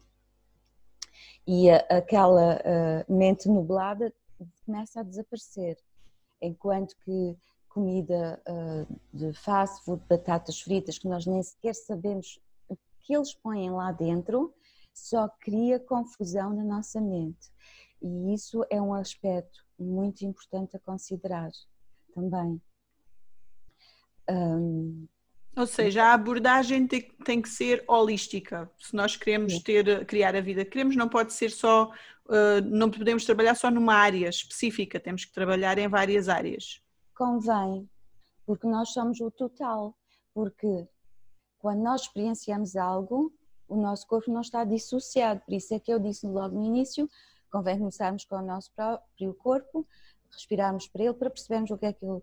e 1.47 1.69
a, 1.69 1.77
aquela 1.89 2.57
uh, 2.57 3.13
mente 3.13 3.47
nublada 3.47 4.13
começa 4.65 4.99
a 4.99 5.03
desaparecer, 5.03 5.77
enquanto 6.41 6.95
que 6.97 7.37
comida 7.75 8.41
uh, 8.47 8.99
de 9.13 9.33
fast 9.33 9.83
food, 9.83 10.01
batatas 10.07 10.61
fritas, 10.61 10.97
que 10.97 11.09
nós 11.09 11.25
nem 11.25 11.43
sequer 11.43 11.75
sabemos 11.75 12.39
o 12.69 12.77
que 13.01 13.13
eles 13.13 13.33
põem 13.33 13.69
lá 13.69 13.91
dentro, 13.91 14.53
só 14.93 15.27
cria 15.41 15.77
confusão 15.77 16.55
na 16.55 16.63
nossa 16.63 17.01
mente. 17.01 17.51
E 18.01 18.33
isso 18.33 18.65
é 18.69 18.81
um 18.81 18.93
aspecto 18.93 19.65
muito 19.77 20.25
importante 20.25 20.77
a 20.77 20.79
considerar 20.79 21.51
também. 22.13 22.61
Um, 24.29 25.05
ou 25.53 25.67
seja, 25.67 26.05
a 26.05 26.13
abordagem 26.13 26.87
tem, 26.87 27.41
que 27.41 27.49
ser 27.49 27.83
holística. 27.87 28.71
Se 28.77 28.95
nós 28.95 29.17
queremos 29.17 29.59
ter, 29.59 30.05
criar 30.05 30.33
a 30.33 30.41
vida 30.41 30.63
que 30.63 30.71
queremos, 30.71 30.95
não 30.95 31.09
pode 31.09 31.33
ser 31.33 31.51
só, 31.51 31.91
uh, 32.25 32.61
não 32.63 32.89
podemos 32.89 33.25
trabalhar 33.25 33.55
só 33.55 33.69
numa 33.69 33.95
área 33.95 34.29
específica, 34.29 34.97
temos 34.97 35.25
que 35.25 35.33
trabalhar 35.33 35.77
em 35.77 35.89
várias 35.89 36.29
áreas. 36.29 36.84
Convém, 37.15 37.89
porque 38.45 38.67
nós 38.67 38.89
somos 38.89 39.19
o 39.21 39.31
total. 39.31 39.95
Porque 40.33 40.87
quando 41.59 41.81
nós 41.81 42.01
experienciamos 42.01 42.75
algo, 42.75 43.33
o 43.67 43.75
nosso 43.75 44.05
corpo 44.05 44.31
não 44.31 44.41
está 44.41 44.63
dissociado. 44.63 45.41
Por 45.41 45.53
isso 45.53 45.73
é 45.73 45.79
que 45.79 45.91
eu 45.91 45.99
disse 45.99 46.27
logo 46.27 46.55
no 46.55 46.63
início: 46.63 47.09
convém 47.51 47.79
começarmos 47.79 48.25
com 48.25 48.35
o 48.35 48.41
nosso 48.41 48.71
próprio 48.73 49.33
corpo, 49.35 49.87
respirarmos 50.31 50.87
para 50.87 51.03
ele 51.03 51.13
para 51.13 51.29
percebermos 51.29 51.71
o 51.71 51.77
que 51.77 51.85
é 51.85 51.93
que 51.93 52.05
ele 52.05 52.21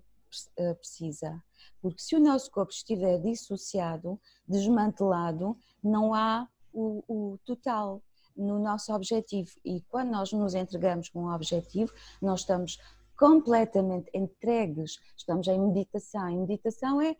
eh, 0.56 0.74
precisa. 0.74 1.42
Porque 1.80 2.00
se 2.00 2.14
o 2.14 2.20
nosso 2.20 2.50
corpo 2.50 2.72
estiver 2.72 3.18
dissociado, 3.18 4.20
desmantelado, 4.46 5.56
não 5.82 6.14
há 6.14 6.48
o, 6.72 7.02
o 7.08 7.38
total 7.44 8.02
no 8.36 8.58
nosso 8.58 8.92
objetivo. 8.92 9.50
E 9.64 9.80
quando 9.82 10.10
nós 10.10 10.32
nos 10.32 10.54
entregamos 10.54 11.08
com 11.08 11.24
um 11.24 11.34
objetivo, 11.34 11.92
nós 12.20 12.40
estamos 12.40 12.78
completamente 13.22 14.10
entregues, 14.12 14.98
estamos 15.16 15.46
em 15.46 15.60
meditação. 15.60 16.28
E 16.28 16.36
meditação 16.38 17.00
é, 17.00 17.14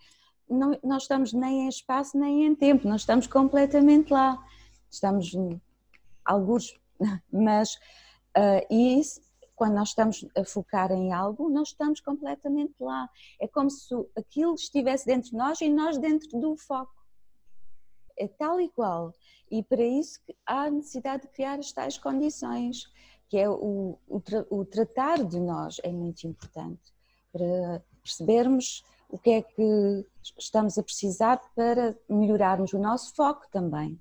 não, 0.48 0.96
estamos 0.96 1.32
nem 1.32 1.60
em 1.60 1.68
espaço 1.68 2.18
nem 2.18 2.44
em 2.44 2.56
tempo, 2.56 2.88
nós 2.88 3.02
estamos 3.02 3.28
completamente 3.28 4.12
lá. 4.12 4.36
Estamos 4.90 5.30
alguns, 6.24 6.76
mas 7.32 7.76
uh, 8.36 8.66
isso 8.68 9.20
quando 9.54 9.74
nós 9.74 9.90
estamos 9.90 10.26
a 10.36 10.44
focar 10.44 10.90
em 10.90 11.12
algo, 11.12 11.48
nós 11.48 11.68
estamos 11.68 12.00
completamente 12.00 12.74
lá. 12.80 13.08
É 13.40 13.46
como 13.46 13.70
se 13.70 13.94
aquilo 14.16 14.54
estivesse 14.54 15.06
dentro 15.06 15.30
de 15.30 15.36
nós 15.36 15.60
e 15.60 15.68
nós 15.68 15.98
dentro 15.98 16.28
do 16.36 16.56
foco. 16.56 16.92
É 18.18 18.26
tal 18.26 18.60
e 18.60 18.68
qual. 18.68 19.12
E 19.48 19.62
para 19.62 19.84
isso 19.84 20.18
há 20.44 20.68
necessidade 20.68 21.22
de 21.22 21.28
criar 21.28 21.60
as 21.60 21.70
tais 21.70 21.96
condições, 21.96 22.90
que 23.32 23.38
é 23.38 23.48
o, 23.48 23.98
o, 24.06 24.22
o 24.50 24.62
tratar 24.66 25.24
de 25.24 25.40
nós 25.40 25.80
é 25.82 25.90
muito 25.90 26.26
importante, 26.26 26.92
para 27.32 27.82
percebermos 28.02 28.84
o 29.08 29.18
que 29.18 29.30
é 29.30 29.40
que 29.40 30.06
estamos 30.38 30.76
a 30.76 30.82
precisar 30.82 31.40
para 31.56 31.96
melhorarmos 32.06 32.74
o 32.74 32.78
nosso 32.78 33.14
foco 33.14 33.46
também. 33.50 33.98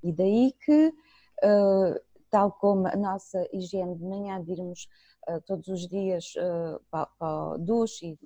E 0.00 0.12
daí 0.12 0.54
que 0.64 0.94
uh, 1.42 2.00
tal 2.30 2.52
como 2.52 2.86
a 2.86 2.94
nossa 2.94 3.48
higiene 3.52 3.96
de 3.96 4.04
manhã, 4.04 4.40
de 4.40 4.52
irmos 4.52 4.88
uh, 5.28 5.40
todos 5.40 5.66
os 5.66 5.88
dias 5.88 6.32
uh, 6.36 6.80
para, 6.88 7.06
para 7.18 7.54
o 7.54 7.58
duche 7.58 8.06
e 8.06 8.18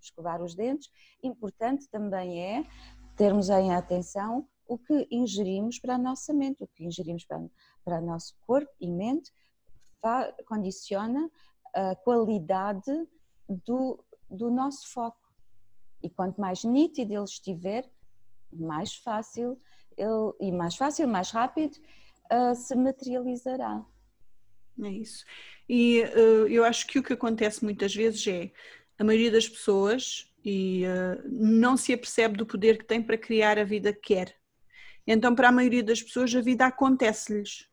escovar 0.00 0.40
os 0.40 0.54
dentes, 0.54 0.88
importante 1.20 1.88
também 1.88 2.44
é 2.44 2.64
termos 3.16 3.48
em 3.48 3.74
atenção 3.74 4.46
o 4.68 4.78
que 4.78 5.08
ingerimos 5.10 5.80
para 5.80 5.96
a 5.96 5.98
nossa 5.98 6.32
mente, 6.32 6.62
o 6.62 6.68
que 6.68 6.84
ingerimos 6.84 7.24
para, 7.24 7.44
para 7.84 8.00
o 8.00 8.06
nosso 8.06 8.36
corpo 8.46 8.70
e 8.80 8.88
mente, 8.88 9.32
condiciona 10.46 11.30
a 11.74 11.94
qualidade 11.96 12.92
do, 13.48 14.02
do 14.30 14.50
nosso 14.50 14.90
foco. 14.92 15.18
E 16.02 16.10
quanto 16.10 16.40
mais 16.40 16.64
nítido 16.64 17.12
ele 17.12 17.24
estiver, 17.24 17.88
mais 18.52 18.94
fácil 18.94 19.60
ele, 19.96 20.32
e 20.40 20.52
mais 20.52 20.76
fácil, 20.76 21.08
mais 21.08 21.30
rápido, 21.30 21.76
uh, 22.32 22.54
se 22.54 22.74
materializará. 22.74 23.84
É 24.82 24.88
isso. 24.88 25.24
E 25.68 26.02
uh, 26.02 26.46
eu 26.48 26.64
acho 26.64 26.86
que 26.86 26.98
o 26.98 27.02
que 27.02 27.12
acontece 27.12 27.64
muitas 27.64 27.94
vezes 27.94 28.26
é 28.26 28.52
a 28.98 29.04
maioria 29.04 29.30
das 29.30 29.48
pessoas 29.48 30.30
e 30.44 30.84
uh, 30.84 31.22
não 31.28 31.76
se 31.76 31.92
apercebe 31.92 32.36
do 32.36 32.46
poder 32.46 32.78
que 32.78 32.84
tem 32.84 33.02
para 33.02 33.18
criar 33.18 33.58
a 33.58 33.64
vida 33.64 33.92
que 33.92 34.14
quer. 34.14 34.36
Então, 35.06 35.34
para 35.34 35.48
a 35.48 35.52
maioria 35.52 35.82
das 35.82 36.02
pessoas, 36.02 36.34
a 36.34 36.40
vida 36.40 36.66
acontece-lhes. 36.66 37.68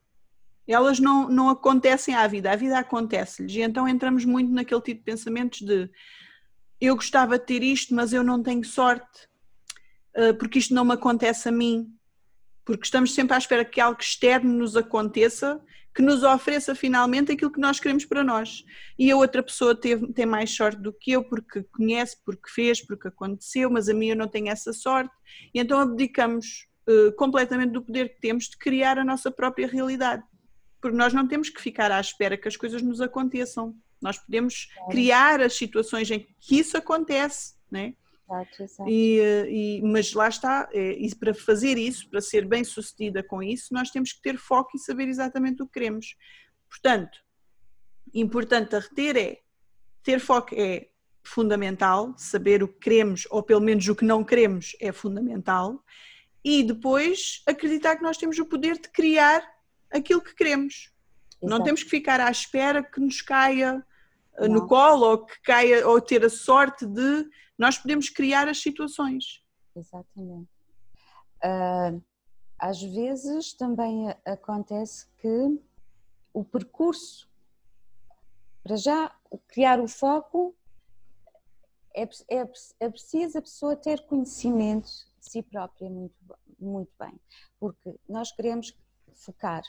Elas 0.67 0.99
não, 0.99 1.27
não 1.29 1.49
acontecem 1.49 2.15
à 2.15 2.25
vida, 2.27 2.51
a 2.51 2.55
vida 2.55 2.77
acontece-lhes. 2.77 3.53
E 3.55 3.61
então 3.61 3.87
entramos 3.87 4.25
muito 4.25 4.51
naquele 4.51 4.81
tipo 4.81 4.99
de 4.99 5.05
pensamentos 5.05 5.61
de 5.61 5.89
eu 6.79 6.95
gostava 6.95 7.39
de 7.39 7.45
ter 7.45 7.63
isto, 7.63 7.93
mas 7.93 8.11
eu 8.13 8.23
não 8.23 8.41
tenho 8.43 8.63
sorte. 8.63 9.27
uh, 10.17 10.33
porque 10.37 10.59
isto 10.59 10.73
não 10.73 10.85
me 10.85 10.93
acontece 10.93 11.49
a 11.49 11.51
mim, 11.51 11.93
porque 12.65 12.85
estamos 12.85 13.13
sempre 13.13 13.35
à 13.35 13.37
espera 13.37 13.65
que 13.65 13.81
algo 13.81 13.99
externo 14.01 14.51
nos 14.53 14.75
aconteça, 14.75 15.61
que 15.95 16.01
nos 16.01 16.23
ofereça 16.23 16.73
finalmente 16.73 17.31
aquilo 17.31 17.51
que 17.51 17.59
nós 17.59 17.79
queremos 17.79 18.05
para 18.05 18.23
nós. 18.23 18.63
E 18.97 19.11
a 19.11 19.15
outra 19.15 19.43
pessoa 19.43 19.75
teve, 19.75 20.11
tem 20.11 20.25
mais 20.25 20.55
sorte 20.55 20.81
do 20.81 20.91
que 20.91 21.11
eu, 21.11 21.23
porque 21.23 21.63
conhece, 21.71 22.17
porque 22.25 22.49
fez, 22.49 22.85
porque 22.85 23.07
aconteceu, 23.07 23.69
mas 23.69 23.87
a 23.87 23.93
mim 23.93 24.07
eu 24.07 24.15
não 24.15 24.27
tenho 24.27 24.49
essa 24.49 24.73
sorte. 24.73 25.13
E 25.53 25.59
então 25.59 25.79
abdicamos 25.79 26.67
uh, 26.89 27.11
completamente 27.15 27.71
do 27.71 27.81
poder 27.83 28.09
que 28.09 28.21
temos 28.21 28.45
de 28.45 28.57
criar 28.57 28.97
a 28.97 29.05
nossa 29.05 29.31
própria 29.31 29.67
realidade. 29.67 30.23
Porque 30.83 30.97
nós 30.97 31.13
não 31.13 31.25
temos 31.25 31.49
que 31.49 31.61
ficar 31.61 31.93
à 31.93 32.01
espera 32.01 32.37
que 32.37 32.45
as 32.45 32.57
coisas 32.57 32.81
nos 32.81 32.99
aconteçam. 32.99 33.73
Nós 34.01 34.17
podemos 34.17 34.67
criar 34.91 35.39
as 35.39 35.53
situações 35.53 36.11
em 36.11 36.27
que 36.41 36.59
isso 36.59 36.75
acontece, 36.75 37.53
né? 37.71 37.93
Exato, 38.29 38.63
exato. 38.63 38.89
E, 38.89 39.79
e, 39.79 39.81
mas 39.81 40.11
lá 40.11 40.27
está, 40.27 40.67
é, 40.73 40.91
e 40.91 41.15
para 41.15 41.33
fazer 41.33 41.77
isso, 41.77 42.09
para 42.09 42.19
ser 42.19 42.45
bem 42.45 42.65
sucedida 42.65 43.23
com 43.23 43.41
isso, 43.41 43.73
nós 43.73 43.91
temos 43.91 44.11
que 44.11 44.21
ter 44.21 44.37
foco 44.37 44.71
e 44.75 44.79
saber 44.79 45.07
exatamente 45.07 45.63
o 45.63 45.67
que 45.67 45.71
queremos. 45.71 46.17
Portanto, 46.69 47.17
importante 48.13 48.75
a 48.75 48.79
reter 48.79 49.15
é 49.15 49.39
ter 50.03 50.19
foco 50.19 50.53
é 50.53 50.89
fundamental, 51.23 52.13
saber 52.17 52.61
o 52.61 52.67
que 52.67 52.79
queremos 52.79 53.25
ou 53.31 53.41
pelo 53.41 53.61
menos 53.61 53.87
o 53.87 53.95
que 53.95 54.03
não 54.03 54.21
queremos 54.21 54.75
é 54.81 54.91
fundamental 54.91 55.81
e 56.43 56.61
depois 56.61 57.41
acreditar 57.47 57.95
que 57.95 58.03
nós 58.03 58.17
temos 58.17 58.37
o 58.37 58.45
poder 58.45 58.73
de 58.73 58.89
criar 58.89 59.52
aquilo 59.93 60.21
que 60.21 60.35
queremos. 60.35 60.91
Exato. 61.41 61.47
Não 61.57 61.63
temos 61.63 61.83
que 61.83 61.89
ficar 61.89 62.19
à 62.19 62.29
espera 62.31 62.83
que 62.83 62.99
nos 62.99 63.21
caia 63.21 63.85
não. 64.39 64.47
no 64.47 64.67
colo 64.67 65.05
ou 65.05 65.25
que 65.25 65.41
caia 65.41 65.87
ou 65.87 65.99
ter 66.01 66.23
a 66.25 66.29
sorte 66.29 66.85
de 66.85 67.29
nós 67.57 67.77
podemos 67.77 68.09
criar 68.09 68.47
as 68.47 68.61
situações. 68.61 69.43
Exatamente. 69.75 70.49
Uh, 71.43 72.01
às 72.57 72.81
vezes 72.81 73.53
também 73.53 74.09
acontece 74.25 75.07
que 75.17 75.59
o 76.33 76.43
percurso, 76.43 77.29
para 78.63 78.75
já 78.75 79.13
criar 79.47 79.79
o 79.79 79.87
foco, 79.87 80.55
é, 81.95 82.03
é, 82.03 82.49
é 82.79 82.89
preciso 82.89 83.37
a 83.37 83.41
pessoa 83.41 83.75
ter 83.75 84.05
conhecimento 84.05 84.89
de 85.19 85.29
si 85.29 85.43
própria 85.43 85.89
muito, 85.89 86.15
muito 86.59 86.91
bem, 86.97 87.19
porque 87.59 87.99
nós 88.09 88.31
queremos 88.31 88.75
focar, 89.13 89.61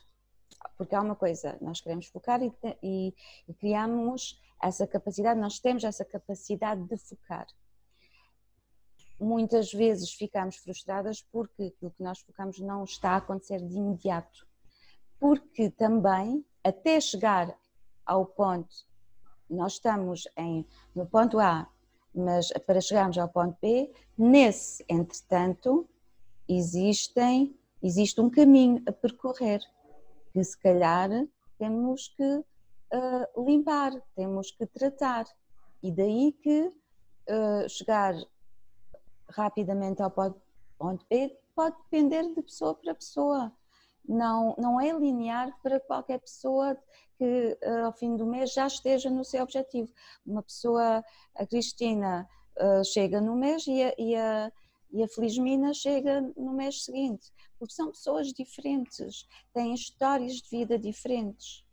porque 0.77 0.95
há 0.95 1.01
uma 1.01 1.17
coisa, 1.17 1.57
nós 1.61 1.81
queremos 1.81 2.07
focar 2.07 2.43
e, 2.43 2.53
e, 2.83 3.15
e 3.49 3.55
criamos 3.55 4.41
essa 4.63 4.87
capacidade, 4.87 5.39
nós 5.39 5.59
temos 5.59 5.85
essa 5.85 6.05
capacidade 6.05 6.83
de 6.85 6.97
focar. 6.97 7.47
Muitas 9.21 9.73
vezes 9.73 10.13
ficamos 10.13 10.57
frustradas 10.57 11.23
porque 11.23 11.65
aquilo 11.65 11.91
que 11.91 12.03
nós 12.03 12.19
focamos 12.21 12.59
não 12.59 12.85
está 12.85 13.11
a 13.11 13.17
acontecer 13.17 13.59
de 13.59 13.75
imediato. 13.75 14.47
Porque 15.21 15.71
também, 15.71 16.45
até 16.63 17.01
chegar 17.01 17.57
ao 18.05 18.27
ponto, 18.27 18.75
nós 19.49 19.75
estamos 19.75 20.27
em, 20.37 20.67
no 20.95 21.07
ponto 21.07 21.39
A, 21.39 21.71
mas 22.15 22.51
para 22.67 22.81
chegarmos 22.81 23.19
ao 23.19 23.29
ponto 23.29 23.57
B, 23.61 23.93
nesse 24.17 24.85
entretanto, 24.89 25.89
existem, 26.49 27.57
existe 27.83 28.21
um 28.21 28.31
caminho 28.31 28.83
a 28.87 28.93
percorrer 28.93 29.61
que 30.35 30.43
se 30.43 30.59
calhar 30.59 31.09
temos 31.57 32.09
que 32.09 32.25
uh, 32.25 33.45
limpar, 33.47 33.93
temos 34.17 34.51
que 34.51 34.67
tratar. 34.67 35.25
E 35.81 35.93
daí 35.93 36.33
que 36.33 36.67
uh, 36.67 37.69
chegar 37.69 38.15
rapidamente 39.31 40.03
ao 40.03 40.11
ponto 40.11 41.07
B 41.09 41.39
pode 41.55 41.77
depender 41.85 42.35
de 42.35 42.43
pessoa 42.43 42.75
para 42.75 42.97
pessoa. 42.97 43.53
Não, 44.07 44.57
não 44.59 44.81
é 44.81 44.93
linear 44.93 45.57
para 45.63 45.79
qualquer 45.79 46.19
pessoa 46.19 46.77
que 47.17 47.57
uh, 47.63 47.87
ao 47.87 47.93
fim 47.93 48.17
do 48.17 48.27
mês 48.27 48.53
já 48.53 48.67
esteja 48.67 49.09
no 49.09 49.25
seu 49.25 49.45
objetivo. 49.45 49.93
Uma 50.27 50.43
pessoa, 50.43 51.05
a 51.37 51.47
Cristina, 51.47 52.29
chega 52.85 53.21
no 53.21 53.35
mês 53.35 53.67
e 53.67 53.83
a, 53.83 53.95
e, 53.99 54.15
a, 54.15 54.53
e 54.95 55.03
a 55.03 55.09
Felizmina 55.09 55.75
chega 55.75 56.21
no 56.37 56.53
mês 56.53 56.85
seguinte, 56.85 57.33
porque 57.59 57.75
são 57.75 57.91
pessoas 57.91 58.29
diferentes, 58.29 59.27
têm 59.53 59.75
histórias 59.75 60.35
de 60.35 60.49
vida 60.49 60.79
diferentes. 60.79 61.65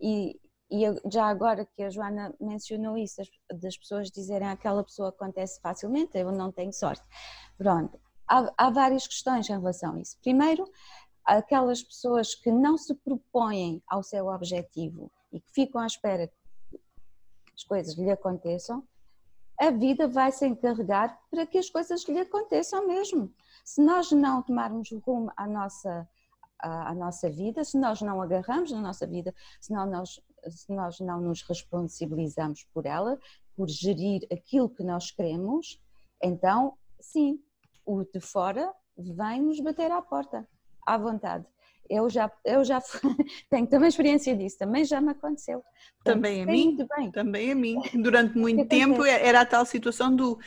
E, 0.00 0.40
e 0.70 0.84
já 1.12 1.26
agora 1.26 1.66
que 1.66 1.82
a 1.82 1.90
Joana 1.90 2.34
mencionou 2.40 2.96
isso, 2.96 3.20
das 3.60 3.76
pessoas 3.76 4.10
dizerem 4.10 4.48
ah, 4.48 4.52
aquela 4.52 4.82
pessoa 4.82 5.10
acontece 5.10 5.60
facilmente, 5.60 6.16
eu 6.16 6.32
não 6.32 6.50
tenho 6.50 6.72
sorte. 6.72 7.04
Pronto, 7.58 8.00
há, 8.26 8.50
há 8.56 8.70
várias 8.70 9.06
questões 9.06 9.46
em 9.50 9.58
relação 9.58 9.96
a 9.96 10.00
isso. 10.00 10.16
Primeiro, 10.22 10.64
aquelas 11.22 11.82
pessoas 11.82 12.34
que 12.34 12.50
não 12.50 12.78
se 12.78 12.94
propõem 12.94 13.82
ao 13.86 14.02
seu 14.02 14.28
objetivo 14.28 15.12
e 15.30 15.40
que 15.40 15.52
ficam 15.52 15.82
à 15.82 15.86
espera 15.86 16.26
que 16.26 16.80
as 17.54 17.64
coisas 17.64 17.98
lhe 17.98 18.10
aconteçam, 18.10 18.82
a 19.60 19.70
vida 19.70 20.08
vai 20.08 20.32
se 20.32 20.46
encarregar 20.46 21.20
para 21.30 21.46
que 21.46 21.58
as 21.58 21.68
coisas 21.68 22.02
lhe 22.08 22.18
aconteçam 22.18 22.86
mesmo. 22.86 23.30
Se 23.62 23.82
nós 23.82 24.10
não 24.10 24.42
tomarmos 24.42 24.90
rumo 25.06 25.30
à 25.36 25.46
nossa 25.46 26.08
a, 26.62 26.90
a, 26.90 26.94
nossa 26.94 27.28
vida, 27.30 27.62
se 27.64 27.78
nós 27.78 28.00
não 28.00 28.20
agarramos 28.20 28.70
na 28.70 28.80
nossa 28.80 29.06
vida, 29.06 29.34
se 29.60 29.72
não, 29.72 29.86
nós, 29.86 30.20
se 30.48 30.72
nós 30.72 31.00
não 31.00 31.20
nos 31.20 31.42
responsabilizamos 31.42 32.64
por 32.72 32.86
ela, 32.86 33.18
por 33.56 33.68
gerir 33.68 34.26
aquilo 34.32 34.68
que 34.68 34.82
nós 34.82 35.10
queremos, 35.10 35.80
então, 36.22 36.76
sim, 36.98 37.42
o 37.84 38.04
de 38.04 38.20
fora 38.20 38.72
vem 38.96 39.42
nos 39.42 39.60
bater 39.60 39.90
à 39.90 40.02
porta, 40.02 40.46
à 40.86 40.98
vontade. 40.98 41.46
Eu 41.90 42.08
já, 42.08 42.30
eu 42.44 42.64
já 42.64 42.80
tenho 43.50 43.66
também 43.66 43.88
experiência 43.88 44.36
disso, 44.36 44.56
também 44.56 44.84
já 44.84 45.00
me 45.00 45.10
aconteceu. 45.10 45.60
Portanto, 45.96 46.22
também 46.22 46.42
a 46.42 46.46
mim, 46.46 46.76
também 47.12 47.52
a 47.52 47.54
mim. 47.54 47.82
Durante 47.94 48.38
muito 48.38 48.64
tempo 48.66 49.04
era 49.04 49.40
a 49.40 49.44
tal 49.44 49.66
situação 49.66 50.14
do 50.14 50.38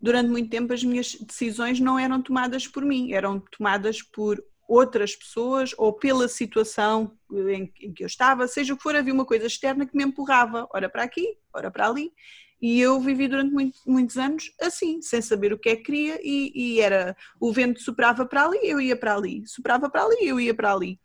durante 0.00 0.28
muito 0.28 0.50
tempo 0.50 0.72
as 0.72 0.82
minhas 0.82 1.14
decisões 1.14 1.78
não 1.78 1.96
eram 1.96 2.20
tomadas 2.20 2.66
por 2.66 2.84
mim, 2.84 3.12
eram 3.12 3.38
tomadas 3.38 4.02
por 4.02 4.42
outras 4.68 5.14
pessoas 5.14 5.74
ou 5.76 5.92
pela 5.92 6.26
situação 6.28 7.16
em, 7.30 7.72
em, 7.80 7.92
que 7.92 8.02
eu 8.02 8.06
estava, 8.06 8.48
seja 8.48 8.74
o 8.74 8.76
que 8.76 8.82
for, 8.82 8.96
havia 8.96 9.12
uma 9.12 9.24
coisa 9.24 9.46
externa 9.46 9.86
que 9.86 9.96
me 9.96 10.02
empurrava, 10.02 10.66
ora 10.74 10.88
para 10.88 11.04
aqui, 11.04 11.36
ora 11.54 11.70
para 11.70 11.86
ali. 11.86 12.12
E 12.62 12.80
eu 12.80 13.00
vivi 13.00 13.26
durante 13.26 13.52
muito, 13.52 13.76
muitos 13.84 14.16
anos 14.16 14.52
assim, 14.60 15.02
sem 15.02 15.20
saber 15.20 15.52
o 15.52 15.58
que 15.58 15.70
é 15.70 15.76
que 15.76 15.82
queria, 15.82 16.20
e, 16.22 16.52
e, 16.54 16.80
era 16.80 17.16
o 17.40 17.52
vento 17.52 17.82
soprava 17.82 18.24
para 18.24 18.44
ali, 18.44 18.60
eu 18.62 18.80
ia 18.80 18.96
para 18.96 19.16
ali, 19.16 19.42
soprava 19.48 19.90
para 19.90 20.04
ali, 20.04 20.28
eu 20.28 20.38
ia 20.38 20.54
para 20.54 20.72
ali. 20.72 21.00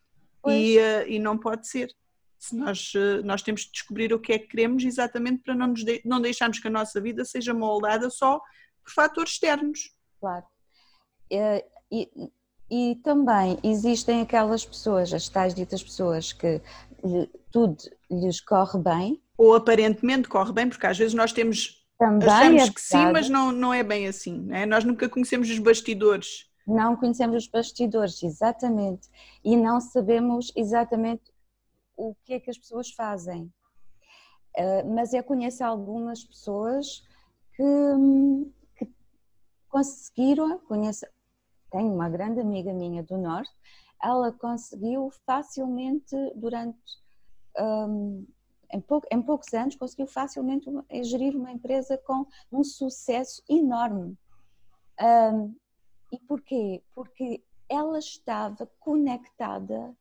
E, 0.45 0.77
uh, 0.77 1.07
e 1.07 1.19
não 1.19 1.37
pode 1.37 1.67
ser. 1.67 1.91
Se 2.37 2.55
nós, 2.55 2.93
uh, 2.93 3.25
nós 3.25 3.41
temos 3.41 3.61
de 3.61 3.71
descobrir 3.71 4.13
o 4.13 4.19
que 4.19 4.33
é 4.33 4.39
que 4.39 4.47
queremos 4.47 4.85
exatamente 4.85 5.41
para 5.43 5.55
não, 5.55 5.67
nos 5.67 5.83
de, 5.83 5.99
não 6.05 6.21
deixarmos 6.21 6.59
que 6.59 6.67
a 6.67 6.71
nossa 6.71 7.01
vida 7.01 7.25
seja 7.25 7.53
moldada 7.53 8.09
só 8.09 8.39
por 8.83 8.93
fatores 8.93 9.31
externos. 9.31 9.91
Claro. 10.21 10.45
Uh, 11.31 11.61
e 11.91 12.29
e 12.69 12.99
também 13.03 13.57
existem 13.63 14.21
aquelas 14.21 14.65
pessoas, 14.65 15.13
as 15.13 15.29
tais 15.29 15.53
ditas 15.55 15.81
pessoas, 15.81 16.33
que 16.33 16.61
tudo 17.49 17.77
lhes 18.11 18.41
corre 18.41 18.79
bem. 18.79 19.21
Ou 19.37 19.55
aparentemente 19.55 20.27
corre 20.27 20.51
bem, 20.51 20.69
porque 20.69 20.85
às 20.85 20.97
vezes 20.97 21.13
nós 21.13 21.31
temos. 21.31 21.85
Também 21.97 22.29
achamos 22.29 22.63
é 22.63 22.73
que 22.73 22.81
sim, 22.81 23.11
mas 23.11 23.29
não, 23.29 23.51
não 23.51 23.73
é 23.73 23.83
bem 23.83 24.07
assim. 24.07 24.41
Né? 24.41 24.65
Nós 24.65 24.83
nunca 24.83 25.09
conhecemos 25.09 25.49
os 25.49 25.59
bastidores. 25.59 26.47
Não 26.65 26.95
conhecemos 26.95 27.35
os 27.37 27.47
bastidores, 27.47 28.21
exatamente. 28.21 29.07
E 29.43 29.55
não 29.55 29.79
sabemos 29.79 30.51
exatamente 30.55 31.23
o 31.95 32.15
que 32.23 32.33
é 32.33 32.39
que 32.39 32.49
as 32.49 32.57
pessoas 32.57 32.91
fazem. 32.91 33.51
Uh, 34.55 34.93
mas 34.93 35.13
eu 35.13 35.23
conheço 35.23 35.63
algumas 35.63 36.23
pessoas 36.23 37.03
que, 37.55 37.63
que 38.75 38.91
conseguiram, 39.69 40.59
conheço 40.59 41.05
tenho 41.71 41.93
uma 41.93 42.09
grande 42.09 42.39
amiga 42.39 42.73
minha 42.73 43.03
do 43.03 43.17
Norte, 43.17 43.51
ela 44.01 44.31
conseguiu 44.31 45.11
facilmente, 45.25 46.15
durante. 46.35 46.77
Um, 47.59 48.25
em, 48.71 48.81
pou, 48.81 49.01
em, 49.11 49.21
poucos 49.21 49.53
anos, 49.53 49.75
conseguiu 49.75 50.07
facilmente 50.07 50.69
gerir 51.03 51.35
uma 51.35 51.51
empresa 51.51 51.97
com 51.97 52.25
um 52.51 52.63
sucesso 52.63 53.41
enorme. 53.49 54.17
Um, 55.01 55.55
e 56.11 56.19
porquê? 56.19 56.83
Porque 56.93 57.43
ela 57.69 57.99
estava 57.99 58.69
conectada 58.79 59.95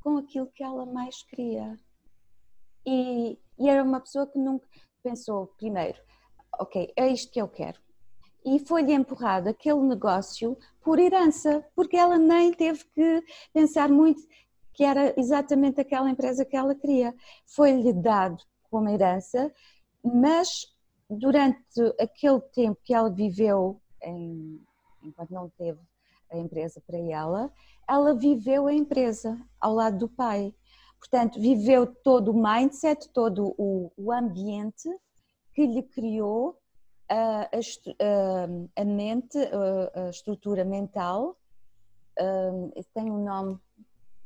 com 0.00 0.18
aquilo 0.18 0.46
que 0.48 0.62
ela 0.62 0.84
mais 0.84 1.22
queria. 1.22 1.78
E, 2.86 3.38
e 3.58 3.68
era 3.68 3.82
uma 3.82 4.00
pessoa 4.00 4.26
que 4.26 4.38
nunca 4.38 4.66
pensou, 5.02 5.46
primeiro, 5.56 6.00
ok, 6.58 6.92
é 6.96 7.08
isto 7.08 7.32
que 7.32 7.40
eu 7.40 7.48
quero 7.48 7.84
e 8.44 8.58
foi-lhe 8.58 8.92
empurrado 8.92 9.48
aquele 9.48 9.80
negócio 9.80 10.56
por 10.82 10.98
herança, 10.98 11.64
porque 11.74 11.96
ela 11.96 12.18
nem 12.18 12.52
teve 12.52 12.84
que 12.94 13.24
pensar 13.52 13.88
muito 13.88 14.22
que 14.74 14.84
era 14.84 15.14
exatamente 15.18 15.80
aquela 15.80 16.10
empresa 16.10 16.44
que 16.44 16.56
ela 16.56 16.74
queria. 16.74 17.14
Foi-lhe 17.46 17.92
dado 17.92 18.42
como 18.70 18.88
herança, 18.88 19.52
mas 20.02 20.66
durante 21.08 21.80
aquele 22.00 22.40
tempo 22.52 22.80
que 22.82 22.92
ela 22.92 23.10
viveu 23.10 23.80
em, 24.02 24.60
enquanto 25.02 25.30
não 25.30 25.48
teve 25.50 25.80
a 26.30 26.36
empresa 26.36 26.82
para 26.86 26.98
ela, 26.98 27.52
ela 27.88 28.14
viveu 28.14 28.66
a 28.66 28.74
empresa 28.74 29.38
ao 29.60 29.74
lado 29.74 29.98
do 29.98 30.08
pai. 30.08 30.54
Portanto, 30.98 31.40
viveu 31.40 31.86
todo 31.86 32.32
o 32.32 32.42
mindset, 32.42 33.08
todo 33.10 33.54
o, 33.58 33.92
o 33.96 34.10
ambiente 34.10 34.88
que 35.52 35.66
lhe 35.66 35.82
criou 35.82 36.58
a, 37.08 37.42
a, 37.42 38.82
a 38.82 38.84
mente, 38.84 39.38
a, 39.38 40.06
a, 40.06 40.10
estrutura 40.10 40.64
mental. 40.64 41.36
Um, 42.18 42.70
tem 42.94 43.10
um 43.10 43.22
nome, 43.24 43.58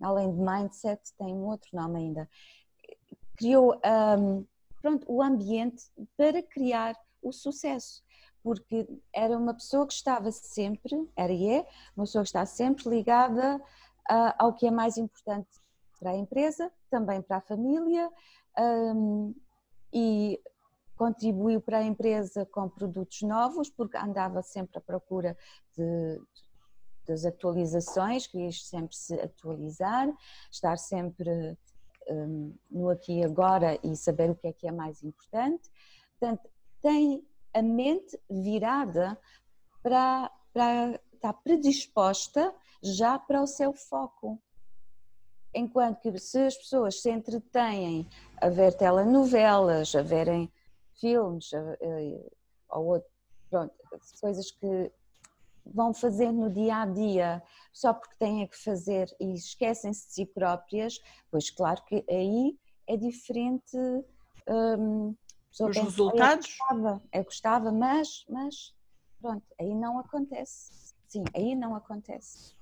além 0.01 0.33
de 0.33 0.41
mindset, 0.41 1.01
tem 1.19 1.35
um 1.35 1.47
outro 1.47 1.69
nome 1.73 1.99
ainda. 1.99 2.29
Criou 3.37 3.81
um, 4.19 4.45
pronto, 4.81 5.05
o 5.11 5.23
ambiente 5.23 5.85
para 6.17 6.43
criar 6.43 6.97
o 7.23 7.33
sucesso 7.33 8.03
porque 8.43 8.89
era 9.13 9.37
uma 9.37 9.53
pessoa 9.53 9.87
que 9.87 9.93
estava 9.93 10.31
sempre, 10.31 11.09
era 11.17 11.33
e 11.33 11.51
é, 11.51 11.67
uma 11.97 12.07
pessoa 12.07 12.23
que 12.23 12.29
está 12.29 12.47
sempre 12.47 12.89
ligada 12.89 13.57
uh, 13.57 14.33
ao 14.39 14.55
que 14.55 14.67
é 14.67 14.71
mais 14.71 14.97
importante 14.97 15.49
para 15.99 16.13
a 16.13 16.17
empresa, 16.17 16.73
também 16.89 17.21
para 17.21 17.39
a 17.39 17.41
família, 17.43 18.11
um, 18.59 19.35
e 19.93 20.41
contribuiu 20.97 21.61
para 21.61 21.79
a 21.79 21.85
empresa 21.85 22.47
com 22.47 22.69
produtos 22.69 23.23
novos, 23.23 23.69
porque 23.69 23.97
andava 23.97 24.43
sempre 24.43 24.79
à 24.79 24.81
procura 24.81 25.37
de, 25.77 26.21
das 27.09 27.25
atualizações, 27.25 28.27
queria 28.27 28.53
sempre 28.53 28.95
se 28.95 29.15
atualizar, 29.19 30.15
estar 30.51 30.77
sempre 30.77 31.57
um, 32.09 32.55
no 32.71 32.91
aqui 32.91 33.21
e 33.21 33.25
agora 33.25 33.79
e 33.83 33.97
saber 33.97 34.31
o 34.31 34.35
que 34.35 34.47
é 34.47 34.53
que 34.53 34.69
é 34.69 34.73
mais 34.73 35.03
importante. 35.03 35.71
Portanto, 36.19 36.49
tem 36.83 37.27
a 37.55 37.63
mente 37.63 38.21
virada 38.31 39.19
para, 39.83 40.31
para 40.53 41.01
estar 41.15 41.33
predisposta 41.33 42.55
já 42.83 43.19
para 43.19 43.43
o 43.43 43.47
seu 43.47 43.73
foco. 43.73 44.39
Enquanto 45.55 46.01
que 46.01 46.19
se 46.19 46.41
as 46.41 46.57
pessoas 46.57 47.01
se 47.01 47.11
entretêm 47.11 48.07
a 48.37 48.51
ver 48.51 48.75
telenovelas, 48.75 49.95
a 49.95 50.03
verem 50.03 50.53
filmes, 51.01 51.51
ou 52.69 52.87
outro, 52.87 53.11
pronto, 53.49 53.75
coisas 54.21 54.51
que 54.51 54.93
vão 55.73 55.93
fazer 55.93 56.33
no 56.33 56.51
dia 56.51 56.83
a 56.83 56.87
dia 56.87 57.43
só 57.73 57.93
porque 57.93 58.17
têm 58.19 58.47
que 58.47 58.57
fazer 58.59 59.09
e 59.21 59.35
esquecem-se 59.35 60.09
de 60.09 60.15
si 60.15 60.27
próprias, 60.27 61.01
pois 61.31 61.51
claro 61.51 61.83
que 61.85 62.05
aí 62.09 62.59
é 62.87 62.97
diferente. 62.97 63.77
Hum, 64.49 65.15
os 65.53 65.59
pensa, 65.59 65.83
resultados? 65.83 66.47
É 66.47 66.59
gostava, 66.59 67.03
é 67.13 67.23
gostava, 67.23 67.73
mas, 67.73 68.25
mas 68.29 68.75
pronto, 69.21 69.45
aí 69.61 69.75
não 69.75 69.99
acontece. 69.99 70.95
Sim, 71.07 71.25
aí 71.35 71.55
não 71.55 71.75
acontece. 71.75 72.55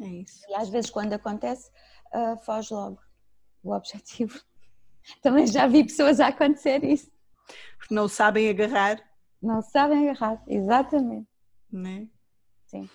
É 0.00 0.06
isso. 0.06 0.42
E 0.48 0.54
às 0.54 0.68
vezes 0.68 0.90
quando 0.90 1.12
acontece, 1.12 1.70
uh, 2.14 2.36
foge 2.44 2.72
logo 2.72 2.98
o 3.62 3.72
objetivo. 3.72 4.40
Também 5.22 5.46
já 5.46 5.66
vi 5.66 5.84
pessoas 5.84 6.20
a 6.20 6.28
acontecer 6.28 6.84
isso. 6.84 7.10
Porque 7.78 7.94
não 7.94 8.08
sabem 8.08 8.48
agarrar. 8.48 9.02
Não 9.40 9.60
sabem 9.60 10.08
agarrar, 10.08 10.42
exatamente. 10.46 11.28
Né? 11.70 12.08
Sim. 12.72 12.88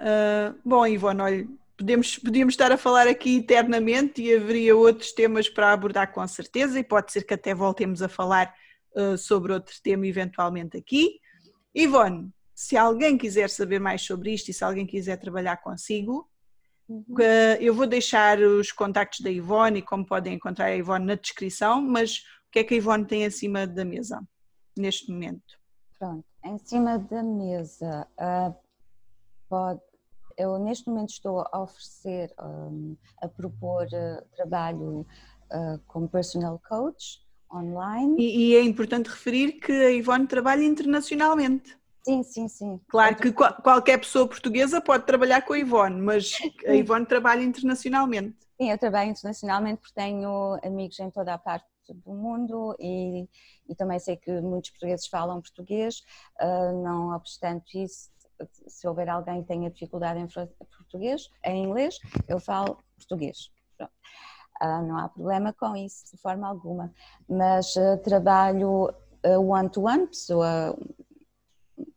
Uh, 0.00 0.58
bom, 0.64 0.84
Ivone, 0.84 1.20
olha, 1.20 1.48
podemos, 1.78 2.18
podíamos 2.18 2.54
estar 2.54 2.72
a 2.72 2.76
falar 2.76 3.06
aqui 3.06 3.36
eternamente 3.36 4.20
e 4.20 4.34
haveria 4.34 4.76
outros 4.76 5.12
temas 5.12 5.48
para 5.48 5.72
abordar 5.72 6.12
com 6.12 6.26
certeza, 6.26 6.78
e 6.80 6.84
pode 6.84 7.12
ser 7.12 7.22
que 7.22 7.34
até 7.34 7.54
voltemos 7.54 8.02
a 8.02 8.08
falar 8.08 8.52
uh, 8.96 9.16
sobre 9.16 9.52
outro 9.52 9.74
tema 9.82 10.06
eventualmente 10.06 10.76
aqui. 10.76 11.20
Ivone, 11.72 12.28
se 12.52 12.76
alguém 12.76 13.16
quiser 13.16 13.48
saber 13.48 13.78
mais 13.78 14.02
sobre 14.02 14.34
isto 14.34 14.50
e 14.50 14.54
se 14.54 14.64
alguém 14.64 14.84
quiser 14.84 15.16
trabalhar 15.16 15.58
consigo, 15.58 16.28
uhum. 16.88 17.04
uh, 17.12 17.56
eu 17.60 17.72
vou 17.72 17.86
deixar 17.86 18.40
os 18.40 18.72
contactos 18.72 19.20
da 19.20 19.30
Ivone 19.30 19.78
e 19.78 19.82
como 19.82 20.04
podem 20.04 20.34
encontrar 20.34 20.66
a 20.66 20.76
Ivone 20.76 21.06
na 21.06 21.14
descrição, 21.14 21.80
mas 21.80 22.16
o 22.48 22.50
que 22.50 22.58
é 22.58 22.64
que 22.64 22.74
a 22.74 22.76
Ivone 22.78 23.04
tem 23.04 23.24
acima 23.24 23.64
da 23.64 23.84
mesa 23.84 24.20
neste 24.76 25.12
momento? 25.12 25.60
Pronto, 25.96 26.24
em 26.44 26.58
cima 26.58 26.98
da 26.98 27.22
mesa, 27.22 28.08
uh, 28.18 28.54
pode, 29.50 29.80
eu 30.38 30.58
neste 30.58 30.88
momento 30.88 31.10
estou 31.10 31.44
a 31.52 31.60
oferecer, 31.60 32.32
um, 32.40 32.96
a 33.20 33.28
propor 33.28 33.86
uh, 33.86 34.24
trabalho 34.36 35.00
uh, 35.52 35.78
como 35.88 36.08
personal 36.08 36.58
coach, 36.66 37.20
online. 37.52 38.16
E, 38.16 38.52
e, 38.52 38.56
é 38.56 38.62
importante 38.62 39.10
referir 39.10 39.54
que 39.54 39.72
a 39.72 39.90
Ivone 39.90 40.26
trabalha 40.28 40.62
internacionalmente. 40.62 41.76
Sim, 42.04 42.22
sim, 42.22 42.48
sim. 42.48 42.80
Claro 42.88 43.16
que 43.16 43.32
qual, 43.32 43.52
qualquer 43.60 43.98
pessoa 43.98 44.26
portuguesa 44.26 44.80
pode 44.80 45.04
trabalhar 45.04 45.42
com 45.42 45.52
a 45.52 45.58
Ivone, 45.58 46.00
mas 46.00 46.32
a 46.66 46.72
Ivone 46.72 47.04
trabalha 47.04 47.42
internacionalmente. 47.42 48.36
Sim, 48.58 48.70
eu 48.70 48.78
trabalho 48.78 49.10
internacionalmente 49.10 49.80
porque 49.80 49.94
tenho 49.94 50.58
amigos 50.64 50.98
em 51.00 51.10
toda 51.10 51.34
a 51.34 51.38
parte 51.38 51.66
do 51.88 52.14
mundo 52.14 52.76
e, 52.78 53.28
e 53.68 53.74
também 53.74 53.98
sei 53.98 54.16
que 54.16 54.40
muitos 54.40 54.70
portugueses 54.70 55.06
falam 55.08 55.40
português, 55.40 56.02
uh, 56.40 56.82
não 56.82 57.14
obstante 57.14 57.82
isso, 57.82 58.10
se 58.66 58.86
houver 58.86 59.08
alguém 59.08 59.42
que 59.42 59.48
tenha 59.48 59.70
dificuldade 59.70 60.20
em 60.20 60.26
português, 60.76 61.30
em 61.44 61.64
inglês, 61.64 61.98
eu 62.28 62.38
falo 62.38 62.78
português. 62.96 63.50
Uh, 64.62 64.82
não 64.86 64.98
há 64.98 65.08
problema 65.08 65.54
com 65.54 65.74
isso, 65.74 66.04
de 66.14 66.20
forma 66.20 66.46
alguma. 66.46 66.92
Mas 67.28 67.74
uh, 67.76 67.96
trabalho 68.02 68.92
one-to-one, 69.24 70.02
-one, 70.02 70.06
pessoa 70.08 70.76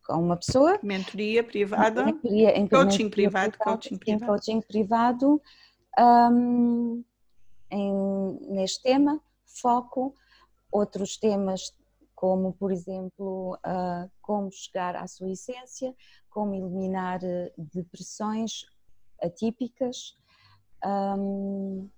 com 0.06 0.14
uma 0.14 0.36
pessoa. 0.36 0.78
Mentoria 0.82 1.42
privada. 1.42 2.04
Mentoria, 2.04 2.56
em 2.58 2.66
coaching 2.66 3.08
privado, 3.08 3.52
privado, 3.52 3.70
coaching 3.70 3.96
privado. 3.96 4.26
Coaching 4.26 4.60
privado 4.60 5.42
um, 5.98 7.04
em, 7.70 8.38
neste 8.48 8.82
tema, 8.82 9.20
foco. 9.44 10.14
Outros 10.70 11.16
temas, 11.16 11.72
como 12.14 12.52
por 12.52 12.72
exemplo, 12.72 13.56
como 14.20 14.50
chegar 14.50 14.96
à 14.96 15.06
sua 15.06 15.30
essência, 15.30 15.94
como 16.34 16.52
eliminar 16.52 17.20
depressões 17.56 18.66
atípicas. 19.22 20.16
Um, 20.84 21.88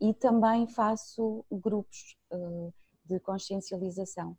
e 0.00 0.14
também 0.14 0.66
faço 0.66 1.44
grupos 1.50 2.16
uh, 2.32 2.72
de 3.04 3.20
consciencialização. 3.20 4.36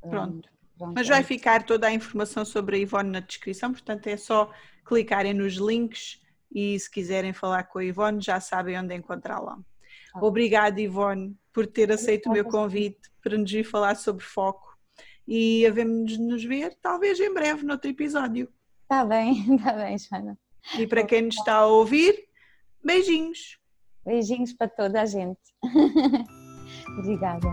Pronto. 0.00 0.48
Um, 0.48 0.78
pronto. 0.78 0.94
Mas 0.94 1.08
vai 1.08 1.20
é 1.20 1.24
ficar 1.24 1.64
toda 1.64 1.86
a 1.86 1.92
informação 1.92 2.44
sobre 2.44 2.76
a 2.76 2.78
Ivone 2.78 3.10
na 3.10 3.20
descrição, 3.20 3.72
portanto 3.72 4.06
é 4.06 4.16
só 4.16 4.50
clicarem 4.84 5.34
nos 5.34 5.54
links 5.54 6.20
e 6.54 6.78
se 6.78 6.90
quiserem 6.90 7.32
falar 7.32 7.64
com 7.64 7.78
a 7.78 7.84
Ivone 7.84 8.20
já 8.20 8.40
sabem 8.40 8.78
onde 8.78 8.94
encontrá-la. 8.94 9.58
Obrigada 10.14 10.80
Ivone 10.80 11.36
por 11.52 11.66
ter 11.66 11.90
aceito 11.90 12.28
o 12.28 12.32
meu 12.32 12.44
convite 12.44 13.10
para 13.22 13.36
nos 13.36 13.50
vir 13.50 13.64
falar 13.64 13.96
sobre 13.96 14.24
foco 14.24 14.71
e 15.26 15.66
havemos 15.66 16.18
nos 16.18 16.44
ver 16.44 16.76
talvez 16.82 17.18
em 17.20 17.32
breve 17.32 17.64
noutro 17.64 17.90
episódio. 17.90 18.48
Está 18.82 19.04
bem, 19.04 19.54
está 19.54 19.72
bem, 19.74 19.96
Joana. 19.98 20.38
E 20.78 20.86
para 20.86 21.04
quem 21.04 21.22
nos 21.22 21.36
está 21.36 21.56
a 21.56 21.66
ouvir, 21.66 22.14
beijinhos! 22.84 23.58
Beijinhos 24.04 24.52
para 24.52 24.68
toda 24.68 25.00
a 25.02 25.06
gente. 25.06 25.40
Obrigada. 26.98 27.48